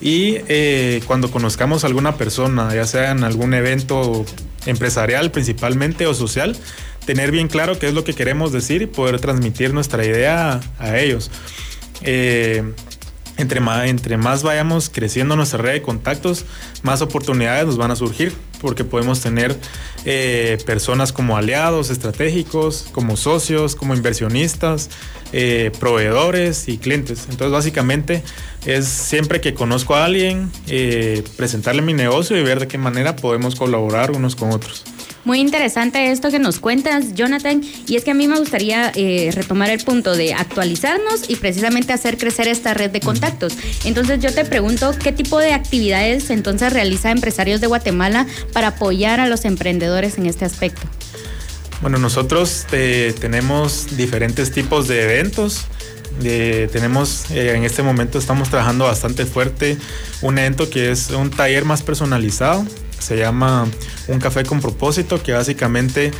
Y 0.00 0.36
eh, 0.46 1.02
cuando 1.06 1.30
conozcamos 1.32 1.82
a 1.82 1.88
alguna 1.88 2.16
persona, 2.16 2.72
ya 2.72 2.86
sea 2.86 3.10
en 3.10 3.24
algún 3.24 3.52
evento 3.52 4.24
empresarial 4.64 5.32
principalmente 5.32 6.06
o 6.06 6.14
social, 6.14 6.56
tener 7.04 7.32
bien 7.32 7.48
claro 7.48 7.80
qué 7.80 7.88
es 7.88 7.94
lo 7.94 8.04
que 8.04 8.14
queremos 8.14 8.52
decir 8.52 8.82
y 8.82 8.86
poder 8.86 9.18
transmitir 9.18 9.74
nuestra 9.74 10.04
idea 10.04 10.60
a, 10.78 10.98
ellos 10.98 11.32
entre 13.38 13.60
más, 13.60 13.86
entre 13.86 14.16
más 14.16 14.42
vayamos 14.42 14.90
creciendo 14.90 15.36
nuestra 15.36 15.62
red 15.62 15.74
de 15.74 15.82
contactos, 15.82 16.44
más 16.82 17.00
oportunidades 17.00 17.66
nos 17.66 17.76
van 17.78 17.92
a 17.92 17.96
surgir, 17.96 18.34
porque 18.60 18.84
podemos 18.84 19.20
tener 19.20 19.56
eh, 20.04 20.58
personas 20.66 21.12
como 21.12 21.36
aliados 21.36 21.90
estratégicos, 21.90 22.88
como 22.92 23.16
socios, 23.16 23.76
como 23.76 23.94
inversionistas, 23.94 24.90
eh, 25.32 25.70
proveedores 25.78 26.68
y 26.68 26.78
clientes. 26.78 27.26
Entonces, 27.30 27.52
básicamente 27.52 28.22
es 28.66 28.86
siempre 28.86 29.40
que 29.40 29.54
conozco 29.54 29.94
a 29.94 30.04
alguien, 30.04 30.50
eh, 30.66 31.22
presentarle 31.36 31.80
mi 31.80 31.94
negocio 31.94 32.36
y 32.36 32.42
ver 32.42 32.58
de 32.58 32.66
qué 32.66 32.76
manera 32.76 33.14
podemos 33.14 33.54
colaborar 33.54 34.10
unos 34.10 34.34
con 34.34 34.50
otros. 34.50 34.84
Muy 35.24 35.40
interesante 35.40 36.10
esto 36.10 36.30
que 36.30 36.38
nos 36.38 36.58
cuentas, 36.58 37.14
Jonathan, 37.14 37.62
y 37.86 37.96
es 37.96 38.04
que 38.04 38.12
a 38.12 38.14
mí 38.14 38.28
me 38.28 38.38
gustaría 38.38 38.92
eh, 38.94 39.30
retomar 39.34 39.68
el 39.68 39.82
punto 39.84 40.16
de 40.16 40.32
actualizarnos 40.32 41.28
y 41.28 41.36
precisamente 41.36 41.92
hacer 41.92 42.16
crecer 42.16 42.48
esta 42.48 42.72
red 42.72 42.90
de 42.90 43.00
contactos. 43.00 43.54
Entonces 43.84 44.20
yo 44.20 44.32
te 44.32 44.44
pregunto, 44.44 44.94
¿qué 45.02 45.12
tipo 45.12 45.38
de 45.38 45.52
actividades 45.52 46.30
entonces 46.30 46.72
realiza 46.72 47.10
Empresarios 47.10 47.60
de 47.60 47.66
Guatemala 47.66 48.26
para 48.52 48.68
apoyar 48.68 49.20
a 49.20 49.26
los 49.26 49.44
emprendedores 49.44 50.18
en 50.18 50.26
este 50.26 50.44
aspecto? 50.44 50.82
Bueno, 51.80 51.98
nosotros 51.98 52.66
eh, 52.72 53.14
tenemos 53.20 53.96
diferentes 53.96 54.50
tipos 54.50 54.88
de 54.88 55.02
eventos. 55.02 55.66
tenemos 56.20 57.30
eh, 57.30 57.54
en 57.54 57.64
este 57.64 57.82
momento 57.82 58.18
estamos 58.18 58.48
trabajando 58.50 58.84
bastante 58.84 59.26
fuerte 59.26 59.76
un 60.22 60.38
evento 60.38 60.70
que 60.70 60.90
es 60.90 61.10
un 61.10 61.30
taller 61.30 61.64
más 61.64 61.82
personalizado 61.82 62.64
se 62.98 63.16
llama 63.16 63.66
Un 64.08 64.18
Café 64.18 64.44
con 64.44 64.60
Propósito, 64.60 65.22
que 65.22 65.32
básicamente 65.32 66.12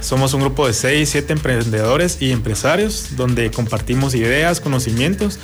somos 0.00 0.32
un 0.32 0.40
grupo 0.40 0.66
de 0.66 0.72
6, 0.72 1.08
7 1.08 1.32
emprendedores 1.32 2.18
y 2.20 2.32
empresarios 2.32 3.16
donde 3.16 3.50
compartimos 3.50 4.14
ideas, 4.14 4.60
conocimientos 4.60 5.38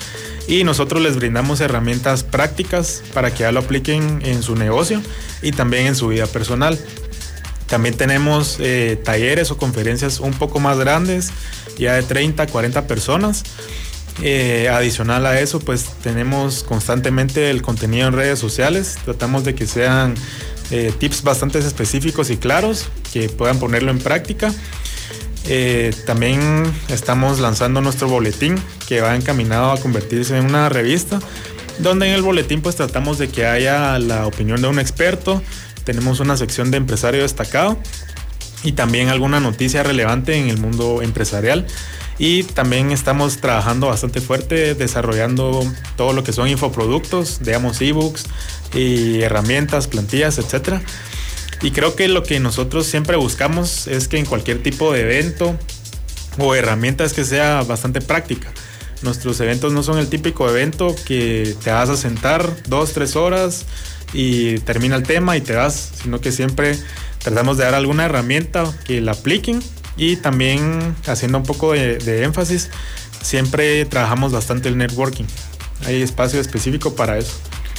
y 0.48 0.64
nosotros 0.64 1.02
les 1.02 1.16
brindamos 1.16 1.60
herramientas 1.60 2.22
prácticas 2.22 3.02
para 3.12 3.32
que 3.32 3.40
ya 3.40 3.52
lo 3.52 3.60
apliquen 3.60 4.20
en 4.24 4.42
su 4.42 4.56
negocio 4.56 5.02
y 5.42 5.52
también 5.52 5.86
en 5.86 5.94
su 5.94 6.08
vida 6.08 6.26
personal. 6.26 6.78
También 7.66 7.96
tenemos 7.96 8.58
eh, 8.60 9.00
talleres 9.02 9.50
o 9.50 9.58
conferencias 9.58 10.20
un 10.20 10.32
poco 10.32 10.60
más 10.60 10.78
grandes, 10.78 11.30
ya 11.76 11.94
de 11.94 12.02
30, 12.02 12.46
40 12.46 12.86
personas. 12.86 13.42
Eh, 14.22 14.70
adicional 14.70 15.26
a 15.26 15.40
eso, 15.40 15.58
pues 15.58 15.90
tenemos 16.02 16.62
constantemente 16.62 17.50
el 17.50 17.60
contenido 17.60 18.06
en 18.08 18.14
redes 18.14 18.38
sociales. 18.38 18.96
Tratamos 19.04 19.44
de 19.44 19.54
que 19.54 19.66
sean 19.66 20.14
eh, 20.70 20.92
tips 20.98 21.22
bastante 21.22 21.58
específicos 21.58 22.30
y 22.30 22.36
claros 22.36 22.88
que 23.12 23.28
puedan 23.28 23.58
ponerlo 23.58 23.90
en 23.90 23.98
práctica. 23.98 24.52
Eh, 25.48 25.94
también 26.06 26.64
estamos 26.88 27.38
lanzando 27.38 27.80
nuestro 27.80 28.08
boletín 28.08 28.56
que 28.88 29.00
va 29.00 29.14
encaminado 29.14 29.70
a 29.70 29.78
convertirse 29.78 30.36
en 30.36 30.44
una 30.44 30.68
revista 30.68 31.20
donde 31.78 32.08
en 32.08 32.14
el 32.14 32.22
boletín 32.22 32.62
pues 32.62 32.76
tratamos 32.76 33.18
de 33.18 33.28
que 33.28 33.46
haya 33.46 33.98
la 33.98 34.26
opinión 34.26 34.60
de 34.62 34.68
un 34.68 34.78
experto, 34.78 35.42
tenemos 35.84 36.20
una 36.20 36.36
sección 36.36 36.70
de 36.70 36.78
empresario 36.78 37.22
destacado 37.22 37.78
y 38.62 38.72
también 38.72 39.08
alguna 39.08 39.40
noticia 39.40 39.82
relevante 39.82 40.36
en 40.36 40.48
el 40.48 40.58
mundo 40.58 41.02
empresarial. 41.02 41.66
Y 42.18 42.44
también 42.44 42.92
estamos 42.92 43.38
trabajando 43.38 43.88
bastante 43.88 44.20
fuerte 44.20 44.74
desarrollando 44.74 45.62
todo 45.96 46.12
lo 46.12 46.24
que 46.24 46.32
son 46.32 46.48
infoproductos, 46.48 47.40
digamos 47.42 47.80
ebooks 47.80 48.24
y 48.74 49.20
herramientas, 49.20 49.86
plantillas, 49.86 50.38
etc. 50.38 50.80
Y 51.62 51.72
creo 51.72 51.94
que 51.94 52.08
lo 52.08 52.22
que 52.22 52.40
nosotros 52.40 52.86
siempre 52.86 53.16
buscamos 53.16 53.86
es 53.86 54.08
que 54.08 54.18
en 54.18 54.24
cualquier 54.24 54.62
tipo 54.62 54.92
de 54.92 55.02
evento 55.02 55.58
o 56.38 56.54
herramienta 56.54 57.04
es 57.04 57.12
que 57.12 57.24
sea 57.24 57.62
bastante 57.62 58.00
práctica. 58.00 58.52
Nuestros 59.02 59.38
eventos 59.40 59.74
no 59.74 59.82
son 59.82 59.98
el 59.98 60.08
típico 60.08 60.48
evento 60.48 60.94
que 61.06 61.54
te 61.62 61.70
vas 61.70 61.90
a 61.90 61.96
sentar 61.96 62.50
dos, 62.66 62.92
tres 62.92 63.14
horas 63.14 63.66
y 64.14 64.58
termina 64.60 64.96
el 64.96 65.02
tema 65.02 65.36
y 65.36 65.42
te 65.42 65.54
vas, 65.54 65.92
sino 66.02 66.20
que 66.20 66.32
siempre 66.32 66.78
tratamos 67.22 67.58
de 67.58 67.64
dar 67.64 67.74
alguna 67.74 68.06
herramienta 68.06 68.64
que 68.86 69.02
la 69.02 69.12
apliquen 69.12 69.60
y 69.96 70.16
también 70.16 70.94
haciendo 71.06 71.38
un 71.38 71.44
poco 71.44 71.72
de, 71.72 72.22
énfasis, 72.22 72.70
siempre 73.22 73.84
trabajamos 73.86 74.32
bastante 74.32 74.68
el 74.68 74.76
networking. 74.76 75.24
Hay 75.84 76.02
espacio 76.02 76.40
específico 76.40 76.94
para 76.94 77.18
eso. 77.18 77.32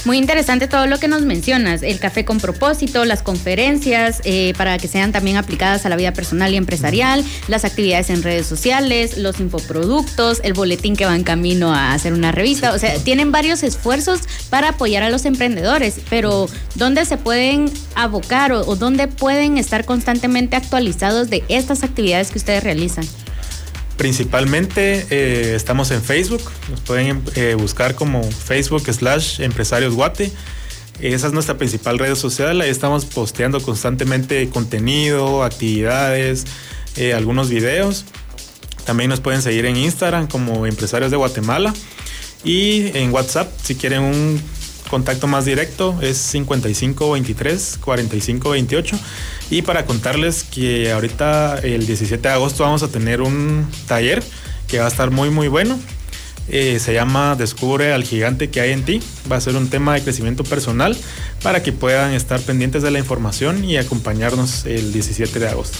Muy 0.04 0.16
interesante 0.16 0.68
todo 0.68 0.86
lo 0.86 0.98
que 0.98 1.08
nos 1.08 1.22
mencionas, 1.22 1.82
el 1.82 1.98
café 1.98 2.24
con 2.24 2.38
propósito, 2.38 3.04
las 3.04 3.22
conferencias 3.22 4.20
eh, 4.24 4.54
para 4.56 4.78
que 4.78 4.86
sean 4.86 5.10
también 5.12 5.36
aplicadas 5.36 5.84
a 5.84 5.88
la 5.88 5.96
vida 5.96 6.12
personal 6.12 6.54
y 6.54 6.56
empresarial, 6.56 7.24
las 7.48 7.64
actividades 7.64 8.08
en 8.10 8.22
redes 8.22 8.46
sociales, 8.46 9.18
los 9.18 9.40
infoproductos, 9.40 10.40
el 10.44 10.52
boletín 10.52 10.94
que 10.94 11.04
va 11.04 11.16
en 11.16 11.24
camino 11.24 11.74
a 11.74 11.92
hacer 11.92 12.12
una 12.12 12.30
revista. 12.30 12.72
O 12.72 12.78
sea, 12.78 12.94
tienen 12.98 13.32
varios 13.32 13.62
esfuerzos 13.62 14.20
para 14.50 14.70
apoyar 14.70 15.02
a 15.02 15.10
los 15.10 15.24
emprendedores, 15.24 16.00
pero 16.08 16.48
¿dónde 16.76 17.04
se 17.04 17.16
pueden 17.16 17.70
abocar 17.96 18.52
o 18.52 18.76
dónde 18.76 19.08
pueden 19.08 19.58
estar 19.58 19.84
constantemente 19.84 20.56
actualizados 20.56 21.28
de 21.28 21.42
estas 21.48 21.82
actividades 21.82 22.30
que 22.30 22.38
ustedes 22.38 22.62
realizan? 22.62 23.04
Principalmente 23.98 25.06
eh, 25.10 25.56
estamos 25.56 25.90
en 25.90 26.00
Facebook, 26.00 26.40
nos 26.70 26.80
pueden 26.82 27.20
eh, 27.34 27.56
buscar 27.58 27.96
como 27.96 28.22
Facebook 28.22 28.84
slash 28.92 29.40
empresarios 29.40 29.96
guate. 29.96 30.30
Esa 31.00 31.26
es 31.26 31.32
nuestra 31.32 31.58
principal 31.58 31.98
red 31.98 32.14
social, 32.14 32.60
ahí 32.60 32.70
estamos 32.70 33.06
posteando 33.06 33.60
constantemente 33.60 34.48
contenido, 34.50 35.42
actividades, 35.42 36.44
eh, 36.96 37.12
algunos 37.12 37.50
videos. 37.50 38.04
También 38.84 39.10
nos 39.10 39.18
pueden 39.18 39.42
seguir 39.42 39.66
en 39.66 39.76
Instagram 39.76 40.28
como 40.28 40.64
Empresarios 40.64 41.10
de 41.10 41.16
Guatemala 41.16 41.74
y 42.44 42.96
en 42.96 43.12
WhatsApp 43.12 43.50
si 43.64 43.74
quieren 43.74 44.02
un 44.02 44.40
contacto 44.88 45.26
más 45.26 45.44
directo 45.44 45.96
es 46.02 46.18
5523 46.18 47.78
4528 47.82 48.98
y 49.50 49.62
para 49.62 49.86
contarles 49.86 50.44
que 50.44 50.92
ahorita 50.92 51.58
el 51.58 51.86
17 51.86 52.28
de 52.28 52.34
agosto 52.34 52.64
vamos 52.64 52.82
a 52.82 52.88
tener 52.88 53.22
un 53.22 53.68
taller 53.86 54.22
que 54.66 54.78
va 54.78 54.86
a 54.86 54.88
estar 54.88 55.10
muy 55.10 55.30
muy 55.30 55.48
bueno 55.48 55.78
eh, 56.50 56.78
se 56.78 56.94
llama 56.94 57.36
Descubre 57.36 57.92
al 57.92 58.04
gigante 58.04 58.48
que 58.48 58.60
hay 58.60 58.72
en 58.72 58.82
ti. 58.82 59.02
Va 59.30 59.36
a 59.36 59.40
ser 59.40 59.54
un 59.56 59.68
tema 59.68 59.94
de 59.94 60.02
crecimiento 60.02 60.44
personal 60.44 60.96
para 61.42 61.62
que 61.62 61.72
puedan 61.72 62.14
estar 62.14 62.40
pendientes 62.40 62.82
de 62.82 62.90
la 62.90 62.98
información 62.98 63.64
y 63.64 63.76
acompañarnos 63.76 64.64
el 64.64 64.92
17 64.92 65.38
de 65.38 65.48
agosto. 65.48 65.78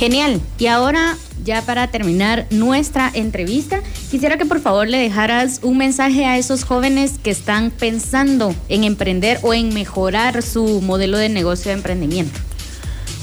Genial. 0.00 0.40
Y 0.58 0.66
ahora, 0.66 1.18
ya 1.44 1.60
para 1.60 1.88
terminar 1.88 2.46
nuestra 2.48 3.10
entrevista, 3.12 3.82
quisiera 4.10 4.38
que 4.38 4.46
por 4.46 4.62
favor 4.62 4.88
le 4.88 4.96
dejaras 4.96 5.60
un 5.62 5.76
mensaje 5.76 6.24
a 6.24 6.38
esos 6.38 6.64
jóvenes 6.64 7.16
que 7.22 7.30
están 7.30 7.70
pensando 7.70 8.54
en 8.70 8.84
emprender 8.84 9.38
o 9.42 9.52
en 9.52 9.74
mejorar 9.74 10.42
su 10.42 10.80
modelo 10.80 11.18
de 11.18 11.28
negocio 11.28 11.68
de 11.68 11.74
emprendimiento. 11.74 12.40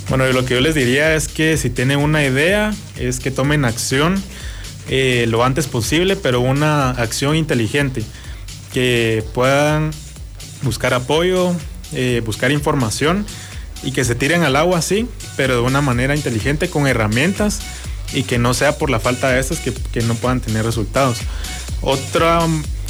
Bueno, 0.07 0.31
lo 0.31 0.45
que 0.45 0.53
yo 0.53 0.61
les 0.61 0.75
diría 0.75 1.15
es 1.15 1.27
que 1.27 1.57
si 1.57 1.71
tienen 1.71 1.97
una 1.97 2.23
idea, 2.23 2.71
es 2.95 3.19
que 3.19 3.31
tomen 3.31 3.65
acción 3.65 4.21
eh, 4.87 5.25
lo 5.29 5.43
antes 5.43 5.65
posible, 5.65 6.15
pero 6.15 6.41
una 6.41 6.91
acción 6.91 7.35
inteligente, 7.35 8.03
que 8.71 9.23
puedan 9.33 9.89
buscar 10.61 10.93
apoyo, 10.93 11.55
eh, 11.93 12.21
buscar 12.23 12.51
información 12.51 13.25
y 13.83 13.91
que 13.91 14.03
se 14.03 14.15
tiren 14.15 14.43
al 14.43 14.55
agua 14.55 14.79
así, 14.79 15.07
pero 15.35 15.55
de 15.55 15.61
una 15.61 15.81
manera 15.81 16.15
inteligente, 16.15 16.69
con 16.69 16.87
herramientas 16.87 17.61
y 18.13 18.23
que 18.23 18.39
no 18.39 18.53
sea 18.53 18.77
por 18.77 18.89
la 18.89 18.99
falta 18.99 19.29
de 19.29 19.39
estas 19.39 19.59
que, 19.59 19.73
que 19.73 20.01
no 20.01 20.15
puedan 20.15 20.39
tener 20.39 20.65
resultados. 20.65 21.19
Otro 21.81 22.47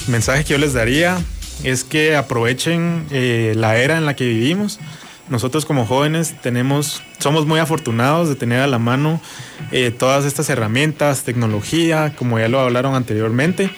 mensaje 0.08 0.43
que 0.43 0.54
yo 0.54 0.58
les 0.58 0.73
daría 0.73 1.17
es 1.63 1.84
que 1.84 2.15
aprovechen 2.15 3.06
eh, 3.12 3.54
la 3.56 3.78
era 3.78 3.97
en 3.97 4.06
la 4.06 4.15
que 4.15 4.26
vivimos. 4.26 4.80
Nosotros 5.30 5.65
como 5.65 5.86
jóvenes 5.86 6.36
tenemos, 6.41 7.02
somos 7.19 7.45
muy 7.45 7.60
afortunados 7.60 8.30
de 8.30 8.36
tener 8.36 8.62
a 8.62 8.67
la 8.67 8.80
mano 8.80 9.19
eh, 9.71 9.91
todas 9.91 10.23
estas 10.23 10.50
herramientas, 10.50 11.23
tecnología, 11.23 12.13
como 12.15 12.39
ya 12.39 12.47
lo 12.47 12.62
hablaron 12.62 12.95
anteriormente. 12.95 13.69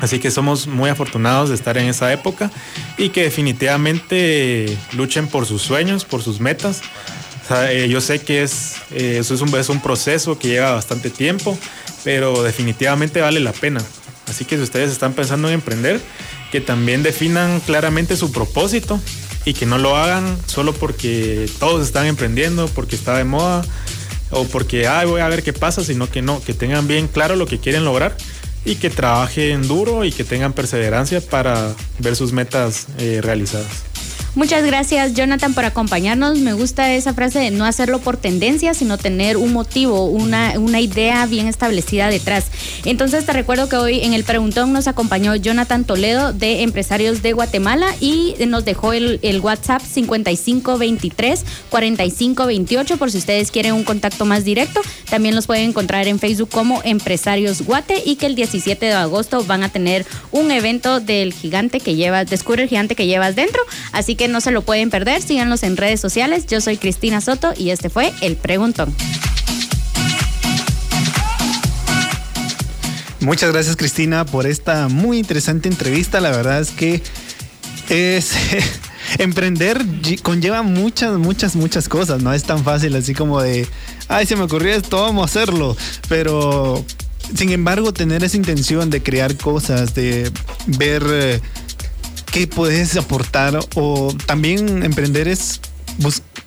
Así 0.00 0.18
que 0.18 0.30
somos 0.30 0.66
muy 0.66 0.90
afortunados 0.90 1.48
de 1.48 1.54
estar 1.54 1.78
en 1.78 1.88
esa 1.88 2.12
época 2.12 2.50
y 2.98 3.08
que 3.10 3.22
definitivamente 3.22 4.76
luchen 4.92 5.26
por 5.26 5.46
sus 5.46 5.62
sueños, 5.62 6.04
por 6.04 6.22
sus 6.22 6.40
metas. 6.40 6.82
Eh, 7.50 7.88
yo 7.88 8.00
sé 8.00 8.18
que 8.18 8.42
es, 8.42 8.74
eso 8.90 9.34
es 9.34 9.40
un, 9.40 9.54
es 9.56 9.68
un 9.68 9.80
proceso 9.80 10.38
que 10.38 10.48
lleva 10.48 10.72
bastante 10.72 11.10
tiempo, 11.10 11.56
pero 12.04 12.42
definitivamente 12.42 13.20
vale 13.20 13.40
la 13.40 13.52
pena. 13.52 13.80
Así 14.28 14.44
que 14.44 14.56
si 14.56 14.62
ustedes 14.62 14.90
están 14.90 15.12
pensando 15.12 15.48
en 15.48 15.54
emprender, 15.54 16.00
que 16.50 16.60
también 16.60 17.02
definan 17.02 17.60
claramente 17.60 18.16
su 18.16 18.32
propósito 18.32 19.00
y 19.44 19.54
que 19.54 19.66
no 19.66 19.78
lo 19.78 19.96
hagan 19.96 20.36
solo 20.46 20.72
porque 20.72 21.48
todos 21.58 21.86
están 21.86 22.06
emprendiendo, 22.06 22.66
porque 22.68 22.96
está 22.96 23.16
de 23.16 23.24
moda 23.24 23.64
o 24.30 24.44
porque 24.44 24.88
Ay, 24.88 25.06
voy 25.06 25.20
a 25.20 25.28
ver 25.28 25.44
qué 25.44 25.52
pasa, 25.52 25.84
sino 25.84 26.10
que 26.10 26.20
no, 26.20 26.42
que 26.42 26.52
tengan 26.52 26.88
bien 26.88 27.06
claro 27.06 27.36
lo 27.36 27.46
que 27.46 27.60
quieren 27.60 27.84
lograr 27.84 28.16
y 28.66 28.74
que 28.74 28.90
trabajen 28.90 29.66
duro 29.66 30.04
y 30.04 30.10
que 30.10 30.24
tengan 30.24 30.52
perseverancia 30.52 31.20
para 31.20 31.72
ver 32.00 32.16
sus 32.16 32.32
metas 32.32 32.88
eh, 32.98 33.20
realizadas. 33.22 33.95
Muchas 34.36 34.66
gracias 34.66 35.14
Jonathan 35.14 35.54
por 35.54 35.64
acompañarnos. 35.64 36.40
Me 36.40 36.52
gusta 36.52 36.92
esa 36.92 37.14
frase 37.14 37.38
de 37.38 37.50
no 37.50 37.64
hacerlo 37.64 38.00
por 38.00 38.18
tendencia, 38.18 38.74
sino 38.74 38.98
tener 38.98 39.38
un 39.38 39.54
motivo, 39.54 40.04
una, 40.04 40.52
una 40.58 40.78
idea 40.78 41.24
bien 41.24 41.46
establecida 41.46 42.10
detrás. 42.10 42.48
Entonces 42.84 43.24
te 43.24 43.32
recuerdo 43.32 43.70
que 43.70 43.76
hoy 43.76 44.00
en 44.02 44.12
el 44.12 44.24
preguntón 44.24 44.74
nos 44.74 44.88
acompañó 44.88 45.34
Jonathan 45.36 45.86
Toledo 45.86 46.34
de 46.34 46.64
Empresarios 46.64 47.22
de 47.22 47.32
Guatemala 47.32 47.86
y 47.98 48.34
nos 48.46 48.66
dejó 48.66 48.92
el, 48.92 49.20
el 49.22 49.40
WhatsApp 49.40 49.80
5523 49.80 51.42
4528 51.70 52.98
por 52.98 53.10
si 53.10 53.16
ustedes 53.16 53.50
quieren 53.50 53.72
un 53.72 53.84
contacto 53.84 54.26
más 54.26 54.44
directo. 54.44 54.82
También 55.08 55.34
los 55.34 55.46
pueden 55.46 55.70
encontrar 55.70 56.08
en 56.08 56.18
Facebook 56.18 56.50
como 56.50 56.82
Empresarios 56.84 57.62
Guate 57.62 58.02
y 58.04 58.16
que 58.16 58.26
el 58.26 58.34
17 58.34 58.84
de 58.84 58.92
agosto 58.92 59.44
van 59.44 59.62
a 59.62 59.70
tener 59.70 60.04
un 60.30 60.50
evento 60.50 61.00
del 61.00 61.32
gigante 61.32 61.80
que 61.80 61.94
llevas, 61.94 62.28
descubre 62.28 62.64
el 62.64 62.68
gigante 62.68 62.94
que 62.94 63.06
llevas 63.06 63.34
dentro. 63.34 63.62
Así 63.92 64.14
que 64.14 64.25
no 64.28 64.40
se 64.40 64.50
lo 64.50 64.62
pueden 64.62 64.90
perder. 64.90 65.22
Síganlos 65.22 65.62
en 65.62 65.76
redes 65.76 66.00
sociales. 66.00 66.46
Yo 66.46 66.60
soy 66.60 66.76
Cristina 66.76 67.20
Soto 67.20 67.52
y 67.56 67.70
este 67.70 67.90
fue 67.90 68.12
El 68.20 68.36
Preguntón. 68.36 68.94
Muchas 73.20 73.50
gracias 73.52 73.74
Cristina 73.74 74.24
por 74.24 74.46
esta 74.46 74.88
muy 74.88 75.18
interesante 75.18 75.68
entrevista. 75.68 76.20
La 76.20 76.30
verdad 76.30 76.60
es 76.60 76.70
que 76.70 77.02
es 77.88 78.34
emprender 79.18 79.84
conlleva 80.22 80.62
muchas, 80.62 81.18
muchas, 81.18 81.56
muchas 81.56 81.88
cosas. 81.88 82.22
No 82.22 82.32
es 82.32 82.44
tan 82.44 82.62
fácil 82.62 82.94
así 82.94 83.14
como 83.14 83.40
de, 83.40 83.66
ay, 84.08 84.26
se 84.26 84.36
me 84.36 84.42
ocurrió 84.42 84.72
esto, 84.74 85.02
vamos 85.02 85.22
a 85.22 85.24
hacerlo. 85.24 85.76
Pero, 86.08 86.84
sin 87.34 87.50
embargo, 87.50 87.92
tener 87.92 88.22
esa 88.22 88.36
intención 88.36 88.90
de 88.90 89.02
crear 89.02 89.36
cosas, 89.36 89.94
de 89.94 90.30
ver 90.66 91.02
eh, 91.10 91.40
qué 92.36 92.46
puedes 92.46 92.94
aportar 92.98 93.58
o 93.76 94.14
también 94.26 94.82
emprender 94.82 95.26
es 95.26 95.58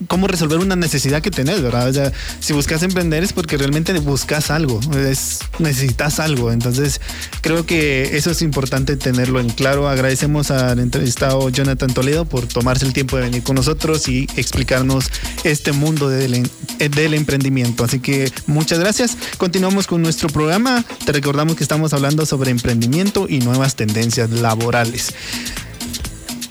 cómo 0.06 0.28
resolver 0.28 0.60
una 0.60 0.76
necesidad 0.76 1.24
que 1.24 1.32
tenés, 1.32 1.64
¿verdad? 1.64 2.14
Si 2.40 2.54
buscas 2.54 2.84
emprender 2.84 3.24
es 3.24 3.34
porque 3.34 3.58
realmente 3.58 3.92
buscas 3.98 4.52
algo, 4.52 4.80
es, 4.96 5.40
necesitas 5.58 6.20
algo. 6.20 6.52
Entonces, 6.52 7.02
creo 7.42 7.66
que 7.66 8.16
eso 8.16 8.30
es 8.30 8.44
importante 8.44 8.98
tenerlo 8.98 9.40
en 9.40 9.50
claro. 9.50 9.90
Agradecemos 9.90 10.52
al 10.52 10.78
entrevistado 10.78 11.50
Jonathan 11.50 11.92
Toledo 11.92 12.26
por 12.26 12.46
tomarse 12.46 12.86
el 12.86 12.94
tiempo 12.94 13.18
de 13.18 13.24
venir 13.24 13.42
con 13.42 13.56
nosotros 13.56 14.08
y 14.08 14.28
explicarnos 14.36 15.10
este 15.44 15.72
mundo 15.72 16.08
del, 16.08 16.48
del 16.78 17.14
emprendimiento. 17.16 17.84
Así 17.84 18.00
que 18.00 18.32
muchas 18.46 18.78
gracias. 18.78 19.18
Continuamos 19.40 19.88
con 19.88 20.04
nuestro 20.04 20.30
programa. 20.30 20.86
Te 21.04 21.14
recordamos 21.14 21.56
que 21.56 21.64
estamos 21.64 21.94
hablando 21.94 22.28
sobre 22.28 22.52
emprendimiento 22.52 23.26
y 23.28 23.40
nuevas 23.40 23.76
tendencias 23.76 24.30
laborales. 24.30 25.16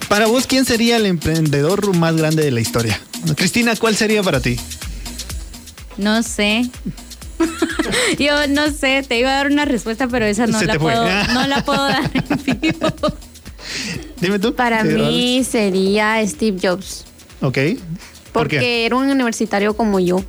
Para 0.09 0.27
vos, 0.27 0.47
¿quién 0.47 0.65
sería 0.65 0.97
el 0.97 1.07
emprendedor 1.07 1.95
más 1.95 2.17
grande 2.17 2.43
de 2.45 2.51
la 2.51 2.61
historia? 2.61 2.99
Cristina, 3.37 3.77
¿cuál 3.77 3.95
sería 3.95 4.23
para 4.23 4.41
ti? 4.41 4.59
No 5.99 6.23
sé. 6.23 6.71
Yo 8.19 8.47
no 8.49 8.71
sé, 8.71 9.05
te 9.07 9.19
iba 9.19 9.31
a 9.31 9.35
dar 9.35 9.49
una 9.49 9.65
respuesta, 9.65 10.09
pero 10.09 10.25
esa 10.25 10.47
no, 10.47 10.63
la 10.63 10.79
puedo, 10.79 11.05
no 11.33 11.47
la 11.47 11.65
puedo 11.65 11.85
dar 11.85 12.11
en 12.47 12.61
vivo. 12.61 12.91
Dime 14.21 14.39
tú. 14.39 14.55
Para 14.55 14.83
mí 14.83 15.45
sería 15.45 16.27
Steve 16.27 16.59
Jobs. 16.61 17.05
Ok. 17.41 17.59
Porque 18.33 18.87
era 18.87 18.97
un 18.97 19.11
universitario 19.11 19.75
como 19.75 20.01
yo. 20.01 20.25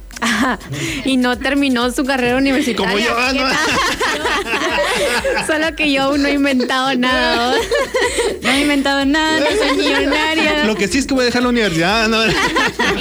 y 1.06 1.18
no 1.18 1.38
terminó 1.38 1.92
su 1.92 2.04
carrera 2.06 2.38
universitaria. 2.38 2.90
Como 2.90 3.00
yo, 3.00 3.14
ah, 3.18 3.58
Solo 5.48 5.76
que 5.76 5.92
yo 5.92 6.04
aún 6.04 6.22
no 6.22 6.28
he 6.28 6.34
inventado 6.34 6.96
nada. 6.96 7.56
No 8.42 8.50
he 8.50 8.62
inventado 8.62 9.06
nada, 9.06 9.40
no 9.40 9.46
soy 9.46 9.78
millonaria. 9.78 10.66
Lo 10.66 10.76
que 10.76 10.88
sí 10.88 10.98
es 10.98 11.06
que 11.06 11.14
voy 11.14 11.24
a 11.24 11.26
dejar 11.26 11.44
la 11.44 11.50
universidad. 11.50 12.08
¿no? 12.08 12.26
Y 12.26 12.32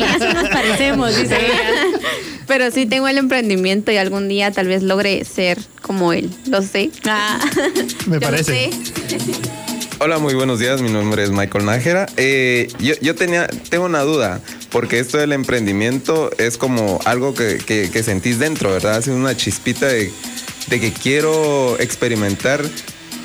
eso 0.03 0.33
nos 0.33 0.49
parecemos, 0.49 1.17
dice 1.17 1.37
ella. 1.37 2.01
Pero 2.47 2.71
sí 2.71 2.87
tengo 2.87 3.09
el 3.09 3.19
emprendimiento 3.19 3.93
y 3.93 3.97
algún 3.97 4.29
día 4.29 4.51
tal 4.53 4.69
vez 4.69 4.83
logre 4.83 5.25
ser 5.25 5.59
como 5.83 6.13
él. 6.13 6.31
Lo 6.47 6.63
sé. 6.63 6.91
Ah. 7.05 7.39
Me 8.07 8.21
parece. 8.21 8.71
Hola, 10.01 10.19
muy 10.19 10.35
buenos 10.35 10.61
días. 10.61 10.81
Mi 10.81 10.91
nombre 10.91 11.25
es 11.25 11.31
Michael 11.31 11.67
Nájera. 11.67 12.07
Eh, 12.17 12.69
yo, 12.79 12.95
yo, 13.01 13.17
tenía, 13.17 13.49
tengo 13.69 13.87
una 13.87 14.03
duda, 14.03 14.41
porque 14.71 14.99
esto 14.99 15.19
del 15.19 15.33
emprendimiento 15.33 16.31
es 16.39 16.59
como 16.59 17.01
algo 17.05 17.35
que, 17.35 17.59
que, 17.59 18.03
sentís 18.03 18.39
dentro, 18.39 18.71
¿verdad? 18.71 18.99
Es 18.99 19.09
una 19.09 19.37
chispita 19.37 19.87
de, 19.87 20.11
de 20.69 20.81
que 20.81 20.93
quiero 20.93 21.79
experimentar 21.81 22.63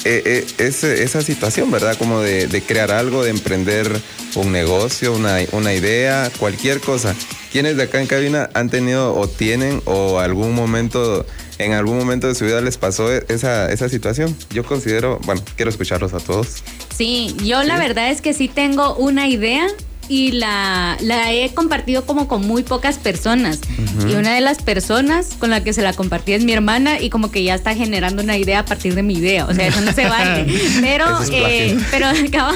eh, 0.06 0.46
eh, 0.58 0.74
esa 1.00 1.22
situación, 1.22 1.72
¿verdad? 1.72 1.98
Como 1.98 2.22
de, 2.22 2.48
de, 2.48 2.62
crear 2.62 2.92
algo, 2.92 3.24
de 3.24 3.30
emprender 3.30 3.90
un 4.36 4.52
negocio, 4.52 5.14
una, 5.14 5.38
una 5.52 5.74
idea, 5.74 6.32
cualquier 6.40 6.80
cosa. 6.80 7.16
¿Quiénes 7.52 7.78
de 7.78 7.84
acá 7.84 8.02
en 8.02 8.08
cabina 8.08 8.50
han 8.54 8.70
tenido 8.70 9.16
o 9.16 9.28
tienen 9.28 9.82
o 9.86 10.20
algún 10.20 10.56
momento 10.56 11.26
en 11.60 11.74
algún 11.74 11.98
momento 11.98 12.28
de 12.28 12.36
su 12.36 12.46
vida 12.46 12.62
les 12.62 12.78
pasó 12.78 13.12
esa, 13.12 13.72
esa 13.72 13.90
situación. 13.90 14.36
Yo 14.50 14.64
considero, 14.64 15.20
bueno, 15.24 15.42
quiero 15.56 15.70
escucharlos 15.70 16.14
a 16.14 16.20
todos. 16.20 16.64
Sí, 16.96 17.36
yo 17.44 17.64
la 17.64 17.78
verdad 17.78 18.10
es 18.10 18.22
que 18.22 18.34
sí 18.34 18.48
tengo 18.48 18.96
una 18.96 19.28
idea 19.28 19.68
y 20.08 20.32
la, 20.32 20.98
la 21.02 21.32
he 21.32 21.54
compartido 21.54 22.06
como 22.06 22.28
con 22.28 22.46
muy 22.46 22.64
pocas 22.64 22.98
personas. 22.98 23.60
Y 24.08 24.16
una 24.16 24.34
de 24.34 24.42
las 24.42 24.62
personas 24.62 25.30
con 25.40 25.50
la 25.50 25.64
que 25.64 25.74
se 25.74 25.82
la 25.82 25.94
compartí 25.94 26.34
es 26.34 26.44
mi 26.44 26.54
hermana 26.54 27.00
y 27.00 27.10
como 27.10 27.32
que 27.32 27.44
ya 27.44 27.56
está 27.56 27.76
generando 27.76 28.24
una 28.24 28.38
idea 28.38 28.60
a 28.60 28.66
partir 28.66 28.96
de 28.96 29.04
mi 29.04 29.16
idea. 29.16 29.46
O 29.46 29.54
sea, 29.54 29.68
eso 29.68 29.82
no 29.82 29.94
se 29.94 30.08
vale. 30.08 30.44
Pero, 30.82 31.06
eh, 31.32 31.78
pero, 31.92 32.08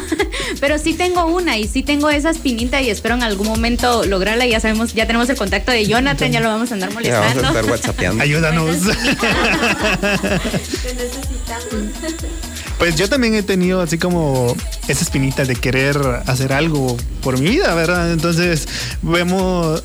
pero 0.60 0.77
sí 0.77 0.93
tengo 0.93 1.25
una 1.25 1.57
y 1.57 1.67
sí 1.67 1.83
tengo 1.83 2.10
esa 2.10 2.29
espinita 2.29 2.81
y 2.81 2.89
espero 2.89 3.15
en 3.15 3.23
algún 3.23 3.47
momento 3.47 4.05
lograrla. 4.05 4.45
Ya 4.45 4.60
sabemos, 4.60 4.93
ya 4.93 5.07
tenemos 5.07 5.29
el 5.29 5.38
contacto 5.38 5.71
de 5.71 5.86
Jonathan, 5.86 6.31
ya 6.31 6.39
lo 6.39 6.49
vamos 6.49 6.71
a 6.71 6.75
andar 6.75 6.93
molestando. 6.93 7.41
vamos 7.41 7.86
a 7.86 7.91
estar. 7.91 8.21
Ayúdanos. 8.21 8.77
Pues 12.77 12.95
yo 12.95 13.09
también 13.09 13.33
he 13.33 13.43
tenido 13.43 13.81
así 13.81 13.97
como 13.97 14.55
esa 14.87 15.03
espinita 15.03 15.45
de 15.45 15.55
querer 15.55 15.97
hacer 16.27 16.53
algo 16.53 16.95
por 17.21 17.39
mi 17.39 17.49
vida, 17.49 17.73
¿verdad? 17.73 18.11
Entonces 18.11 18.67
vemos, 19.01 19.81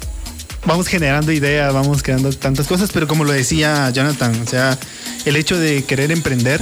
vamos 0.66 0.88
generando 0.88 1.32
ideas, 1.32 1.72
vamos 1.72 2.02
creando 2.02 2.30
tantas 2.32 2.66
cosas, 2.66 2.90
pero 2.92 3.08
como 3.08 3.24
lo 3.24 3.32
decía 3.32 3.88
Jonathan, 3.90 4.38
o 4.42 4.46
sea, 4.46 4.78
el 5.24 5.36
hecho 5.36 5.58
de 5.58 5.84
querer 5.84 6.12
emprender, 6.12 6.60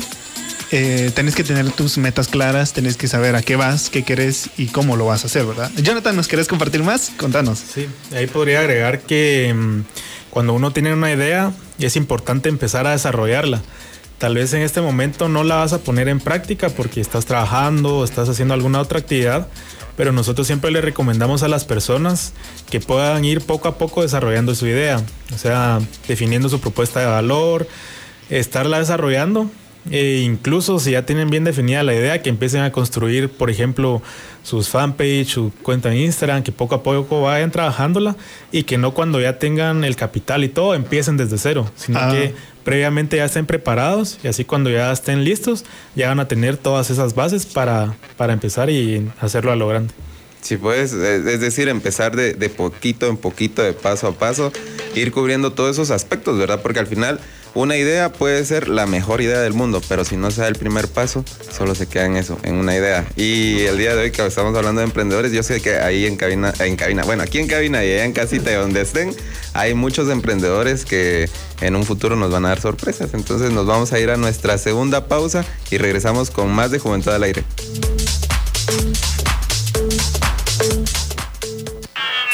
eh, 0.71 1.11
tenés 1.17 1.35
que 1.35 1.43
tener 1.43 1.69
tus 1.73 1.99
metas 1.99 2.29
claras, 2.29 2.73
tenés 2.73 2.97
que 2.97 3.09
saber 3.09 3.35
a 3.35 3.43
qué 3.43 3.57
vas, 3.57 3.91
qué 3.91 4.05
querés 4.05 4.51
y 4.57 4.67
cómo 4.67 4.97
lo 4.97 5.07
vas 5.07 5.25
a 5.25 5.27
hacer, 5.27 5.45
¿verdad? 5.45 5.69
Jonathan, 5.83 6.15
¿nos 6.15 6.29
querés 6.29 6.47
compartir 6.47 6.85
más? 6.85 7.11
Contanos. 7.17 7.59
Sí, 7.59 7.89
ahí 8.15 8.29
podría 8.29 8.61
agregar 8.61 9.01
que 9.01 9.53
mm, 9.53 9.81
cuando 10.31 10.55
uno 10.55 10.73
tiene 10.73 10.95
una 10.95 11.13
idea 11.13 11.53
es 11.81 11.97
importante 11.97 12.49
empezar 12.49 12.87
a 12.87 12.93
desarrollarla 12.93 13.63
tal 14.21 14.35
vez 14.35 14.53
en 14.53 14.61
este 14.61 14.83
momento 14.83 15.29
no 15.31 15.43
la 15.45 15.57
vas 15.57 15.73
a 15.73 15.79
poner 15.79 16.09
en 16.09 16.21
práctica 16.21 16.69
porque 16.69 17.01
estás 17.01 17.25
trabajando 17.25 17.97
o 17.99 18.05
estás 18.05 18.29
haciendo 18.29 18.53
alguna 18.53 18.79
otra 18.81 18.99
actividad, 18.99 19.49
pero 19.97 20.13
nosotros 20.13 20.47
siempre 20.47 20.71
le 20.71 20.83
recomendamos 20.83 21.43
a 21.43 21.49
las 21.49 21.65
personas 21.65 22.35
que 22.71 22.81
puedan 22.81 23.25
ir 23.25 23.41
poco 23.41 23.67
a 23.69 23.79
poco 23.79 24.03
desarrollando 24.03 24.55
su 24.55 24.67
idea, 24.67 25.01
o 25.35 25.39
sea, 25.39 25.81
definiendo 26.07 26.51
su 26.51 26.61
propuesta 26.61 27.01
de 27.01 27.07
valor, 27.07 27.67
estarla 28.29 28.79
desarrollando 28.79 29.51
E 29.91 30.19
incluso 30.27 30.79
si 30.79 30.91
ya 30.91 31.07
tienen 31.07 31.31
bien 31.31 31.43
definida 31.45 31.83
la 31.83 31.95
idea, 31.95 32.21
que 32.21 32.29
empiecen 32.29 32.61
a 32.61 32.71
construir, 32.71 33.31
por 33.31 33.49
ejemplo, 33.49 34.03
sus 34.43 34.69
fanpage, 34.69 35.27
su 35.29 35.53
cuenta 35.63 35.91
en 35.91 35.97
Instagram, 36.01 36.43
que 36.43 36.53
poco 36.53 36.75
a 36.75 36.83
poco 36.83 37.23
vayan 37.23 37.51
trabajándola 37.51 38.15
y 38.53 38.65
que 38.65 38.77
no 38.77 38.93
cuando 38.93 39.23
ya 39.23 39.39
tengan 39.39 39.83
el 39.85 39.97
capital 39.97 40.45
y 40.45 40.51
todo 40.51 40.75
empiecen 40.75 41.17
desde 41.17 41.39
cero, 41.39 41.71
sino 41.77 41.99
Ah. 41.99 42.11
que 42.13 42.35
previamente 42.65 43.17
ya 43.17 43.25
estén 43.25 43.47
preparados 43.47 44.19
y 44.23 44.29
así 44.29 44.45
cuando 44.45 44.71
ya 44.71 44.93
estén 44.93 45.25
listos 45.25 45.65
ya 45.95 46.09
van 46.09 46.21
a 46.21 46.29
tener 46.29 46.57
todas 46.57 46.91
esas 46.91 47.15
bases 47.15 47.47
para, 47.47 47.95
para 48.17 48.33
empezar 48.33 48.71
y 48.71 49.11
hacerlo 49.21 49.53
a 49.53 49.57
lo 49.57 49.69
grande. 49.69 49.93
Sí, 50.41 50.57
pues, 50.57 50.93
es 50.93 51.41
decir, 51.41 51.69
empezar 51.69 52.17
de, 52.17 52.33
de 52.33 52.49
poquito 52.49 53.09
en 53.09 53.19
poquito, 53.19 53.63
de 53.63 53.75
paso 53.75 54.09
a 54.09 54.13
paso, 54.13 54.53
ir 54.95 55.13
cubriendo 55.13 55.53
todos 55.53 55.77
esos 55.77 55.91
aspectos, 55.91 56.39
¿verdad? 56.39 56.63
Porque 56.63 56.79
al 56.79 56.87
final 56.87 57.21
una 57.55 57.77
idea 57.77 58.13
puede 58.13 58.45
ser 58.45 58.69
la 58.69 58.87
mejor 58.87 59.21
idea 59.21 59.41
del 59.41 59.53
mundo, 59.53 59.81
pero 59.89 60.05
si 60.05 60.17
no 60.17 60.31
se 60.31 60.43
da 60.43 60.49
el 60.49 60.57
primer 60.57 60.89
paso, 60.89 61.25
solo 61.51 61.75
se 61.75 61.87
queda 61.87 62.07
en 62.07 62.17
eso, 62.17 62.39
en 62.43 62.55
una 62.55 62.75
idea. 62.75 63.07
Y 63.17 63.61
el 63.63 63.79
día 63.79 63.95
de 63.95 64.03
hoy 64.03 64.11
que 64.13 64.25
estamos 64.25 64.57
hablando 64.57 64.81
de 64.81 64.87
emprendedores, 64.87 65.33
yo 65.33 65.43
sé 65.43 65.61
que 65.61 65.77
ahí 65.77 66.07
en 66.07 66.17
cabina, 66.17 66.53
en 66.61 66.77
cabina, 66.77 67.03
bueno, 67.05 67.23
aquí 67.23 67.39
en 67.39 67.49
cabina 67.49 67.85
y 67.85 67.93
allá 67.93 68.05
en 68.05 68.13
casita 68.13 68.53
y 68.53 68.55
donde 68.55 68.81
estén, 68.83 69.15
hay 69.53 69.75
muchos 69.75 70.09
emprendedores 70.11 70.85
que 70.85 71.29
en 71.61 71.77
un 71.77 71.85
futuro 71.85 72.17
nos 72.17 72.31
van 72.31 72.45
a 72.45 72.51
dar 72.51 72.61
sorpresas. 72.61 73.15
Entonces 73.15 73.51
nos 73.51 73.67
vamos 73.67 73.93
a 73.93 73.99
ir 73.99 74.11
a 74.11 74.17
nuestra 74.17 74.57
segunda 74.59 75.09
pausa 75.09 75.45
y 75.71 75.79
regresamos 75.79 76.31
con 76.31 76.51
más 76.51 76.71
de 76.71 76.79
Juventud 76.79 77.11
al 77.13 77.25
Aire. 77.25 77.45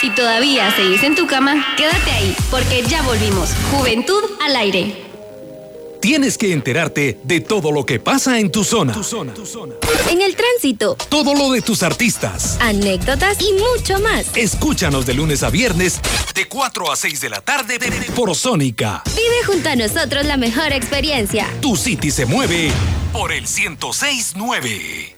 Si 0.01 0.11
todavía 0.11 0.71
seguís 0.77 1.03
en 1.03 1.15
tu 1.17 1.27
cama, 1.27 1.75
quédate 1.77 2.11
ahí, 2.11 2.37
porque 2.51 2.83
ya 2.83 3.03
volvimos. 3.03 3.49
Juventud 3.73 4.23
al 4.45 4.55
aire. 4.57 5.06
Tienes 6.07 6.39
que 6.39 6.53
enterarte 6.53 7.19
de 7.25 7.41
todo 7.41 7.73
lo 7.73 7.85
que 7.85 7.99
pasa 7.99 8.39
en 8.39 8.53
tu 8.53 8.63
zona. 8.63 8.95
En 10.09 10.23
el 10.23 10.37
tránsito, 10.37 10.95
Todo 11.09 11.35
lo 11.35 11.51
de 11.51 11.63
tus 11.63 11.83
artistas. 11.83 12.57
anécdotas 12.61 13.39
y 13.41 13.53
mucho 13.55 13.99
más. 14.01 14.27
Escúchanos 14.37 15.05
de 15.05 15.15
lunes 15.15 15.43
a 15.43 15.51
viernes 15.51 16.01
de 16.33 16.47
4 16.47 16.93
a 16.93 16.95
6 16.95 17.21
de 17.23 17.29
la 17.29 17.41
tarde 17.41 17.81
por 18.15 18.37
Sónica. 18.37 19.03
Vive 19.17 19.45
junto 19.47 19.69
a 19.69 19.75
nosotros 19.75 20.25
la 20.27 20.37
mejor 20.37 20.73
experiencia. 20.73 21.49
Tu 21.61 21.75
City 21.75 22.13
se 22.13 22.25
mueve 22.25 22.71
por 23.13 23.33
el 23.33 23.43
1069. 23.43 25.17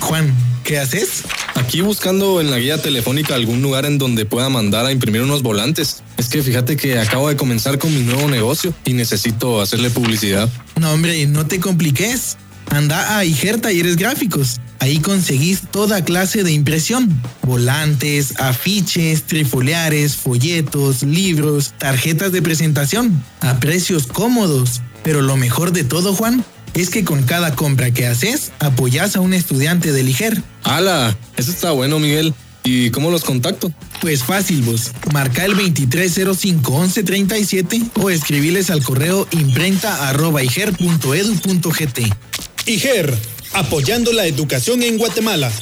Juan, 0.00 0.34
¿qué 0.66 0.78
haces? 0.80 1.22
Aquí 1.54 1.80
buscando 1.80 2.40
en 2.40 2.50
la 2.50 2.58
guía 2.58 2.82
telefónica 2.82 3.36
algún 3.36 3.62
lugar 3.62 3.86
en 3.86 3.98
donde 3.98 4.26
pueda 4.26 4.48
mandar 4.48 4.84
a 4.84 4.90
imprimir 4.90 5.22
unos 5.22 5.42
volantes. 5.42 6.02
Es 6.16 6.28
que 6.28 6.42
fíjate 6.42 6.76
que 6.76 6.98
acabo 6.98 7.28
de 7.28 7.36
comenzar 7.36 7.78
con 7.78 7.94
mi 7.94 8.02
nuevo 8.02 8.28
negocio 8.28 8.74
y 8.84 8.92
necesito 8.92 9.60
hacerle 9.60 9.90
publicidad. 9.90 10.48
No, 10.80 10.92
hombre, 10.92 11.24
no 11.26 11.46
te 11.46 11.60
compliques. 11.60 12.36
Anda 12.68 13.16
a 13.16 13.24
Iger 13.24 13.60
Talleres 13.60 13.96
Gráficos. 13.96 14.60
Ahí 14.80 14.98
conseguís 14.98 15.62
toda 15.70 16.04
clase 16.04 16.42
de 16.42 16.50
impresión. 16.50 17.22
Volantes, 17.42 18.34
afiches, 18.38 19.22
trifoliares, 19.22 20.16
folletos, 20.16 21.04
libros, 21.04 21.74
tarjetas 21.78 22.32
de 22.32 22.42
presentación. 22.42 23.22
A 23.40 23.60
precios 23.60 24.08
cómodos. 24.08 24.82
Pero 25.04 25.22
lo 25.22 25.36
mejor 25.36 25.70
de 25.70 25.84
todo, 25.84 26.12
Juan, 26.12 26.44
es 26.74 26.90
que 26.90 27.04
con 27.04 27.22
cada 27.22 27.54
compra 27.54 27.92
que 27.92 28.06
haces, 28.06 28.52
apoyás 28.58 29.14
a 29.14 29.20
un 29.20 29.32
estudiante 29.32 29.92
del 29.92 30.08
Iger. 30.08 30.42
¡Hala! 30.66 31.16
Eso 31.36 31.52
está 31.52 31.70
bueno, 31.70 32.00
Miguel. 32.00 32.34
¿Y 32.64 32.90
cómo 32.90 33.12
los 33.12 33.22
contacto? 33.22 33.70
Pues 34.00 34.24
fácil, 34.24 34.62
vos. 34.62 34.90
Marca 35.12 35.44
el 35.44 35.56
2305-1137 35.56 37.92
o 38.00 38.10
escribiles 38.10 38.70
al 38.70 38.82
correo 38.82 39.28
imprenta 39.30 40.08
arroba 40.08 40.42
iger.edu.gt. 40.42 42.00
IGER, 42.66 43.16
apoyando 43.52 44.12
la 44.12 44.26
educación 44.26 44.82
en 44.82 44.98
Guatemala. 44.98 45.52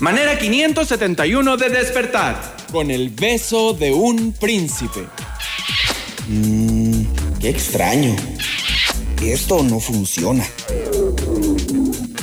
Manera 0.00 0.38
571 0.38 1.56
de 1.56 1.70
despertar. 1.70 2.56
Con 2.70 2.90
el 2.90 3.08
beso 3.08 3.72
de 3.72 3.90
un 3.92 4.32
príncipe. 4.32 5.06
Mmm, 6.28 7.04
qué 7.40 7.48
extraño. 7.48 8.14
Esto 9.32 9.62
no 9.62 9.80
funciona. 9.80 10.44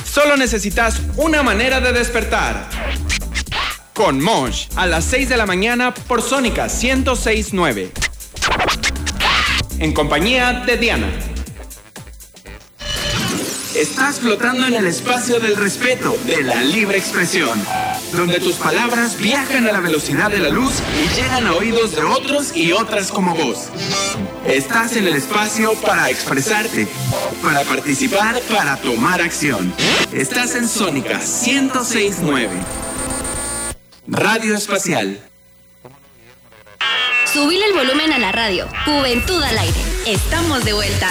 Solo 0.04 0.36
necesitas 0.36 1.00
una 1.16 1.42
manera 1.42 1.80
de 1.80 1.92
despertar. 1.92 2.68
Con 3.92 4.22
Mosh, 4.22 4.68
a 4.76 4.86
las 4.86 5.04
6 5.06 5.28
de 5.28 5.36
la 5.36 5.44
mañana 5.44 5.92
por 5.92 6.22
Sónica 6.22 6.68
1069. 6.68 7.92
En 9.80 9.92
compañía 9.92 10.62
de 10.64 10.76
Diana. 10.76 11.10
Estás 13.74 14.20
flotando 14.20 14.66
en 14.66 14.74
el 14.74 14.86
espacio 14.86 15.40
del 15.40 15.56
respeto, 15.56 16.16
de 16.24 16.42
la 16.42 16.62
libre 16.62 16.98
expresión, 16.98 17.58
donde 18.12 18.38
tus 18.38 18.54
palabras 18.56 19.18
viajan 19.18 19.66
a 19.66 19.72
la 19.72 19.80
velocidad 19.80 20.30
de 20.30 20.38
la 20.38 20.50
luz 20.50 20.74
y 21.02 21.20
llegan 21.20 21.46
a 21.46 21.54
oídos 21.54 21.96
de 21.96 22.02
otros 22.04 22.56
y 22.56 22.72
otras 22.72 23.10
como 23.10 23.34
vos. 23.34 23.70
Estás 24.46 24.96
en 24.96 25.06
el 25.06 25.14
espacio 25.14 25.72
para 25.74 26.10
expresarte, 26.10 26.88
para 27.42 27.62
participar, 27.62 28.40
para 28.52 28.76
tomar 28.76 29.22
acción. 29.22 29.72
Estás 30.12 30.56
en 30.56 30.68
Sónica 30.68 31.18
1069. 31.18 32.50
Radio 34.08 34.56
Espacial. 34.56 35.20
Subile 37.32 37.66
el 37.66 37.72
volumen 37.72 38.12
a 38.12 38.18
la 38.18 38.32
radio. 38.32 38.68
Juventud 38.84 39.42
al 39.42 39.58
aire. 39.58 39.80
Estamos 40.06 40.64
de 40.64 40.72
vuelta. 40.72 41.08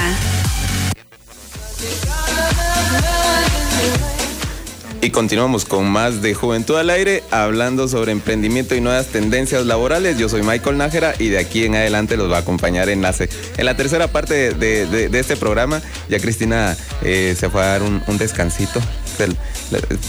Y 5.03 5.09
continuamos 5.09 5.65
con 5.65 5.89
más 5.89 6.21
de 6.21 6.35
Juventud 6.35 6.75
al 6.77 6.91
Aire, 6.91 7.23
hablando 7.31 7.87
sobre 7.87 8.11
emprendimiento 8.11 8.75
y 8.75 8.81
nuevas 8.81 9.07
tendencias 9.07 9.65
laborales. 9.65 10.15
Yo 10.19 10.29
soy 10.29 10.43
Michael 10.43 10.77
Nájera 10.77 11.15
y 11.17 11.29
de 11.29 11.39
aquí 11.39 11.65
en 11.65 11.73
adelante 11.73 12.17
los 12.17 12.31
va 12.31 12.37
a 12.37 12.39
acompañar 12.41 12.87
Enlace. 12.87 13.27
En 13.57 13.65
la 13.65 13.75
tercera 13.75 14.09
parte 14.09 14.53
de, 14.53 14.85
de- 14.85 15.19
este 15.19 15.37
programa, 15.37 15.81
ya 16.07 16.19
Cristina 16.19 16.77
eh, 17.01 17.35
se 17.37 17.49
fue 17.49 17.63
a 17.63 17.65
dar 17.65 17.81
un, 17.81 18.03
descansito 18.19 18.79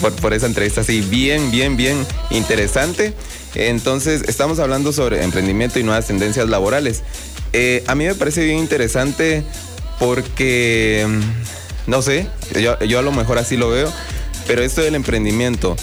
por, 0.03 0.13
por 0.17 0.35
esa 0.35 0.45
entrevista 0.45 0.83
así 0.83 1.01
bien, 1.01 1.51
bien, 1.51 1.79
bien 1.79 2.07
interesante. 2.29 3.15
Entonces, 3.55 4.25
estamos 4.29 4.59
hablando 4.59 4.93
sobre 4.93 5.25
emprendimiento 5.25 5.79
y 5.79 5.85
nuevas 5.85 6.07
tendencias 6.07 6.51
laborales. 6.51 7.03
Eh, 7.55 7.83
a 7.87 7.95
mí 7.95 8.05
me 8.05 8.15
parece 8.15 8.45
bien 8.45 8.59
interesante 8.59 9.43
porque, 9.99 11.07
mm, 11.09 11.91
no 11.91 12.03
sé, 12.03 12.27
yo, 12.61 12.79
yo 12.81 12.99
a 12.99 13.03
lo 13.03 13.13
mejor 13.13 13.39
así 13.39 13.57
lo 13.57 13.71
veo, 13.71 13.91
pero 14.47 14.63
esto 14.63 14.83
del 14.83 14.95
emprendimiento 14.95 15.77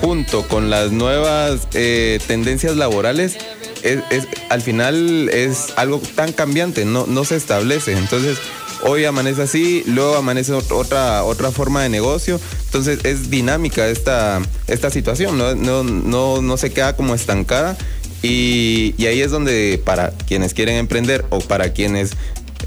junto 0.00 0.46
con 0.48 0.70
las 0.70 0.90
nuevas 0.92 1.68
eh, 1.74 2.18
tendencias 2.26 2.76
laborales 2.76 3.36
es, 3.82 4.00
al 4.48 4.62
final 4.62 5.28
es 5.28 5.72
algo 5.76 6.00
tan 6.14 6.32
cambiante, 6.32 6.84
no, 6.84 7.06
no 7.06 7.24
se 7.24 7.36
establece. 7.36 7.92
Entonces, 7.92 8.36
hoy 8.82 9.04
amanece 9.04 9.42
así, 9.42 9.84
luego 9.86 10.16
amanece 10.16 10.52
ot- 10.52 10.72
otra, 10.72 11.22
otra 11.24 11.52
forma 11.52 11.82
de 11.82 11.88
negocio. 11.88 12.40
Entonces, 12.64 13.04
es 13.04 13.30
dinámica 13.30 13.86
esta, 13.88 14.40
esta 14.66 14.90
situación, 14.90 15.38
no, 15.38 15.54
no, 15.54 15.84
no, 15.84 16.42
no 16.42 16.56
se 16.56 16.72
queda 16.72 16.96
como 16.96 17.14
estancada. 17.14 17.76
Y, 18.22 18.94
y 18.98 19.06
ahí 19.06 19.20
es 19.20 19.30
donde 19.30 19.80
para 19.84 20.10
quienes 20.10 20.52
quieren 20.52 20.76
emprender 20.76 21.24
o 21.30 21.38
para 21.38 21.72
quienes 21.72 22.12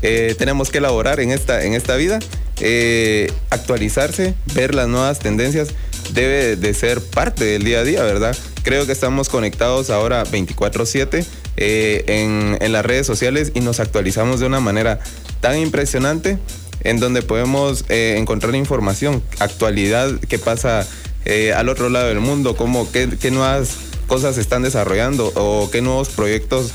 eh, 0.01 0.35
tenemos 0.37 0.69
que 0.69 0.79
elaborar 0.79 1.19
en 1.19 1.31
esta, 1.31 1.63
en 1.63 1.73
esta 1.73 1.95
vida, 1.95 2.19
eh, 2.61 3.31
actualizarse, 3.51 4.33
ver 4.53 4.75
las 4.75 4.89
nuevas 4.89 5.19
tendencias, 5.19 5.69
debe 6.11 6.57
de 6.57 6.73
ser 6.73 7.01
parte 7.01 7.45
del 7.45 7.63
día 7.63 7.79
a 7.79 7.83
día, 7.83 8.03
¿verdad? 8.03 8.35
Creo 8.63 8.85
que 8.85 8.91
estamos 8.91 9.29
conectados 9.29 9.89
ahora 9.89 10.25
24/7 10.25 11.25
eh, 11.55 12.03
en, 12.07 12.57
en 12.59 12.71
las 12.73 12.85
redes 12.85 13.07
sociales 13.07 13.53
y 13.55 13.61
nos 13.61 13.79
actualizamos 13.79 14.41
de 14.41 14.45
una 14.45 14.59
manera 14.59 14.99
tan 15.39 15.57
impresionante 15.57 16.37
en 16.81 16.99
donde 16.99 17.21
podemos 17.21 17.85
eh, 17.87 18.15
encontrar 18.17 18.53
información, 18.55 19.23
actualidad, 19.39 20.11
qué 20.27 20.37
pasa 20.37 20.85
al 21.55 21.69
otro 21.69 21.89
lado 21.89 22.07
del 22.07 22.21
mundo, 22.21 22.57
cómo, 22.57 22.91
qué, 22.91 23.07
nuevas 23.29 23.75
cosas 24.07 24.33
se 24.35 24.41
están 24.41 24.63
desarrollando 24.63 25.31
o 25.35 25.69
qué 25.71 25.79
nuevos 25.79 26.09
proyectos 26.09 26.71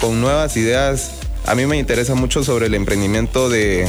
con 0.00 0.20
nuevas 0.20 0.56
ideas. 0.56 1.12
A 1.48 1.54
mí 1.54 1.64
me 1.66 1.78
interesa 1.78 2.14
mucho 2.14 2.44
sobre 2.44 2.66
el 2.66 2.74
emprendimiento 2.74 3.48
de, 3.48 3.86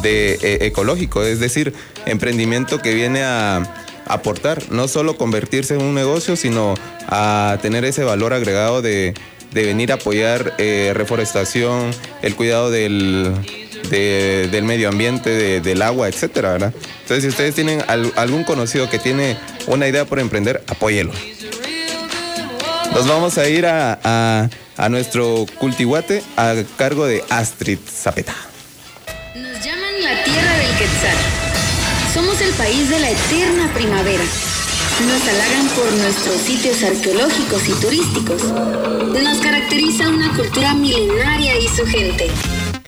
de 0.00 0.34
eh, 0.34 0.58
ecológico, 0.62 1.24
es 1.24 1.40
decir, 1.40 1.74
emprendimiento 2.06 2.80
que 2.80 2.94
viene 2.94 3.22
a 3.24 3.84
aportar, 4.06 4.62
no 4.70 4.86
solo 4.86 5.16
convertirse 5.16 5.74
en 5.74 5.82
un 5.82 5.94
negocio, 5.94 6.36
sino 6.36 6.74
a 7.08 7.58
tener 7.62 7.84
ese 7.84 8.04
valor 8.04 8.32
agregado 8.32 8.80
de, 8.80 9.14
de 9.52 9.64
venir 9.64 9.90
a 9.90 9.96
apoyar 9.96 10.54
eh, 10.58 10.92
reforestación, 10.94 11.90
el 12.22 12.36
cuidado 12.36 12.70
del, 12.70 13.34
de- 13.90 14.48
del 14.52 14.62
medio 14.64 14.88
ambiente, 14.88 15.30
de- 15.30 15.60
del 15.60 15.82
agua, 15.82 16.06
etcétera, 16.08 16.52
¿verdad? 16.52 16.72
Entonces, 17.02 17.24
si 17.24 17.28
ustedes 17.28 17.56
tienen 17.56 17.82
al- 17.88 18.12
algún 18.14 18.44
conocido 18.44 18.88
que 18.88 19.00
tiene 19.00 19.36
una 19.66 19.88
idea 19.88 20.04
por 20.04 20.20
emprender, 20.20 20.62
apóyelo. 20.68 21.10
Nos 22.96 23.06
vamos 23.06 23.36
a 23.36 23.46
ir 23.46 23.66
a, 23.66 24.00
a, 24.02 24.48
a 24.78 24.88
nuestro 24.88 25.44
cultihuate 25.58 26.22
a 26.34 26.54
cargo 26.78 27.04
de 27.04 27.22
Astrid 27.28 27.78
Zapeta. 27.86 28.34
Nos 29.34 29.62
llaman 29.62 30.02
la 30.02 30.24
tierra 30.24 30.56
del 30.56 30.78
Quetzal. 30.78 31.16
Somos 32.14 32.40
el 32.40 32.54
país 32.54 32.88
de 32.88 32.98
la 32.98 33.10
eterna 33.10 33.70
primavera. 33.74 34.24
Nos 35.06 35.28
halagan 35.28 35.68
por 35.76 35.92
nuestros 35.92 36.40
sitios 36.40 36.82
arqueológicos 36.82 37.68
y 37.68 37.72
turísticos. 37.72 38.42
Nos 39.22 39.38
caracteriza 39.42 40.08
una 40.08 40.34
cultura 40.34 40.72
milenaria 40.72 41.58
y 41.58 41.68
su 41.68 41.84
gente. 41.84 42.28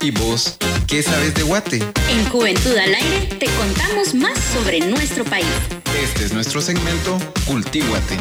¿Y 0.00 0.10
vos 0.12 0.56
qué 0.86 1.02
sabes 1.02 1.34
de 1.34 1.42
Guate? 1.42 1.82
En 2.08 2.24
Juventud 2.30 2.78
al 2.78 2.94
Aire 2.94 3.26
te 3.38 3.46
contamos 3.58 4.14
más 4.14 4.38
sobre 4.54 4.80
nuestro 4.80 5.26
país. 5.26 5.44
Este 6.02 6.24
es 6.24 6.32
nuestro 6.32 6.62
segmento 6.62 7.18
Cultíguate. 7.46 8.16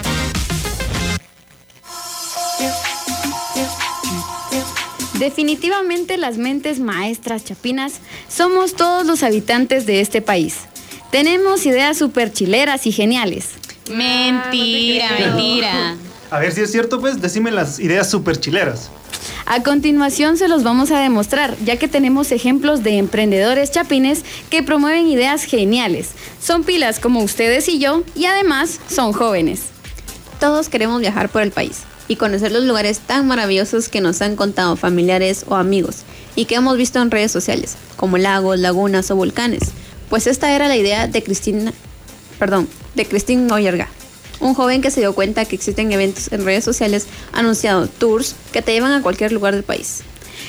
Definitivamente 5.19 6.17
las 6.17 6.37
mentes 6.37 6.79
maestras 6.79 7.43
chapinas 7.43 7.93
somos 8.29 8.75
todos 8.75 9.05
los 9.05 9.23
habitantes 9.23 9.85
de 9.87 9.99
este 9.99 10.21
país. 10.21 10.59
Tenemos 11.11 11.65
ideas 11.65 11.97
súper 11.97 12.31
chileras 12.31 12.85
y 12.85 12.91
geniales. 12.91 13.49
Mentira, 13.89 15.09
mentira. 15.19 15.95
A 16.29 16.39
ver 16.39 16.51
si 16.51 16.61
es 16.61 16.71
cierto, 16.71 16.99
pues 16.99 17.19
decime 17.19 17.51
las 17.51 17.79
ideas 17.79 18.09
súper 18.09 18.39
chileras. 18.39 18.91
A 19.45 19.63
continuación 19.63 20.37
se 20.37 20.47
los 20.47 20.63
vamos 20.63 20.91
a 20.91 20.99
demostrar, 20.99 21.55
ya 21.65 21.77
que 21.77 21.87
tenemos 21.87 22.31
ejemplos 22.31 22.83
de 22.83 22.97
emprendedores 22.97 23.71
chapines 23.71 24.23
que 24.49 24.61
promueven 24.61 25.07
ideas 25.07 25.45
geniales. 25.45 26.09
Son 26.39 26.63
pilas 26.63 26.99
como 26.99 27.23
ustedes 27.23 27.67
y 27.69 27.79
yo 27.79 28.03
y 28.13 28.25
además 28.25 28.79
son 28.87 29.13
jóvenes. 29.13 29.63
Todos 30.39 30.69
queremos 30.69 31.01
viajar 31.01 31.29
por 31.29 31.41
el 31.41 31.51
país 31.51 31.83
y 32.07 32.15
conocer 32.15 32.51
los 32.51 32.63
lugares 32.63 32.99
tan 32.99 33.27
maravillosos 33.27 33.89
que 33.89 34.01
nos 34.01 34.21
han 34.21 34.35
contado 34.35 34.75
familiares 34.75 35.45
o 35.47 35.55
amigos 35.55 36.03
y 36.35 36.45
que 36.45 36.55
hemos 36.55 36.77
visto 36.77 37.01
en 37.01 37.11
redes 37.11 37.31
sociales, 37.31 37.75
como 37.95 38.17
lagos, 38.17 38.59
lagunas 38.59 39.11
o 39.11 39.15
volcanes. 39.15 39.71
Pues 40.09 40.27
esta 40.27 40.53
era 40.53 40.67
la 40.67 40.77
idea 40.77 41.07
de 41.07 41.23
Cristina, 41.23 41.73
perdón, 42.39 42.67
de 42.95 43.05
Cristín 43.05 43.47
Noyerga, 43.47 43.89
un 44.39 44.53
joven 44.53 44.81
que 44.81 44.91
se 44.91 45.01
dio 45.01 45.13
cuenta 45.13 45.45
que 45.45 45.55
existen 45.55 45.91
eventos 45.91 46.31
en 46.31 46.45
redes 46.45 46.63
sociales 46.63 47.07
anunciado 47.33 47.87
tours 47.87 48.35
que 48.51 48.61
te 48.61 48.73
llevan 48.73 48.91
a 48.91 49.01
cualquier 49.01 49.31
lugar 49.31 49.53
del 49.53 49.63
país. 49.63 50.03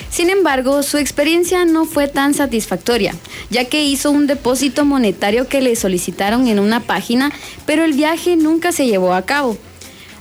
Sin 0.09 0.29
embargo, 0.29 0.83
su 0.83 0.97
experiencia 0.97 1.65
no 1.65 1.85
fue 1.85 2.07
tan 2.07 2.33
satisfactoria, 2.33 3.15
ya 3.49 3.65
que 3.65 3.83
hizo 3.83 4.11
un 4.11 4.27
depósito 4.27 4.85
monetario 4.85 5.47
que 5.47 5.61
le 5.61 5.75
solicitaron 5.75 6.47
en 6.47 6.59
una 6.59 6.79
página, 6.81 7.31
pero 7.65 7.83
el 7.83 7.93
viaje 7.93 8.35
nunca 8.35 8.71
se 8.71 8.87
llevó 8.87 9.13
a 9.13 9.23
cabo. 9.23 9.57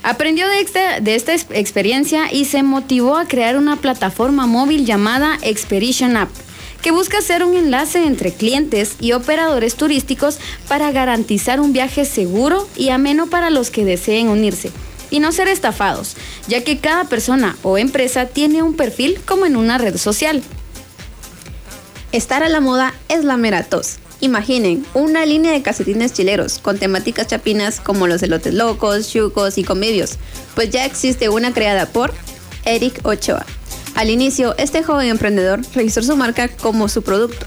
Aprendió 0.03 0.46
de 0.49 0.61
esta, 1.14 1.34
experiencia 1.34 2.32
y 2.32 2.44
se 2.44 2.62
motivó 2.62 3.16
a 3.16 3.26
crear 3.26 3.57
una 3.57 3.76
plataforma 3.76 4.46
móvil 4.46 4.86
llamada 4.86 5.38
Expedition 5.42 6.16
App, 6.16 6.30
que 6.82 6.92
busca 6.92 7.20
ser 7.20 7.44
un 7.44 7.57
enlace 7.57 8.05
entre 8.05 8.32
clientes 8.32 8.96
y 9.01 9.12
operadores 9.12 9.74
turísticos 9.74 10.38
para 10.68 10.92
garantizar 10.92 11.61
un 11.61 11.72
viaje 11.72 12.05
seguro 12.05 12.68
y 12.76 12.90
ameno 12.90 13.26
para 13.26 13.51
los 13.51 13.70
que 13.70 13.84
deseen 13.84 14.28
unirse 14.28 14.70
y 15.11 15.20
no 15.20 15.32
ser 15.32 15.49
estafados, 15.49 16.16
ya 16.46 16.62
que 16.62 16.78
cada 16.78 17.05
persona 17.05 17.57
o 17.62 17.78
empresa 17.78 18.26
tiene 18.26 18.62
un 18.62 18.74
perfil 18.74 19.20
como 19.26 19.46
en 19.46 19.57
una 19.57 19.78
red 19.78 19.96
social. 19.96 20.42
Estar 22.12 22.42
a 22.42 22.49
la 22.49 22.61
moda 22.61 22.94
es 23.09 23.24
la 23.24 23.36
mera 23.36 23.64
tos. 23.64 23.99
Imaginen 24.21 24.85
una 24.95 25.25
línea 25.25 25.53
de 25.53 25.62
calcetines 25.62 26.12
chileros 26.12 26.59
con 26.59 26.77
temáticas 26.77 27.29
chapinas 27.29 27.81
como 27.81 28.09
los 28.09 28.23
elotes 28.23 28.53
locos, 28.53 29.09
chucos 29.11 29.59
y 29.59 29.64
comedios, 29.64 30.16
pues 30.57 30.71
ya 30.71 30.85
existe 30.85 31.29
una 31.29 31.53
creada 31.53 31.87
por 31.87 32.12
Eric 32.64 33.01
Ochoa. 33.05 33.47
Al 33.95 34.11
inicio, 34.11 34.57
este 34.59 34.83
joven 34.83 35.09
emprendedor 35.09 35.61
registró 35.75 36.03
su 36.03 36.16
marca 36.16 36.49
como 36.49 36.89
su 36.89 37.03
producto, 37.03 37.47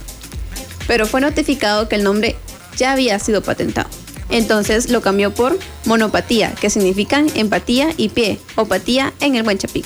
pero 0.88 1.06
fue 1.06 1.20
notificado 1.20 1.90
que 1.90 1.96
el 1.96 2.04
nombre 2.04 2.38
ya 2.78 2.94
había 2.94 3.20
sido 3.20 3.42
patentado. 3.42 3.90
Entonces 4.30 4.90
lo 4.90 5.02
cambió 5.02 5.34
por 5.34 5.60
monopatía, 5.86 6.54
que 6.56 6.70
significan 6.70 7.28
empatía 7.36 7.94
y 7.98 8.10
pie, 8.10 8.40
o 8.56 8.66
patía 8.66 9.14
en 9.20 9.36
el 9.36 9.44
buen 9.44 9.58
chapín. 9.58 9.84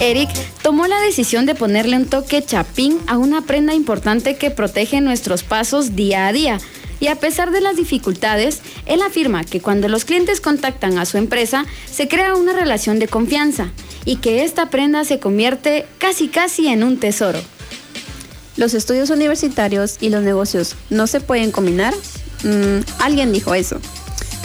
Eric 0.00 0.30
tomó 0.62 0.86
la 0.86 1.00
decisión 1.00 1.46
de 1.46 1.54
ponerle 1.54 1.96
un 1.96 2.06
toque 2.06 2.42
chapín 2.42 2.98
a 3.06 3.16
una 3.16 3.42
prenda 3.42 3.74
importante 3.74 4.36
que 4.36 4.50
protege 4.50 5.00
nuestros 5.00 5.42
pasos 5.44 5.94
día 5.94 6.26
a 6.26 6.32
día. 6.32 6.58
Y 7.00 7.08
a 7.08 7.16
pesar 7.16 7.50
de 7.50 7.60
las 7.60 7.76
dificultades, 7.76 8.60
él 8.86 9.02
afirma 9.02 9.44
que 9.44 9.60
cuando 9.60 9.88
los 9.88 10.04
clientes 10.04 10.40
contactan 10.40 10.98
a 10.98 11.06
su 11.06 11.16
empresa, 11.16 11.66
se 11.90 12.08
crea 12.08 12.34
una 12.34 12.52
relación 12.52 12.98
de 12.98 13.08
confianza 13.08 13.72
y 14.04 14.16
que 14.16 14.44
esta 14.44 14.68
prenda 14.68 15.04
se 15.04 15.18
convierte 15.18 15.86
casi 15.98 16.28
casi 16.28 16.68
en 16.68 16.82
un 16.82 16.98
tesoro. 16.98 17.40
¿Los 18.56 18.74
estudios 18.74 19.10
universitarios 19.10 19.96
y 20.00 20.10
los 20.10 20.22
negocios 20.22 20.76
no 20.90 21.06
se 21.06 21.20
pueden 21.20 21.50
combinar? 21.50 21.94
Mm, 22.42 22.80
Alguien 22.98 23.32
dijo 23.32 23.54
eso. 23.54 23.80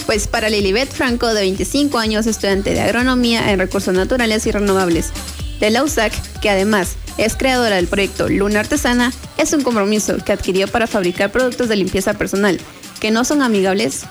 Pues 0.06 0.26
para 0.26 0.48
Lilibet 0.48 0.90
Franco, 0.90 1.28
de 1.28 1.42
25 1.42 1.98
años, 1.98 2.26
estudiante 2.26 2.72
de 2.72 2.80
agronomía 2.80 3.52
en 3.52 3.58
recursos 3.58 3.94
naturales 3.94 4.46
y 4.46 4.50
renovables 4.50 5.12
de 5.60 5.70
la 5.70 5.84
USAC, 5.84 6.12
que 6.40 6.50
además 6.50 6.96
es 7.18 7.36
creadora 7.36 7.76
del 7.76 7.86
proyecto 7.86 8.28
Luna 8.28 8.60
Artesana, 8.60 9.12
es 9.36 9.52
un 9.52 9.62
compromiso 9.62 10.16
que 10.24 10.32
adquirió 10.32 10.66
para 10.68 10.86
fabricar 10.86 11.30
productos 11.30 11.68
de 11.68 11.76
limpieza 11.76 12.14
personal 12.14 12.58
que 13.00 13.10
no 13.10 13.24
son 13.24 13.42
amigables 13.42 14.02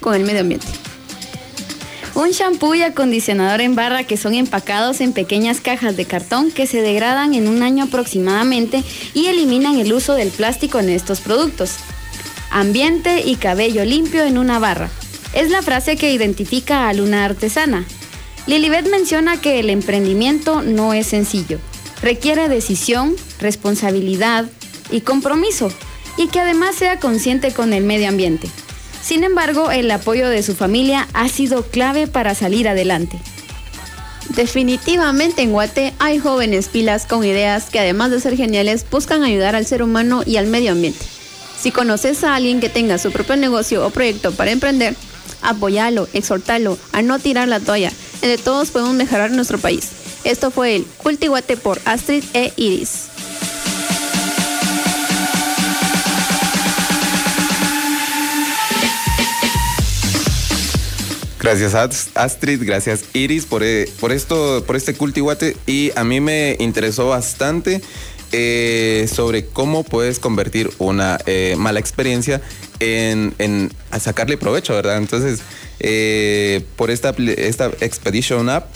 con 0.00 0.14
el 0.14 0.24
medio 0.24 0.40
ambiente. 0.40 0.66
Un 2.14 2.30
shampoo 2.30 2.74
y 2.74 2.82
acondicionador 2.82 3.60
en 3.60 3.76
barra 3.76 4.04
que 4.04 4.16
son 4.16 4.34
empacados 4.34 5.00
en 5.00 5.12
pequeñas 5.12 5.60
cajas 5.60 5.96
de 5.96 6.04
cartón 6.04 6.50
que 6.50 6.66
se 6.66 6.82
degradan 6.82 7.34
en 7.34 7.46
un 7.46 7.62
año 7.62 7.84
aproximadamente 7.84 8.82
y 9.14 9.26
eliminan 9.26 9.78
el 9.78 9.92
uso 9.92 10.14
del 10.14 10.30
plástico 10.30 10.80
en 10.80 10.88
estos 10.88 11.20
productos. 11.20 11.76
Ambiente 12.50 13.22
y 13.24 13.36
cabello 13.36 13.84
limpio 13.84 14.24
en 14.24 14.38
una 14.38 14.58
barra. 14.58 14.88
Es 15.34 15.50
la 15.50 15.62
frase 15.62 15.96
que 15.96 16.12
identifica 16.12 16.88
a 16.88 16.92
Luna 16.92 17.24
Artesana. 17.24 17.84
Lilibet 18.48 18.88
menciona 18.88 19.38
que 19.38 19.60
el 19.60 19.68
emprendimiento 19.68 20.62
no 20.62 20.94
es 20.94 21.08
sencillo. 21.08 21.58
Requiere 22.00 22.48
decisión, 22.48 23.14
responsabilidad 23.40 24.46
y 24.90 25.02
compromiso, 25.02 25.70
y 26.16 26.28
que 26.28 26.40
además 26.40 26.74
sea 26.74 26.98
consciente 26.98 27.52
con 27.52 27.74
el 27.74 27.84
medio 27.84 28.08
ambiente. 28.08 28.48
Sin 29.02 29.22
embargo, 29.22 29.70
el 29.70 29.90
apoyo 29.90 30.30
de 30.30 30.42
su 30.42 30.54
familia 30.54 31.08
ha 31.12 31.28
sido 31.28 31.62
clave 31.62 32.06
para 32.06 32.34
salir 32.34 32.68
adelante. 32.68 33.18
Definitivamente 34.30 35.42
en 35.42 35.52
Guate 35.52 35.92
hay 35.98 36.18
jóvenes 36.18 36.68
pilas 36.68 37.04
con 37.04 37.24
ideas 37.24 37.66
que 37.66 37.80
además 37.80 38.10
de 38.10 38.20
ser 38.20 38.34
geniales 38.34 38.86
buscan 38.90 39.24
ayudar 39.24 39.56
al 39.56 39.66
ser 39.66 39.82
humano 39.82 40.22
y 40.24 40.38
al 40.38 40.46
medio 40.46 40.72
ambiente. 40.72 41.04
Si 41.60 41.70
conoces 41.70 42.24
a 42.24 42.34
alguien 42.34 42.60
que 42.60 42.70
tenga 42.70 42.96
su 42.96 43.12
propio 43.12 43.36
negocio 43.36 43.86
o 43.86 43.90
proyecto 43.90 44.32
para 44.32 44.52
emprender, 44.52 44.96
apóyalo, 45.42 46.08
exhortalo 46.14 46.78
a 46.92 47.02
no 47.02 47.18
tirar 47.18 47.46
la 47.48 47.60
toalla. 47.60 47.92
Entre 48.22 48.38
todos 48.42 48.70
podemos 48.70 48.94
mejorar 48.94 49.30
nuestro 49.30 49.58
país. 49.58 49.88
Esto 50.24 50.50
fue 50.50 50.76
el 50.76 50.84
Cultiguate 50.84 51.56
por 51.56 51.80
Astrid 51.84 52.24
e 52.34 52.52
Iris. 52.56 53.04
Gracias 61.40 61.74
Ast- 61.74 62.10
Astrid, 62.16 62.62
gracias 62.64 63.04
Iris 63.14 63.46
por, 63.46 63.62
eh, 63.62 63.88
por 64.00 64.10
esto, 64.12 64.64
por 64.66 64.74
este 64.76 64.94
cultihuate 64.94 65.56
y 65.66 65.92
a 65.94 66.02
mí 66.02 66.20
me 66.20 66.56
interesó 66.58 67.08
bastante 67.08 67.80
eh, 68.32 69.08
sobre 69.10 69.46
cómo 69.46 69.84
puedes 69.84 70.18
convertir 70.18 70.68
una 70.78 71.18
eh, 71.26 71.54
mala 71.56 71.78
experiencia 71.78 72.42
en, 72.80 73.34
en 73.38 73.72
a 73.92 74.00
sacarle 74.00 74.36
provecho, 74.36 74.74
¿verdad? 74.74 74.98
Entonces, 74.98 75.40
eh, 75.80 76.64
por 76.76 76.90
esta, 76.90 77.14
esta 77.36 77.66
Expedition 77.80 78.48
App 78.48 78.66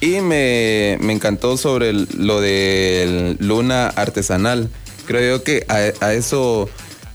y 0.00 0.20
me, 0.20 0.98
me 1.00 1.12
encantó 1.12 1.56
sobre 1.56 1.92
lo 1.92 2.40
del 2.40 3.36
Luna 3.38 3.86
Artesanal. 3.88 4.68
Creo 5.06 5.38
yo 5.38 5.44
que 5.44 5.64
a, 5.68 6.12
eso 6.12 6.68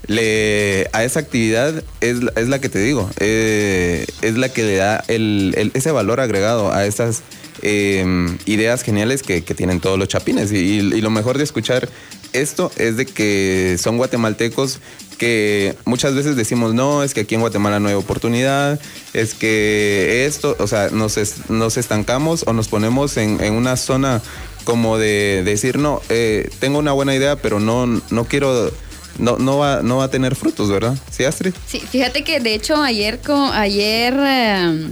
le, 0.08 0.88
a 0.94 1.04
esa 1.04 1.20
actividad 1.20 1.84
es, 2.00 2.20
es 2.36 2.48
la 2.48 2.60
que 2.60 2.70
te 2.70 2.80
digo, 2.80 3.10
eh, 3.20 4.06
es 4.22 4.38
la 4.38 4.50
que 4.50 4.64
le 4.64 4.76
da 4.78 5.04
el, 5.10 5.72
ese 5.74 5.92
valor 5.92 6.22
agregado 6.22 6.72
a 6.72 6.86
estas 6.86 7.24
eh, 7.62 8.06
ideas 8.46 8.84
geniales 8.84 9.22
que, 9.22 9.42
tienen 9.42 9.82
todos 9.82 10.00
los 10.00 10.08
chapines. 10.08 10.52
Y 10.54 10.82
lo 11.02 11.10
mejor 11.10 11.38
de 11.38 11.44
escuchar 11.44 11.90
esto 12.34 12.72
es 12.78 12.98
de 12.98 13.06
que 13.06 13.78
son 13.80 13.98
guatemaltecos 13.98 14.80
que 15.18 15.76
muchas 15.86 16.14
veces 16.16 16.36
decimos, 16.36 16.74
no, 16.74 17.04
es 17.04 17.14
que 17.14 17.22
aquí 17.22 17.36
en 17.36 17.42
Guatemala 17.42 17.80
no 17.80 17.90
hay 17.90 17.96
oportunidad, 17.96 18.80
es 19.14 19.34
que 19.34 20.26
esto, 20.26 20.56
o 20.60 20.68
sea, 20.68 20.90
nos, 20.92 21.18
es- 21.18 21.50
nos 21.50 21.78
estancamos 21.78 22.44
o 22.48 22.54
nos 22.54 22.68
ponemos 22.68 23.18
en, 23.18 23.44
en 23.44 23.54
una 23.54 23.76
zona 23.78 24.22
como 24.64 24.98
de, 24.98 25.44
decir, 25.46 25.78
no, 25.80 26.02
eh, 26.10 26.50
tengo 26.60 26.80
una 26.80 26.92
buena 26.92 27.16
idea, 27.16 27.36
pero 27.38 27.60
no, 27.60 27.86
no 27.88 28.26
quiero, 28.26 28.72
no, 29.18 29.38
no, 29.38 29.58
va, 29.58 29.82
no 29.82 29.98
va 29.98 30.06
a 30.06 30.10
tener 30.12 30.36
frutos, 30.36 30.70
¿verdad? 30.70 30.96
¿Sí, 31.10 31.24
Astrid? 31.24 31.54
Sí, 31.66 31.80
fíjate 31.80 32.24
que 32.24 32.40
de 32.40 32.54
hecho 32.54 32.76
ayer, 32.84 33.20
ayer 33.54 34.14
eh, 34.20 34.88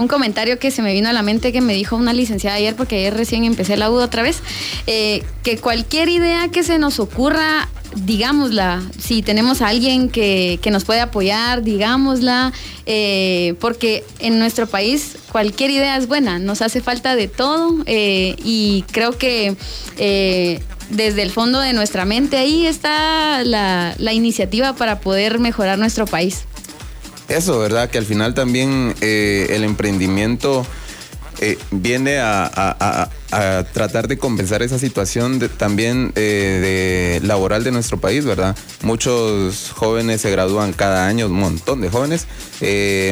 un 0.00 0.08
comentario 0.08 0.58
que 0.58 0.70
se 0.70 0.82
me 0.82 0.92
vino 0.92 1.08
a 1.08 1.12
la 1.12 1.22
mente 1.22 1.52
que 1.52 1.60
me 1.60 1.74
dijo 1.74 1.96
una 1.96 2.12
licenciada 2.12 2.56
ayer, 2.56 2.74
porque 2.74 2.96
ayer 2.96 3.14
recién 3.14 3.44
empecé 3.44 3.76
la 3.76 3.90
U 3.90 3.94
otra 3.94 4.22
vez, 4.22 4.40
eh, 4.86 5.22
que 5.42 5.58
cualquier 5.58 6.08
idea 6.08 6.48
que 6.48 6.62
se 6.62 6.78
nos 6.78 6.98
ocurra 6.98 7.68
digámosla, 7.96 8.82
si 9.00 9.20
tenemos 9.20 9.62
a 9.62 9.66
alguien 9.66 10.10
que, 10.10 10.60
que 10.62 10.70
nos 10.70 10.84
puede 10.84 11.00
apoyar, 11.00 11.64
digámosla, 11.64 12.52
eh, 12.86 13.56
porque 13.58 14.04
en 14.20 14.38
nuestro 14.38 14.68
país 14.68 15.16
cualquier 15.32 15.70
idea 15.70 15.96
es 15.96 16.06
buena, 16.06 16.38
nos 16.38 16.62
hace 16.62 16.80
falta 16.80 17.16
de 17.16 17.26
todo 17.26 17.78
eh, 17.86 18.36
y 18.44 18.84
creo 18.92 19.18
que 19.18 19.56
desde 20.88 21.22
el 21.22 21.30
fondo 21.30 21.58
de 21.58 21.72
nuestra 21.72 22.04
mente 22.04 22.36
ahí 22.36 22.64
está 22.64 23.42
la, 23.44 23.94
la 23.98 24.12
iniciativa 24.12 24.74
para 24.74 25.00
poder 25.00 25.40
mejorar 25.40 25.76
nuestro 25.76 26.06
país. 26.06 26.44
Eso, 27.30 27.60
¿verdad? 27.60 27.88
Que 27.88 27.98
al 27.98 28.04
final 28.04 28.34
también 28.34 28.92
eh, 29.00 29.46
el 29.50 29.62
emprendimiento 29.62 30.66
eh, 31.40 31.56
viene 31.70 32.18
a, 32.18 33.08
tratar 33.72 34.08
de 34.08 34.18
compensar 34.18 34.62
esa 34.62 34.80
situación 34.80 35.38
también 35.56 36.12
eh, 36.16 37.20
laboral 37.22 37.62
de 37.62 37.70
nuestro 37.70 38.00
país, 38.00 38.24
¿verdad? 38.24 38.56
Muchos 38.82 39.70
jóvenes 39.72 40.22
se 40.22 40.32
gradúan 40.32 40.72
cada 40.72 41.06
año, 41.06 41.26
un 41.26 41.34
montón 41.34 41.80
de 41.80 41.88
jóvenes, 41.88 42.26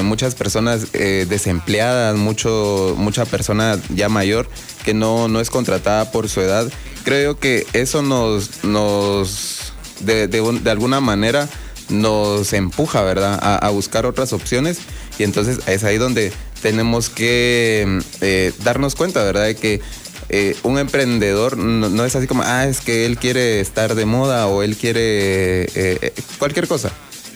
muchas 0.02 0.34
personas 0.34 0.90
desempleadas, 0.92 2.16
mucho, 2.16 2.96
mucha 2.98 3.24
persona 3.24 3.78
ya 3.94 4.08
mayor 4.08 4.48
que 4.84 4.92
no, 4.92 5.28
no 5.28 5.40
es 5.40 5.50
contratada 5.50 6.10
por 6.10 6.28
su 6.28 6.40
edad. 6.40 6.68
Creo 7.04 7.38
que 7.38 7.68
eso 7.72 8.02
nos, 8.02 8.64
nos 8.64 9.72
de, 10.00 10.26
de 10.26 10.42
de 10.60 10.70
alguna 10.70 11.00
manera 11.00 11.48
nos 11.88 12.52
empuja, 12.52 13.02
¿verdad? 13.02 13.38
A, 13.40 13.68
buscar 13.70 14.06
otras 14.06 14.32
opciones 14.32 14.78
y 15.18 15.24
entonces 15.24 15.60
es 15.66 15.84
ahí 15.84 15.98
donde 15.98 16.32
tenemos 16.62 17.08
que 17.08 18.00
eh, 18.20 18.52
darnos 18.64 18.94
cuenta, 18.94 19.22
¿verdad? 19.22 19.46
De 19.46 19.54
que 19.56 19.80
eh, 20.28 20.56
un 20.62 20.78
emprendedor 20.78 21.56
no, 21.56 22.04
es 22.04 22.16
así 22.16 22.26
como, 22.26 22.42
ah, 22.44 22.66
es 22.66 22.80
que 22.80 23.06
él 23.06 23.16
quiere 23.16 23.60
estar 23.60 23.94
de 23.94 24.04
moda 24.04 24.46
o 24.46 24.62
él 24.62 24.76
quiere 24.76 25.68
eh, 25.74 26.12
cualquier 26.38 26.68
cosa. 26.68 26.90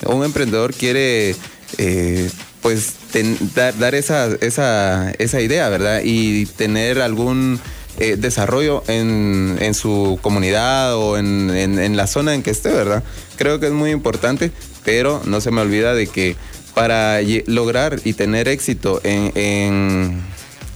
Un 0.05 0.25
emprendedor 0.25 0.75
quiere, 0.75 1.37
pues, 2.61 2.95
dar, 3.55 3.95
esa, 3.95 5.41
idea, 5.41 5.69
¿verdad? 5.69 6.01
Y 6.05 6.47
tener 6.47 7.01
algún 7.01 7.61
desarrollo 8.19 8.83
en, 8.89 9.75
su 9.75 10.19
comunidad 10.23 10.97
o 10.97 11.17
en, 11.19 11.51
en- 11.51 11.79
en 11.79 11.97
la 11.97 12.09
zona 12.09 12.35
en 12.35 12.43
que 12.43 12.51
esté, 12.51 12.71
¿verdad? 12.71 13.05
Creo 13.43 13.59
que 13.59 13.67
es 13.67 13.73
muy 13.73 13.91
importante, 13.91 14.53
pero 14.85 15.21
no 15.25 15.41
se 15.41 15.51
me 15.51 15.63
olvida 15.63 15.95
de 15.95 16.07
que 16.07 16.37
para 16.75 17.19
lograr 17.47 17.99
y 18.05 18.13
tener 18.13 18.47
éxito 18.47 19.01
en, 19.03 19.33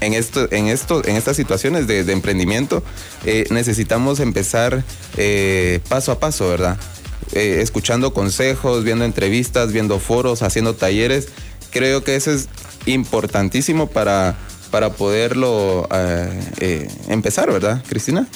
en, 0.01 0.13
esto, 0.13 0.49
en, 0.51 0.67
esto, 0.67 1.01
en 1.07 1.15
estas 1.15 1.37
situaciones 1.37 1.87
de, 1.87 2.01
emprendimiento, 2.11 2.83
eh, 3.25 3.47
necesitamos 3.51 4.19
empezar 4.19 4.83
eh, 5.17 5.79
paso 5.89 6.11
a 6.11 6.19
paso, 6.19 6.49
¿verdad? 6.49 6.77
Eh, 7.35 7.61
escuchando 7.63 8.13
consejos, 8.13 8.83
viendo 8.83 9.05
entrevistas, 9.05 9.73
viendo 9.73 10.01
foros, 10.01 10.43
haciendo 10.43 10.75
talleres. 10.75 11.29
Creo 11.71 12.03
que 12.03 12.17
eso 12.17 12.33
es 12.33 12.49
importantísimo 12.87 13.87
para, 13.87 14.37
para 14.73 14.91
poderlo 14.91 15.89
empezar, 17.07 17.49
¿verdad, 17.53 17.81
Cristina? 17.89 18.27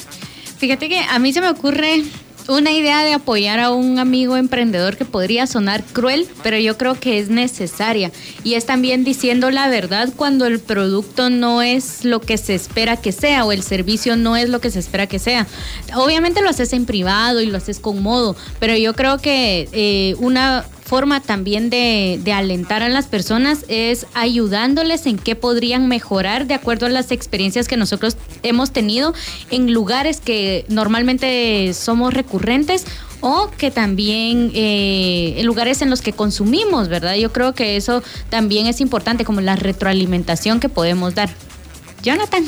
Fíjate 0.57 0.87
que 0.87 0.99
a 0.99 1.19
mí 1.19 1.33
se 1.33 1.41
me 1.41 1.49
ocurre 1.49 2.05
una 2.57 2.71
idea 2.71 3.03
de 3.03 3.13
apoyar 3.13 3.59
a 3.59 3.71
un 3.71 3.99
amigo 3.99 4.37
emprendedor 4.37 4.97
que 4.97 5.05
podría 5.05 5.47
sonar 5.47 5.83
cruel, 5.83 6.27
pero 6.43 6.57
yo 6.57 6.77
creo 6.77 6.99
que 6.99 7.19
es 7.19 7.29
necesaria. 7.29 8.11
Y 8.43 8.55
es 8.55 8.65
también 8.65 9.03
diciendo 9.03 9.51
la 9.51 9.69
verdad 9.69 10.09
cuando 10.15 10.45
el 10.45 10.59
producto 10.59 11.29
no 11.29 11.61
es 11.61 12.03
lo 12.03 12.19
que 12.19 12.37
se 12.37 12.55
espera 12.55 12.97
que 12.97 13.11
sea 13.11 13.45
o 13.45 13.51
el 13.51 13.63
servicio 13.63 14.15
no 14.15 14.35
es 14.35 14.49
lo 14.49 14.59
que 14.59 14.71
se 14.71 14.79
espera 14.79 15.07
que 15.07 15.19
sea. 15.19 15.47
Obviamente 15.95 16.41
lo 16.41 16.49
haces 16.49 16.73
en 16.73 16.85
privado 16.85 17.41
y 17.41 17.47
lo 17.47 17.57
haces 17.57 17.79
con 17.79 18.01
modo, 18.01 18.35
pero 18.59 18.75
yo 18.75 18.93
creo 18.95 19.17
que 19.17 19.69
eh, 19.71 20.15
una 20.19 20.65
forma 20.91 21.21
también 21.21 21.69
de, 21.69 22.21
alentar 22.35 22.83
a 22.83 22.89
las 22.89 23.05
personas 23.05 23.63
es 23.69 24.07
ayudándoles 24.13 25.05
en 25.05 25.17
qué 25.17 25.37
podrían 25.37 25.87
mejorar 25.87 26.47
de 26.47 26.53
acuerdo 26.53 26.85
a 26.85 26.89
las 26.89 27.11
experiencias 27.11 27.69
que 27.69 27.77
nosotros 27.77 28.17
hemos 28.43 28.71
tenido 28.71 29.13
en 29.51 29.73
lugares 29.73 30.19
que 30.19 30.65
normalmente 30.67 31.73
somos 31.73 32.13
recurrentes 32.13 32.83
o 33.21 33.49
que 33.57 33.71
también 33.71 34.51
eh, 34.53 35.35
en 35.37 35.45
lugares 35.45 35.81
en 35.81 35.89
los 35.89 36.01
que 36.01 36.11
consumimos, 36.11 36.89
¿verdad? 36.89 37.15
Yo 37.15 37.31
creo 37.31 37.53
que 37.53 37.77
eso 37.77 38.03
también 38.29 38.67
es 38.67 38.81
importante, 38.81 39.23
como 39.23 39.39
la 39.39 39.55
retroalimentación 39.55 40.59
que 40.59 40.67
podemos 40.67 41.15
dar. 41.15 41.29
Jonathan. 42.03 42.43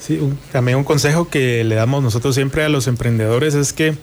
Sí, 0.00 0.18
también 0.52 0.78
un 0.78 0.84
consejo 0.84 1.28
que 1.28 1.64
le 1.64 1.74
damos 1.74 2.02
nosotros 2.02 2.34
siempre 2.34 2.64
a 2.64 2.70
los 2.70 2.86
emprendedores 2.86 3.54
es 3.54 3.74
que 3.74 3.94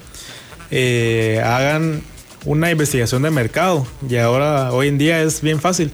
eh, 0.70 1.42
hagan 1.44 2.04
una 2.46 2.70
investigación 2.70 3.20
de 3.22 3.30
mercado. 3.30 3.86
Y 4.08 4.16
ahora, 4.16 4.72
hoy 4.72 4.88
en 4.88 4.96
día 4.96 5.20
es 5.22 5.42
bien 5.42 5.60
fácil. 5.60 5.90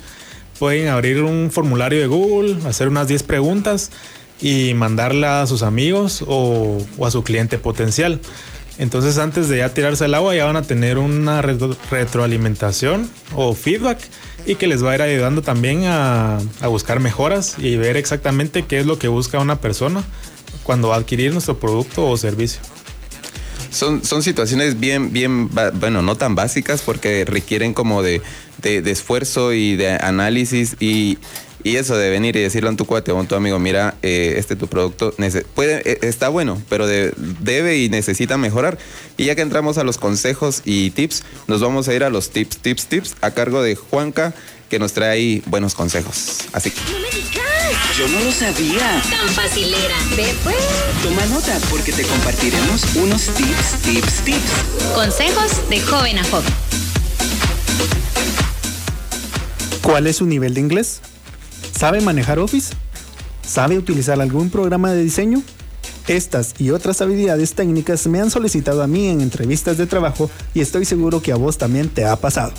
Pueden 0.61 0.87
abrir 0.89 1.23
un 1.23 1.51
formulario 1.51 1.99
de 2.01 2.07
Google, 2.07 2.57
hacer 2.69 2.87
unas 2.87 3.09
10 3.09 3.25
preguntas 3.25 3.91
y 4.41 4.75
mandarla 4.75 5.43
a 5.43 5.47
sus 5.49 5.63
amigos 5.65 6.25
o, 6.29 6.79
a 7.05 7.11
su 7.11 7.25
cliente 7.25 7.59
potencial. 7.59 8.21
Entonces 8.79 9.19
antes 9.19 9.49
de 9.49 9.59
ya 9.59 9.75
tirarse 9.75 10.05
al 10.05 10.15
agua 10.15 10.35
ya 10.35 10.45
van 10.45 10.57
a 10.57 10.63
tener 10.63 10.99
una 10.99 11.43
retro- 11.43 11.77
retroalimentación 11.91 13.09
o 13.35 13.55
feedback 13.55 13.99
y 14.47 14.55
que 14.55 14.67
les 14.67 14.83
va 14.85 14.93
a 14.93 14.95
ir 14.95 15.03
ayudando 15.03 15.43
también 15.43 15.85
a, 15.85 16.39
a 16.61 16.69
buscar 16.69 16.99
mejoras 16.99 17.57
y 17.59 17.77
ver 17.77 17.97
exactamente 17.97 18.65
qué 18.65 18.81
es 18.81 18.87
lo 18.87 18.99
que 18.99 19.09
busca 19.09 19.39
una 19.39 19.61
persona 19.61 20.03
cuando 20.63 20.89
va 20.89 20.95
a 20.97 20.99
adquirir 20.99 21.33
nuestro 21.33 21.59
producto 21.59 22.07
o 22.09 22.17
servicio. 22.17 22.61
Son, 23.73 24.05
son 24.05 24.23
situaciones 24.23 24.79
bien, 24.79 25.13
bien, 25.13 25.49
bueno, 25.75 26.03
no 26.03 26.15
tan 26.17 26.35
básicas 26.35 26.83
porque 26.83 27.25
requieren 27.25 27.73
como 27.75 28.03
de, 28.03 28.21
de- 28.61 28.89
esfuerzo 28.91 29.53
y 29.55 29.77
de 29.77 29.93
análisis 29.93 30.77
y, 30.79 31.17
y 31.65 31.77
eso 31.77 31.97
de 31.97 32.11
venir 32.11 32.37
y 32.37 32.41
decirle 32.41 32.69
a 32.69 32.77
tu 32.77 32.85
cuate 32.85 33.13
o 33.13 33.19
a 33.21 33.25
tu 33.25 33.35
amigo, 33.35 33.59
mira, 33.59 33.95
eh, 34.03 34.35
este 34.37 34.57
tu 34.57 34.67
producto 34.69 35.15
puede, 35.55 35.91
eh, 35.91 35.99
está 36.03 36.29
bueno, 36.29 36.61
pero 36.69 36.87
de- 36.87 37.15
debe 37.41 37.79
y 37.79 37.89
necesita 37.89 38.37
mejorar. 38.37 38.77
Y 39.17 39.25
ya 39.25 39.35
que 39.35 39.41
entramos 39.43 39.79
a 39.79 39.85
los 39.85 39.97
consejos 39.97 40.61
y 40.67 40.91
tips, 40.91 41.23
nos 41.49 41.63
vamos 41.63 41.89
a 41.89 41.95
ir 41.95 42.05
a 42.05 42.11
los 42.11 42.29
tips, 42.31 42.59
tips, 42.59 42.87
tips 42.87 43.15
a 43.23 43.31
cargo 43.31 43.63
de 43.63 43.75
Juanca 43.75 44.35
que 44.73 44.79
nos 44.79 44.95
trae 44.95 45.11
ahí 45.11 45.43
buenos 45.49 45.75
consejos. 45.75 46.47
Así 46.55 46.71
que... 46.71 46.81
Yo 47.99 48.09
no 48.09 48.21
lo 48.21 48.33
sabía. 48.33 49.03
Tan 49.11 49.29
facilera. 49.29 49.95
Ve 50.17 50.35
pues. 50.43 50.57
Toma 51.03 51.27
nota 51.27 51.61
porque 51.69 51.93
te 51.93 52.03
compartiremos 52.05 52.83
unos 52.95 53.27
tips, 53.35 53.83
tips, 53.83 54.25
tips. 54.25 54.95
Consejos 54.95 55.69
de 55.69 55.79
joven 55.79 56.19
a 56.19 56.25
joven. 56.25 56.51
¿Cuál 59.83 60.07
es 60.07 60.17
su 60.17 60.25
nivel 60.25 60.55
de 60.55 60.61
inglés? 60.61 61.03
¿Sabe 61.79 62.01
manejar 62.01 62.39
Office? 62.39 62.73
¿Sabe 63.47 63.77
utilizar 63.77 64.19
algún 64.23 64.49
programa 64.49 64.91
de 64.93 65.03
diseño? 65.03 65.43
Estas 66.09 66.55
y 66.59 66.71
otras 66.71 67.01
habilidades 67.01 67.55
técnicas 67.55 68.07
me 68.07 68.21
han 68.21 68.31
solicitado 68.31 68.83
a 68.83 68.87
mí 68.87 69.09
en 69.09 69.21
entrevistas 69.21 69.79
de 69.79 69.87
trabajo 69.87 70.31
y 70.53 70.61
estoy 70.61 70.85
seguro 70.85 71.23
que 71.23 71.33
a 71.33 71.37
vos 71.37 71.59
también 71.59 71.89
te 71.89 72.05
ha 72.05 72.17
pasado. 72.17 72.53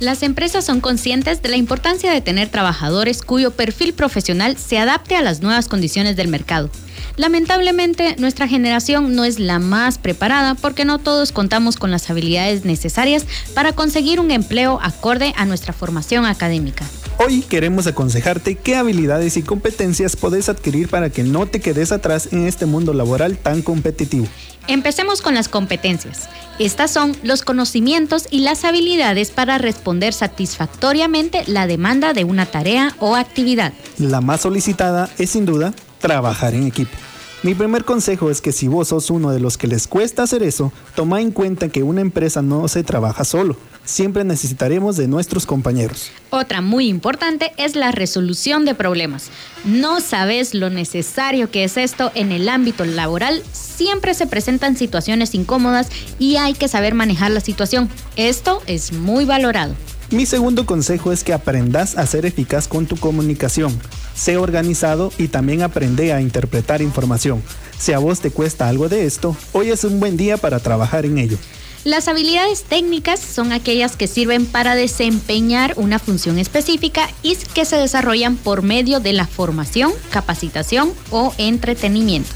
Las 0.00 0.22
empresas 0.22 0.64
son 0.64 0.80
conscientes 0.80 1.42
de 1.42 1.50
la 1.50 1.56
importancia 1.56 2.10
de 2.10 2.22
tener 2.22 2.48
trabajadores 2.48 3.20
cuyo 3.20 3.50
perfil 3.50 3.92
profesional 3.92 4.56
se 4.56 4.78
adapte 4.78 5.14
a 5.14 5.22
las 5.22 5.42
nuevas 5.42 5.68
condiciones 5.68 6.16
del 6.16 6.28
mercado. 6.28 6.70
Lamentablemente, 7.16 8.16
nuestra 8.18 8.48
generación 8.48 9.14
no 9.14 9.24
es 9.24 9.38
la 9.38 9.58
más 9.58 9.98
preparada 9.98 10.54
porque 10.54 10.86
no 10.86 10.98
todos 10.98 11.32
contamos 11.32 11.76
con 11.76 11.90
las 11.90 12.08
habilidades 12.08 12.64
necesarias 12.64 13.26
para 13.54 13.72
conseguir 13.72 14.20
un 14.20 14.30
empleo 14.30 14.78
acorde 14.82 15.34
a 15.36 15.44
nuestra 15.44 15.74
formación 15.74 16.24
académica. 16.24 16.86
Hoy 17.22 17.42
queremos 17.42 17.86
aconsejarte 17.86 18.54
qué 18.54 18.76
habilidades 18.76 19.36
y 19.36 19.42
competencias 19.42 20.16
podés 20.16 20.48
adquirir 20.48 20.88
para 20.88 21.10
que 21.10 21.22
no 21.22 21.44
te 21.44 21.60
quedes 21.60 21.92
atrás 21.92 22.30
en 22.32 22.46
este 22.46 22.64
mundo 22.64 22.94
laboral 22.94 23.36
tan 23.36 23.60
competitivo. 23.60 24.26
Empecemos 24.68 25.20
con 25.20 25.34
las 25.34 25.50
competencias. 25.50 26.30
Estas 26.58 26.90
son 26.90 27.14
los 27.22 27.42
conocimientos 27.42 28.26
y 28.30 28.40
las 28.40 28.64
habilidades 28.64 29.32
para 29.32 29.58
responder 29.58 30.14
satisfactoriamente 30.14 31.44
la 31.46 31.66
demanda 31.66 32.14
de 32.14 32.24
una 32.24 32.46
tarea 32.46 32.96
o 33.00 33.16
actividad. 33.16 33.74
La 33.98 34.22
más 34.22 34.40
solicitada 34.40 35.10
es 35.18 35.28
sin 35.28 35.44
duda 35.44 35.74
trabajar 35.98 36.54
en 36.54 36.66
equipo. 36.66 36.96
Mi 37.42 37.54
primer 37.54 37.84
consejo 37.84 38.30
es 38.30 38.40
que 38.40 38.52
si 38.52 38.66
vos 38.66 38.88
sos 38.88 39.10
uno 39.10 39.30
de 39.30 39.40
los 39.40 39.58
que 39.58 39.66
les 39.66 39.88
cuesta 39.88 40.22
hacer 40.22 40.42
eso, 40.42 40.72
toma 40.94 41.20
en 41.20 41.32
cuenta 41.32 41.68
que 41.68 41.82
una 41.82 42.00
empresa 42.00 42.40
no 42.40 42.66
se 42.68 42.82
trabaja 42.82 43.24
solo. 43.24 43.56
Siempre 43.90 44.22
necesitaremos 44.22 44.96
de 44.96 45.08
nuestros 45.08 45.46
compañeros. 45.46 46.12
Otra 46.30 46.60
muy 46.60 46.86
importante 46.86 47.50
es 47.56 47.74
la 47.74 47.90
resolución 47.90 48.64
de 48.64 48.76
problemas. 48.76 49.30
No 49.64 50.00
sabes 50.00 50.54
lo 50.54 50.70
necesario 50.70 51.50
que 51.50 51.64
es 51.64 51.76
esto 51.76 52.12
en 52.14 52.30
el 52.30 52.48
ámbito 52.48 52.84
laboral. 52.84 53.42
Siempre 53.52 54.14
se 54.14 54.28
presentan 54.28 54.76
situaciones 54.76 55.34
incómodas 55.34 55.88
y 56.20 56.36
hay 56.36 56.54
que 56.54 56.68
saber 56.68 56.94
manejar 56.94 57.32
la 57.32 57.40
situación. 57.40 57.88
Esto 58.14 58.62
es 58.68 58.92
muy 58.92 59.24
valorado. 59.24 59.74
Mi 60.12 60.24
segundo 60.24 60.66
consejo 60.66 61.10
es 61.10 61.24
que 61.24 61.32
aprendas 61.32 61.98
a 61.98 62.06
ser 62.06 62.26
eficaz 62.26 62.68
con 62.68 62.86
tu 62.86 62.96
comunicación. 62.96 63.76
Sé 64.14 64.36
organizado 64.36 65.12
y 65.18 65.26
también 65.26 65.62
aprende 65.62 66.12
a 66.12 66.20
interpretar 66.20 66.80
información. 66.80 67.42
Si 67.76 67.92
a 67.92 67.98
vos 67.98 68.20
te 68.20 68.30
cuesta 68.30 68.68
algo 68.68 68.88
de 68.88 69.04
esto, 69.04 69.36
hoy 69.50 69.70
es 69.70 69.82
un 69.82 69.98
buen 69.98 70.16
día 70.16 70.36
para 70.36 70.60
trabajar 70.60 71.06
en 71.06 71.18
ello. 71.18 71.38
Las 71.84 72.08
habilidades 72.08 72.64
técnicas 72.64 73.20
son 73.20 73.52
aquellas 73.52 73.96
que 73.96 74.06
sirven 74.06 74.44
para 74.44 74.74
desempeñar 74.74 75.72
una 75.76 75.98
función 75.98 76.38
específica 76.38 77.08
y 77.22 77.36
que 77.36 77.64
se 77.64 77.76
desarrollan 77.76 78.36
por 78.36 78.60
medio 78.60 79.00
de 79.00 79.14
la 79.14 79.26
formación, 79.26 79.90
capacitación 80.10 80.92
o 81.10 81.32
entretenimiento. 81.38 82.28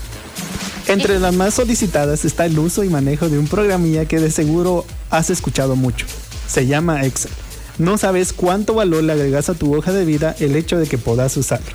Entre 0.87 1.19
las 1.19 1.35
más 1.35 1.53
solicitadas 1.53 2.25
está 2.25 2.47
el 2.47 2.59
uso 2.59 2.85
y 2.85 2.89
manejo 2.89 3.29
de 3.29 3.39
un 3.39 3.47
programilla 3.47 4.07
que 4.07 4.19
de 4.19 4.31
seguro 4.31 4.87
has 5.11 5.29
escuchado 5.29 5.77
mucho. 5.77 6.07
Se 6.49 6.67
llama 6.67 7.05
Excel. 7.05 7.33
No 7.77 7.99
sabes 7.99 8.33
cuánto 8.33 8.73
valor 8.73 9.05
le 9.05 9.13
agregas 9.13 9.51
a 9.51 9.55
tu 9.55 9.77
hoja 9.77 9.93
de 9.93 10.07
vida 10.07 10.35
el 10.41 10.57
hecho 10.57 10.79
de 10.79 10.87
que 10.87 10.97
puedas 10.97 11.37
usarlo. 11.37 11.71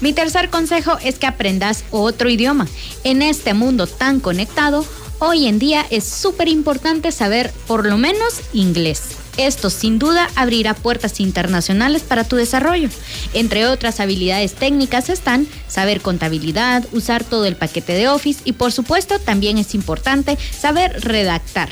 Mi 0.00 0.12
tercer 0.12 0.50
consejo 0.50 0.98
es 1.04 1.20
que 1.20 1.28
aprendas 1.28 1.84
otro 1.92 2.28
idioma. 2.28 2.66
En 3.04 3.22
este 3.22 3.54
mundo 3.54 3.86
tan 3.86 4.18
conectado, 4.18 4.84
hoy 5.24 5.46
en 5.46 5.60
día 5.60 5.86
es 5.90 6.02
súper 6.02 6.48
importante 6.48 7.12
saber 7.12 7.52
por 7.68 7.86
lo 7.86 7.96
menos 7.96 8.40
inglés. 8.52 9.02
Esto 9.36 9.70
sin 9.70 10.00
duda 10.00 10.28
abrirá 10.34 10.74
puertas 10.74 11.20
internacionales 11.20 12.02
para 12.02 12.24
tu 12.24 12.34
desarrollo. 12.34 12.88
Entre 13.32 13.66
otras 13.66 14.00
habilidades 14.00 14.54
técnicas 14.54 15.08
están 15.08 15.46
saber 15.68 16.00
contabilidad, 16.00 16.84
usar 16.92 17.22
todo 17.22 17.46
el 17.46 17.54
paquete 17.54 17.94
de 17.94 18.08
Office 18.08 18.40
y 18.44 18.54
por 18.54 18.72
supuesto 18.72 19.20
también 19.20 19.58
es 19.58 19.76
importante 19.76 20.36
saber 20.50 21.00
redactar. 21.02 21.68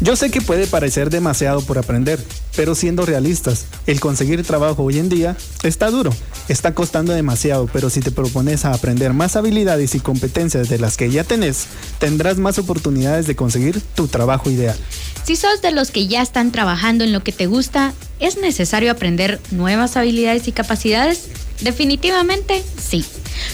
Yo 0.00 0.16
sé 0.16 0.30
que 0.30 0.40
puede 0.40 0.66
parecer 0.66 1.10
demasiado 1.10 1.60
por 1.60 1.76
aprender, 1.76 2.18
pero 2.56 2.74
siendo 2.74 3.06
realistas, 3.06 3.66
el 3.86 4.00
conseguir 4.00 4.44
trabajo 4.44 4.82
hoy 4.84 4.98
en 4.98 5.08
día 5.08 5.36
está 5.62 5.90
duro, 5.90 6.10
está 6.48 6.74
costando 6.74 7.12
demasiado, 7.12 7.68
pero 7.72 7.90
si 7.90 8.00
te 8.00 8.10
propones 8.10 8.64
a 8.64 8.72
aprender 8.72 9.12
más 9.12 9.36
habilidades 9.36 9.94
y 9.94 10.00
competencias 10.00 10.68
de 10.68 10.78
las 10.78 10.96
que 10.96 11.10
ya 11.10 11.24
tenés, 11.24 11.66
tendrás 11.98 12.38
más 12.38 12.58
oportunidades 12.58 13.26
de 13.26 13.36
conseguir 13.36 13.80
tu 13.94 14.08
trabajo 14.08 14.50
ideal. 14.50 14.76
Si 15.24 15.36
sos 15.36 15.62
de 15.62 15.70
los 15.70 15.90
que 15.90 16.06
ya 16.06 16.22
están 16.22 16.50
trabajando 16.50 17.04
en 17.04 17.12
lo 17.12 17.22
que 17.22 17.32
te 17.32 17.46
gusta, 17.46 17.92
¿es 18.18 18.38
necesario 18.38 18.90
aprender 18.90 19.40
nuevas 19.50 19.96
habilidades 19.96 20.48
y 20.48 20.52
capacidades? 20.52 21.28
Definitivamente 21.60 22.62
sí. 22.78 23.04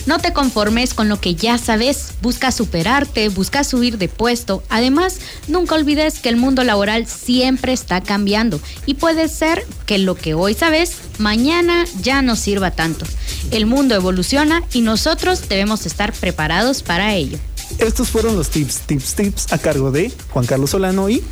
No 0.06 0.18
te 0.18 0.32
conformes 0.32 0.94
con 0.94 1.08
lo 1.08 1.20
que 1.20 1.34
ya 1.34 1.58
sabes, 1.58 2.14
busca 2.22 2.52
superarte, 2.52 3.28
busca 3.28 3.64
subir 3.64 3.98
de 3.98 4.08
puesto. 4.08 4.62
Además, 4.68 5.18
nunca 5.48 5.74
olvides 5.74 6.20
que 6.20 6.28
el 6.28 6.36
mundo 6.36 6.64
laboral 6.64 7.06
siempre 7.06 7.72
está 7.72 8.00
cambiando 8.00 8.60
y 8.86 8.94
puede 8.94 9.28
ser 9.28 9.66
que 9.86 9.98
lo 9.98 10.14
que 10.14 10.34
hoy 10.34 10.54
sabes, 10.54 10.96
mañana 11.18 11.84
ya 12.00 12.22
no 12.22 12.36
sirva 12.36 12.70
tanto. 12.70 13.06
El 13.50 13.66
mundo 13.66 13.94
evoluciona 13.94 14.62
y 14.72 14.80
nosotros 14.80 15.48
debemos 15.48 15.86
estar 15.86 16.12
preparados 16.12 16.82
para 16.82 17.14
ello. 17.14 17.38
Estos 17.78 18.08
fueron 18.08 18.36
los 18.36 18.50
tips, 18.50 18.80
tips, 18.86 19.14
tips 19.14 19.52
a 19.52 19.58
cargo 19.58 19.90
de 19.90 20.12
Juan 20.30 20.46
Carlos 20.46 20.70
Solano 20.70 21.08
y 21.08 21.22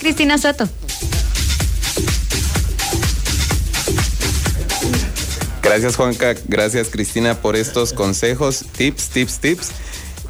Cristina 0.00 0.38
Soto. 0.38 0.68
Gracias 5.66 5.96
Juanca, 5.96 6.34
gracias 6.46 6.88
Cristina 6.90 7.34
por 7.40 7.56
estos 7.56 7.92
consejos, 7.92 8.64
tips, 8.76 9.08
tips, 9.10 9.38
tips. 9.40 9.68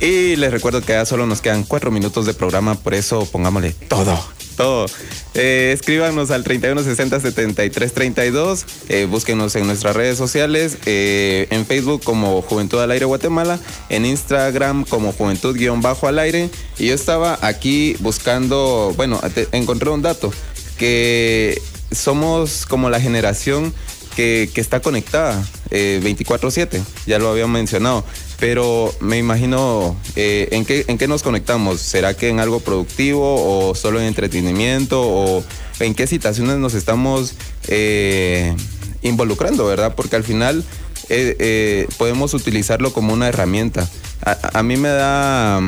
Y 0.01 0.37
les 0.37 0.51
recuerdo 0.51 0.81
que 0.83 0.93
ya 0.95 1.05
solo 1.07 1.27
nos 1.27 1.41
quedan 1.43 1.63
cuatro 1.65 1.91
minutos 1.91 2.25
de 2.27 2.33
programa, 2.35 2.75
por 2.75 2.93
eso 2.95 3.27
pongámosle 3.31 3.73
todo, 3.89 4.19
todo. 4.57 4.87
Eh, 5.35 5.73
escríbanos 5.75 6.31
al 6.31 6.45
3160-7332, 6.45 8.65
eh, 8.89 9.07
búsquenos 9.11 9.55
en 9.57 9.67
nuestras 9.67 9.95
redes 9.97 10.17
sociales, 10.19 10.77
eh, 10.87 11.47
en 11.51 11.65
Facebook 11.67 12.03
como 12.03 12.41
Juventud 12.43 12.79
al 12.81 12.91
Aire 12.91 13.05
Guatemala, 13.07 13.59
en 13.89 14.05
Instagram 14.07 14.85
como 14.85 15.13
Juventud-al 15.13 16.19
Aire. 16.19 16.51
Y 16.79 16.89
yo 16.89 16.95
estaba 16.95 17.39
aquí 17.43 17.97
buscando, 18.01 18.93
bueno, 18.97 19.21
te- 19.35 19.49
encontré 19.53 19.89
un 19.91 20.03
dato, 20.03 20.31
que 20.79 21.61
somos 21.91 22.67
como 22.67 22.91
la 22.91 23.01
generación 23.01 23.73
que, 24.17 24.51
está 24.57 24.81
conectada 24.81 25.47
eh, 25.71 26.01
24/7, 26.03 26.83
ya 27.07 27.19
lo 27.19 27.29
había 27.29 27.47
mencionado, 27.47 28.05
pero 28.41 28.93
me 29.01 29.19
imagino 29.19 29.97
eh, 30.17 30.49
¿en, 30.51 30.65
qué, 30.65 30.85
en 30.89 30.99
qué 30.99 31.07
nos 31.07 31.23
conectamos, 31.23 31.81
¿será 31.81 32.15
que 32.15 32.29
en 32.29 32.41
algo 32.41 32.61
productivo 32.61 33.69
o 33.69 33.75
solo 33.75 34.01
en 34.01 34.07
entretenimiento 34.07 35.01
o 35.01 35.45
en 35.79 35.95
qué 35.95 36.07
situaciones 36.07 36.57
nos 36.57 36.75
estamos 36.75 37.35
eh, 37.69 38.57
involucrando, 39.03 39.67
verdad? 39.67 39.95
Porque 39.95 40.17
al 40.17 40.25
final 40.25 40.65
eh, 41.09 41.37
eh, 41.39 41.89
podemos 41.99 42.35
utilizarlo 42.35 42.93
como 42.93 43.13
una 43.13 43.29
herramienta. 43.29 43.89
A, 44.25 44.63
mí 44.65 44.77
me 44.77 44.89
da, 44.89 45.61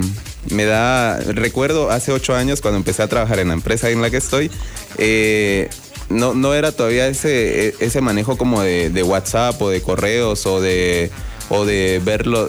me 0.51 0.65
da, 0.65 1.19
recuerdo 1.21 1.91
hace 1.91 2.11
ocho 2.11 2.35
años 2.35 2.61
cuando 2.61 2.79
empecé 2.79 3.03
a 3.03 3.09
trabajar 3.09 3.39
en 3.39 3.49
la 3.49 3.55
empresa 3.55 3.89
en 3.91 4.03
la 4.03 4.11
que 4.11 4.17
estoy, 4.17 4.51
eh, 4.97 5.69
no, 6.09 6.35
no 6.35 6.55
era 6.55 6.73
todavía 6.73 7.07
ese, 7.09 7.75
ese 7.81 8.01
manejo 8.01 8.37
como 8.37 8.63
de, 8.63 8.91
de 8.91 9.03
WhatsApp 9.03 9.61
o 9.63 9.69
de 9.71 9.81
correos 9.83 10.47
o 10.47 10.61
de, 10.61 11.11
o 11.51 11.65
de 11.65 12.01
verlo, 12.05 12.49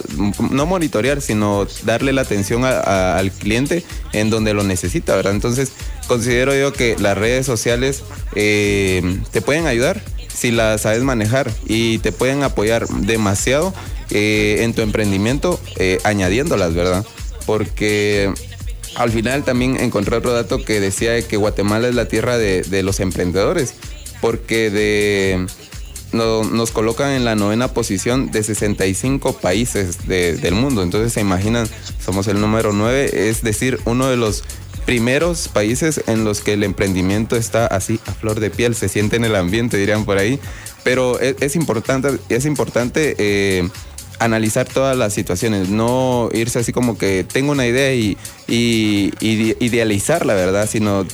no 0.51 0.65
monitorear, 0.65 1.21
sino 1.21 1.67
darle 1.83 2.13
la 2.13 2.21
atención 2.21 2.65
a- 2.65 3.17
al 3.17 3.31
cliente 3.31 3.83
en 4.13 4.29
donde 4.29 4.53
lo 4.53 4.63
necesita, 4.63 5.15
¿verdad? 5.15 5.33
Entonces, 5.33 5.71
considero 6.07 6.55
yo 6.55 6.73
que 6.73 6.95
las 6.99 7.17
redes 7.17 7.45
sociales 7.45 8.03
eh, 8.35 9.19
te 9.31 9.41
pueden 9.41 9.67
ayudar 9.67 10.01
si 10.33 10.51
las 10.51 10.81
sabes 10.81 11.03
manejar 11.03 11.51
y 11.65 11.97
te 11.99 12.11
pueden 12.11 12.43
apoyar 12.43 12.87
demasiado 12.87 13.73
eh, 14.09 14.59
en 14.61 14.73
tu 14.73 14.81
emprendimiento 14.81 15.59
eh, 15.77 15.99
añadiéndolas, 16.03 16.73
¿verdad? 16.73 17.05
Porque 17.45 18.31
al 18.95 19.11
final 19.11 19.43
también 19.43 19.77
encontré 19.79 20.15
otro 20.17 20.33
dato 20.33 20.63
que 20.63 20.79
decía 20.79 21.11
de 21.11 21.23
que 21.23 21.37
Guatemala 21.37 21.87
es 21.87 21.95
la 21.95 22.07
tierra 22.07 22.37
de, 22.37 22.83
los 22.83 22.99
emprendedores, 22.99 23.73
porque 24.21 25.45
nos 26.11 26.71
colocan 26.71 27.11
en 27.11 27.23
la 27.25 27.35
novena 27.35 27.67
posición 27.69 28.31
de 28.31 28.41
65 28.43 29.33
países 29.37 30.07
de- 30.07 30.37
del 30.37 30.55
mundo. 30.55 30.81
Entonces 30.83 31.13
se 31.13 31.21
imaginan, 31.21 31.67
somos 32.03 32.27
el 32.27 32.41
número 32.41 32.73
9, 32.73 33.29
es 33.29 33.43
decir, 33.43 33.79
uno 33.85 34.07
de 34.09 34.17
los 34.17 34.43
primeros 34.85 35.49
países 35.49 36.01
en 36.07 36.23
los 36.23 36.41
que 36.41 36.53
el 36.53 36.63
emprendimiento 36.63 37.35
está 37.35 37.67
así 37.67 37.99
a 38.07 38.13
flor 38.13 38.39
de 38.39 38.49
piel, 38.49 38.73
se 38.73 38.89
siente 38.89 39.17
en 39.17 39.25
el 39.25 39.35
ambiente, 39.35 39.77
dirían 39.77 40.03
por 40.03 40.17
ahí. 40.17 40.39
Pero 40.83 41.19
es, 41.19 41.35
es 41.41 41.55
importante, 41.55 42.17
es 42.29 42.45
importante 42.45 43.15
eh, 43.19 43.69
analizar 44.19 44.67
todas 44.67 44.97
las 44.97 45.13
situaciones, 45.13 45.69
no 45.69 46.29
irse 46.33 46.59
así 46.59 46.71
como 46.71 46.97
que 46.97 47.23
tengo 47.23 47.51
una 47.51 47.65
idea 47.65 47.93
y, 47.93 48.17
y- 48.47 49.11
idealizarla, 49.19 50.33
¿verdad? 50.33 50.67
Sino 50.69 51.05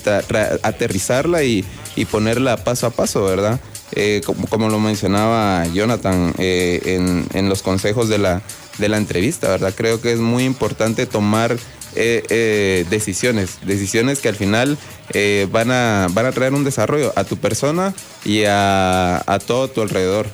aterrizarla 0.64 1.44
y, 1.44 1.66
ponerla 2.12 2.58
paso 2.64 2.88
a 2.88 2.90
paso, 2.90 3.24
¿verdad? 3.24 3.60
Eh, 3.92 4.22
como, 4.50 4.70
lo 4.70 4.80
mencionaba 4.80 5.66
Jonathan 5.68 6.34
eh, 6.38 7.00
en, 7.34 7.50
los 7.50 7.62
consejos 7.62 8.10
de 8.10 8.18
la, 8.18 8.42
de 8.80 8.90
la 8.90 8.98
entrevista, 8.98 9.48
¿verdad? 9.50 9.74
Creo 9.76 10.02
que 10.02 10.12
es 10.12 10.20
muy 10.20 10.44
importante 10.44 11.06
tomar 11.06 11.56
eh, 11.98 12.24
eh, 12.30 12.86
decisiones, 12.90 13.60
decisiones 13.66 14.20
que 14.20 14.28
al 14.28 14.36
final 14.36 14.78
eh, 15.14 15.48
van, 15.50 15.72
a, 15.72 16.08
van 16.12 16.26
a 16.26 16.34
traer 16.34 16.54
un 16.54 16.66
desarrollo 16.66 17.14
a 17.16 17.24
tu 17.24 17.38
persona 17.38 17.94
y 18.26 18.44
a 18.46 19.40
todo 19.48 19.70
tu 19.70 19.82
alrededor. 19.82 20.28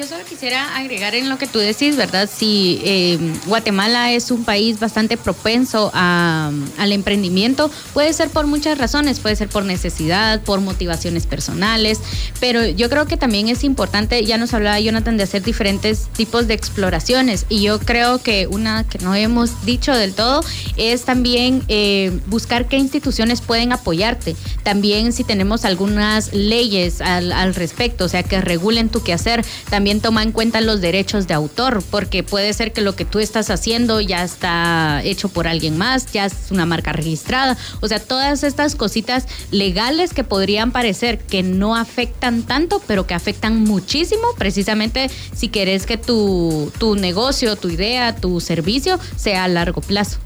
Yo 0.00 0.06
solo 0.06 0.24
quisiera 0.24 0.76
agregar 0.78 1.14
en 1.14 1.28
lo 1.28 1.36
que 1.36 1.46
tú 1.46 1.58
decís, 1.58 1.94
¿verdad? 1.94 2.26
Si 2.34 2.80
eh, 2.84 3.18
Guatemala 3.44 4.12
es 4.12 4.30
un 4.30 4.44
país 4.44 4.80
bastante 4.80 5.18
propenso 5.18 5.90
a- 5.92 6.50
al 6.78 6.92
emprendimiento, 6.92 7.70
puede 7.92 8.10
ser 8.14 8.30
por 8.30 8.46
muchas 8.46 8.78
razones, 8.78 9.20
puede 9.20 9.36
ser 9.36 9.48
por 9.50 9.66
necesidad, 9.66 10.40
por 10.40 10.62
motivaciones 10.62 11.26
personales, 11.26 11.98
pero 12.40 12.64
yo 12.64 12.88
creo 12.88 13.04
que 13.04 13.18
también 13.18 13.48
es 13.50 13.62
importante, 13.62 14.24
ya 14.24 14.38
nos 14.38 14.54
hablaba 14.54 14.80
Jonathan, 14.80 15.18
de 15.18 15.24
hacer 15.24 15.42
diferentes 15.42 16.08
tipos 16.16 16.46
de 16.48 16.54
exploraciones 16.54 17.44
y 17.50 17.60
yo 17.60 17.78
creo 17.78 18.22
que 18.22 18.46
una 18.46 18.84
que 18.84 19.00
no 19.00 19.14
hemos 19.14 19.66
dicho 19.66 19.94
del 19.94 20.14
todo 20.14 20.40
es 20.78 21.02
también 21.02 21.62
eh, 21.68 22.18
buscar 22.28 22.68
qué 22.68 22.78
instituciones 22.78 23.42
pueden 23.42 23.70
apoyarte. 23.74 24.34
También 24.62 25.12
si 25.12 25.24
tenemos 25.24 25.66
algunas 25.66 26.32
leyes 26.32 27.02
al, 27.02 27.32
al 27.32 27.54
respecto, 27.54 28.06
o 28.06 28.08
sea, 28.08 28.22
que 28.22 28.40
regulen 28.40 28.88
tu 28.88 29.02
quehacer, 29.02 29.44
también 29.68 29.89
toma 29.98 30.22
en 30.22 30.30
cuenta 30.30 30.60
los 30.60 30.80
derechos 30.80 31.26
de 31.26 31.34
autor, 31.34 31.82
porque 31.90 32.22
puede 32.22 32.52
ser 32.52 32.72
que 32.72 32.80
lo 32.82 32.94
que 32.94 33.04
tú 33.04 33.18
estás 33.18 33.50
haciendo 33.50 34.00
ya 34.00 34.22
está 34.22 35.00
hecho 35.02 35.28
por 35.28 35.48
alguien 35.48 35.76
más, 35.76 36.12
ya 36.12 36.26
es 36.26 36.34
una 36.52 36.66
marca 36.66 36.92
registrada, 36.92 37.58
o 37.80 37.88
sea, 37.88 37.98
todas 37.98 38.44
estas 38.44 38.76
cositas 38.76 39.26
legales 39.50 40.14
que 40.14 40.22
podrían 40.22 40.70
parecer 40.70 41.18
que 41.18 41.42
no 41.42 41.74
afectan 41.74 42.44
tanto, 42.44 42.80
pero 42.86 43.08
que 43.08 43.14
afectan 43.14 43.64
muchísimo, 43.64 44.22
precisamente 44.38 45.10
si 45.34 45.48
querés 45.48 45.86
que 45.86 45.96
tu, 45.96 46.70
tu 46.78 46.94
negocio, 46.94 47.56
tu 47.56 47.70
idea, 47.70 48.14
tu 48.14 48.40
servicio 48.40 49.00
sea 49.16 49.42
a 49.42 49.48
largo 49.48 49.80
plazo. 49.80 50.18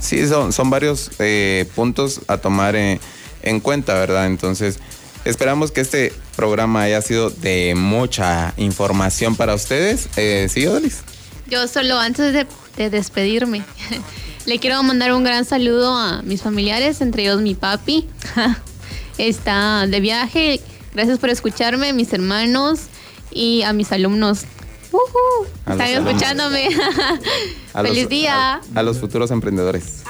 Sí, 0.00 0.26
son, 0.26 0.52
son 0.52 0.68
varios 0.68 1.12
eh, 1.20 1.68
puntos 1.76 2.22
a 2.26 2.38
tomar 2.38 2.74
eh, 2.74 2.98
en 3.42 3.60
cuenta, 3.60 3.94
¿verdad? 3.94 4.26
Entonces, 4.26 4.80
Esperamos 5.24 5.70
que 5.70 5.80
este 5.80 6.12
programa 6.34 6.82
haya 6.82 7.00
sido 7.00 7.30
de 7.30 7.74
mucha 7.76 8.54
información 8.56 9.36
para 9.36 9.54
ustedes. 9.54 10.08
Eh, 10.16 10.48
¿Sí, 10.50 10.66
Odalis? 10.66 11.02
Yo 11.48 11.68
solo 11.68 11.98
antes 11.98 12.32
de, 12.32 12.46
de 12.76 12.90
despedirme, 12.90 13.62
le 14.46 14.58
quiero 14.58 14.82
mandar 14.82 15.12
un 15.12 15.22
gran 15.22 15.44
saludo 15.44 15.96
a 15.96 16.22
mis 16.22 16.42
familiares, 16.42 17.00
entre 17.00 17.22
ellos 17.22 17.40
mi 17.40 17.54
papi. 17.54 18.08
Está 19.18 19.86
de 19.86 20.00
viaje. 20.00 20.60
Gracias 20.94 21.18
por 21.18 21.30
escucharme, 21.30 21.92
mis 21.92 22.12
hermanos 22.12 22.80
y 23.30 23.62
a 23.62 23.72
mis 23.72 23.92
alumnos. 23.92 24.40
A 25.64 25.70
los 25.74 25.80
Están 25.80 25.80
alumnos. 25.80 26.08
escuchándome. 26.14 26.68
A 27.74 27.82
Feliz 27.82 28.02
los- 28.02 28.08
día. 28.10 28.54
A, 28.54 28.60
a 28.74 28.82
los 28.82 28.98
futuros 28.98 29.30
emprendedores. 29.30 30.02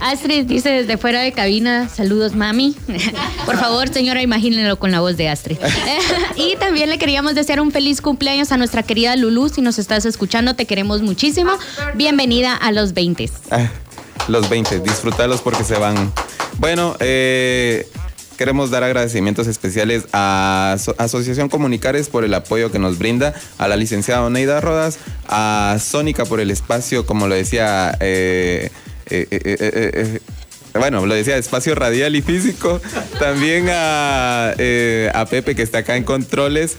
Astrid 0.00 0.46
dice 0.46 0.70
desde 0.70 0.96
fuera 0.96 1.20
de 1.20 1.32
cabina, 1.32 1.88
saludos 1.88 2.34
mami. 2.34 2.74
Por 3.46 3.56
favor, 3.58 3.88
señora, 3.92 4.22
imagínenlo 4.22 4.78
con 4.78 4.90
la 4.90 5.00
voz 5.00 5.16
de 5.16 5.28
Astrid. 5.28 5.58
y 6.36 6.56
también 6.56 6.88
le 6.88 6.98
queríamos 6.98 7.34
desear 7.34 7.60
un 7.60 7.70
feliz 7.72 8.00
cumpleaños 8.00 8.50
a 8.52 8.56
nuestra 8.56 8.82
querida 8.82 9.14
Lulu. 9.16 9.48
Si 9.50 9.60
nos 9.60 9.78
estás 9.78 10.04
escuchando, 10.06 10.54
te 10.54 10.64
queremos 10.66 11.02
muchísimo. 11.02 11.52
Bienvenida 11.94 12.54
a 12.54 12.72
los 12.72 12.94
20. 12.94 13.30
Ah, 13.50 13.68
los 14.28 14.48
20, 14.48 14.80
disfrutarlos 14.80 15.40
porque 15.42 15.64
se 15.64 15.74
van. 15.78 16.12
Bueno, 16.58 16.96
eh, 17.00 17.86
queremos 18.38 18.70
dar 18.70 18.84
agradecimientos 18.84 19.48
especiales 19.48 20.04
a 20.12 20.74
Aso- 20.76 20.94
Asociación 20.96 21.48
Comunicares 21.50 22.08
por 22.08 22.24
el 22.24 22.32
apoyo 22.32 22.70
que 22.72 22.78
nos 22.78 22.96
brinda, 22.96 23.34
a 23.58 23.68
la 23.68 23.76
licenciada 23.76 24.22
Oneida 24.22 24.60
Rodas, 24.60 24.98
a 25.26 25.76
Sónica 25.80 26.24
por 26.24 26.40
el 26.40 26.50
espacio, 26.52 27.04
como 27.04 27.26
lo 27.26 27.34
decía, 27.34 27.94
eh, 28.00 28.70
eh, 29.10 29.26
eh, 29.30 30.20
bueno, 30.78 31.04
lo 31.04 31.14
decía, 31.14 31.36
espacio 31.36 31.74
radial 31.74 32.14
y 32.14 32.22
físico. 32.22 32.80
También 33.18 33.68
a, 33.72 34.54
Pepe 35.28 35.56
que 35.56 35.62
está 35.62 35.78
acá 35.78 35.96
en 35.96 36.04
controles, 36.04 36.76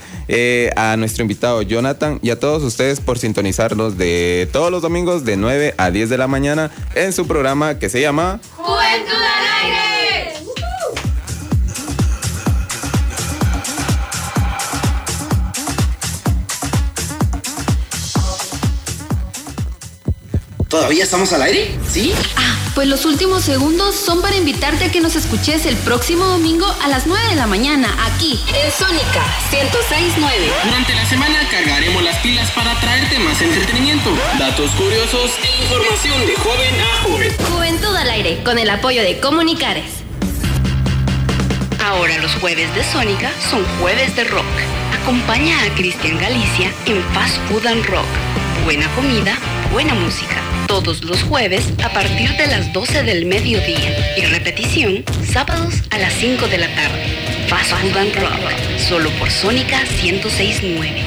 a 0.78 0.95
nuestro 0.95 1.24
invitado 1.24 1.62
Jonathan 1.62 2.20
y 2.22 2.30
a 2.30 2.39
todos 2.39 2.64
ustedes 2.64 3.01
por 3.01 3.20
sintonizarnos 3.20 3.97
de 3.97 4.47
todos 4.53 4.72
los 4.72 4.82
domingos 4.82 5.26
de 5.26 5.36
9 5.36 5.74
a 5.78 5.91
10 5.91 6.10
de 6.10 6.18
la 6.18 6.28
mañana 6.28 6.72
en 6.95 7.12
su 7.12 7.28
programa 7.28 7.80
que 7.80 7.89
se 7.89 7.99
llama 7.99 8.39
Juventud 8.55 9.12
al 9.12 9.66
aire. 9.66 9.88
¿Todavía 20.89 21.03
estamos 21.03 21.31
al 21.33 21.43
aire? 21.43 21.69
¿Sí? 21.87 22.15
Ah, 22.35 22.57
pues 22.73 22.87
los 22.87 23.05
últimos 23.05 23.43
segundos 23.43 23.93
son 23.93 24.23
para 24.23 24.35
invitarte 24.35 24.85
a 24.85 24.91
que 24.91 25.01
nos 25.01 25.15
escuches 25.15 25.67
el 25.67 25.75
próximo 25.75 26.25
domingo 26.25 26.65
a 26.81 26.87
las 26.87 27.05
9 27.05 27.27
de 27.29 27.35
la 27.35 27.45
mañana, 27.45 27.95
aquí, 28.07 28.39
en 28.47 28.71
Sónica 28.71 29.23
1069. 29.51 30.51
Durante 30.63 30.95
la 30.95 31.05
semana 31.05 31.47
cargaremos 31.51 32.01
las 32.01 32.17
pilas 32.21 32.49
para 32.53 32.73
traerte 32.81 33.19
más 33.19 33.39
entretenimiento, 33.39 34.09
datos 34.39 34.71
curiosos 34.71 35.29
e 35.43 35.61
información 35.61 36.25
de 36.25 36.35
joven 36.37 36.81
a 36.81 37.03
joven. 37.03 37.35
Juventud 37.51 37.95
al 37.95 38.09
aire, 38.09 38.41
con 38.43 38.57
el 38.57 38.71
apoyo 38.71 39.03
de 39.03 39.19
Comunicares. 39.19 39.91
Ahora 41.85 42.17
los 42.17 42.33
jueves 42.41 42.73
de 42.73 42.83
Sónica 42.83 43.31
son 43.51 43.63
jueves 43.79 44.15
de 44.15 44.23
rock. 44.23 44.43
Acompaña 45.03 45.61
a 45.61 45.75
Cristian 45.75 46.17
Galicia 46.17 46.73
en 46.87 47.03
Fast 47.13 47.37
Food 47.47 47.67
and 47.67 47.85
Rock. 47.85 48.07
Buena 48.65 48.87
comida, 48.95 49.37
buena 49.71 49.93
música. 49.93 50.49
Todos 50.70 51.03
los 51.03 51.24
jueves 51.24 51.65
a 51.84 51.91
partir 51.91 52.30
de 52.38 52.45
las 52.45 52.72
12 52.72 53.01
del 53.01 53.26
mediodía. 53.26 54.15
Y 54.15 54.22
repetición 54.28 55.03
sábados 55.26 55.74
a 55.89 55.97
las 55.97 56.13
5 56.13 56.47
de 56.47 56.59
la 56.59 56.67
tarde. 56.76 57.47
Fast 57.47 57.72
Food 57.72 57.97
and 57.97 58.15
Rock. 58.15 58.80
Solo 58.88 59.09
por 59.17 59.32
Sónica 59.32 59.84
1069. 60.03 61.03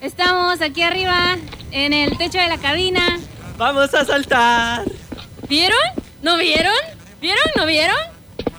Estamos 0.00 0.62
aquí 0.62 0.80
arriba, 0.80 1.36
en 1.70 1.92
el 1.92 2.16
techo 2.16 2.38
de 2.38 2.48
la 2.48 2.56
cabina. 2.56 3.20
¡Vamos 3.58 3.92
a 3.92 4.06
saltar! 4.06 4.84
¿Vieron? 5.48 5.78
¿No 6.22 6.38
vieron? 6.38 6.72
¿Vieron? 7.20 7.44
¿No 7.56 7.66
vieron? 7.66 7.96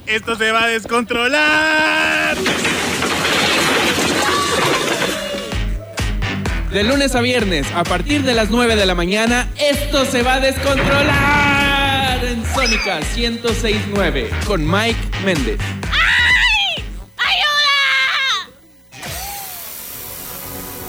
¡Esto 0.05 0.35
se 0.35 0.51
va 0.51 0.65
a 0.65 0.67
descontrolar! 0.67 2.37
De 6.71 6.83
lunes 6.83 7.15
a 7.15 7.21
viernes, 7.21 7.65
a 7.75 7.83
partir 7.83 8.23
de 8.23 8.35
las 8.35 8.51
9 8.51 8.75
de 8.75 8.85
la 8.85 8.95
mañana, 8.95 9.49
esto 9.57 10.05
se 10.05 10.21
va 10.21 10.35
a 10.35 10.39
descontrolar 10.39 11.52
en 12.43 12.53
Sónica 12.53 12.99
1069 13.15 14.29
con 14.45 14.69
Mike 14.69 14.99
Méndez. 15.25 15.59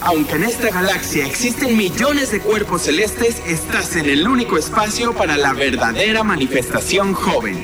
Aunque 0.01 0.35
en 0.35 0.45
esta 0.45 0.69
galaxia 0.69 1.27
existen 1.27 1.77
millones 1.77 2.31
de 2.31 2.41
cuerpos 2.41 2.83
celestes, 2.83 3.41
estás 3.47 3.97
en 3.97 4.07
el 4.07 4.29
único 4.29 4.59
espacio 4.59 5.15
para 5.15 5.37
la 5.39 5.55
verdadera 5.55 6.23
manifestación 6.23 7.15
joven. 7.15 7.57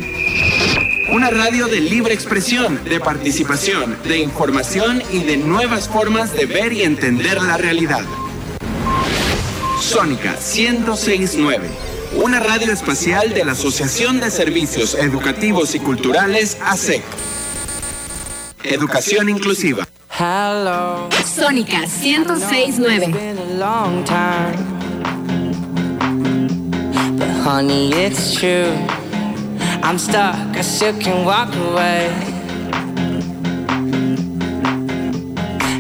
Una 1.13 1.31
radio 1.31 1.67
de 1.67 1.81
libre 1.81 2.15
expresión, 2.15 2.83
de 2.85 2.99
participación, 2.99 3.99
de 4.05 4.19
información 4.19 5.03
y 5.13 5.25
de 5.25 5.37
nuevas 5.37 5.89
formas 5.89 6.33
de 6.33 6.47
ver 6.47 6.73
y 6.73 6.83
entender 6.83 7.43
la 7.43 7.59
realidad. 7.59 8.05
Sónica 9.81 10.33
1069, 10.33 11.69
una 12.15 12.41
radio 12.41 12.73
espacial 12.73 13.33
de 13.33 13.45
la 13.45 13.53
Asociación 13.53 14.21
de 14.21 14.31
Servicios 14.31 14.95
Educativos 14.95 15.75
y 15.75 15.81
Culturales 15.81 16.59
ASEC. 16.65 17.03
Educación 18.65 19.29
inclusiva. 19.29 19.87
Sónica 21.25 21.81
1069. 21.87 23.15
But 27.17 27.29
honey, 27.45 27.93
it's 27.93 28.35
true. 28.35 28.73
I'm 29.83 29.99
stuck, 29.99 30.37
I 30.57 30.63
still 30.63 30.99
can 30.99 31.25
walk 31.25 31.55
away. 31.55 32.11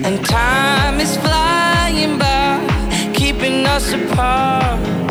And 0.04 0.24
time 0.24 1.00
is 1.00 1.16
flying 1.18 2.18
by, 2.18 2.60
keeping 3.14 3.66
us 3.66 3.92
apart. 3.92 5.09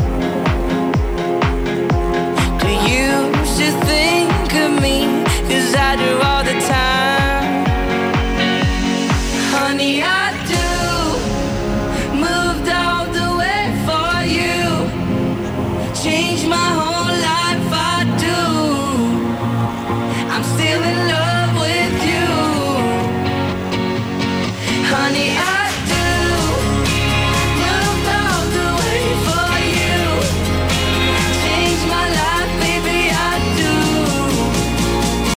You 3.59 3.71
think 3.83 4.53
of 4.53 4.81
me? 4.81 5.03
Cause 5.49 5.75
I 5.75 5.95
do 5.97 6.11
all 6.21 6.38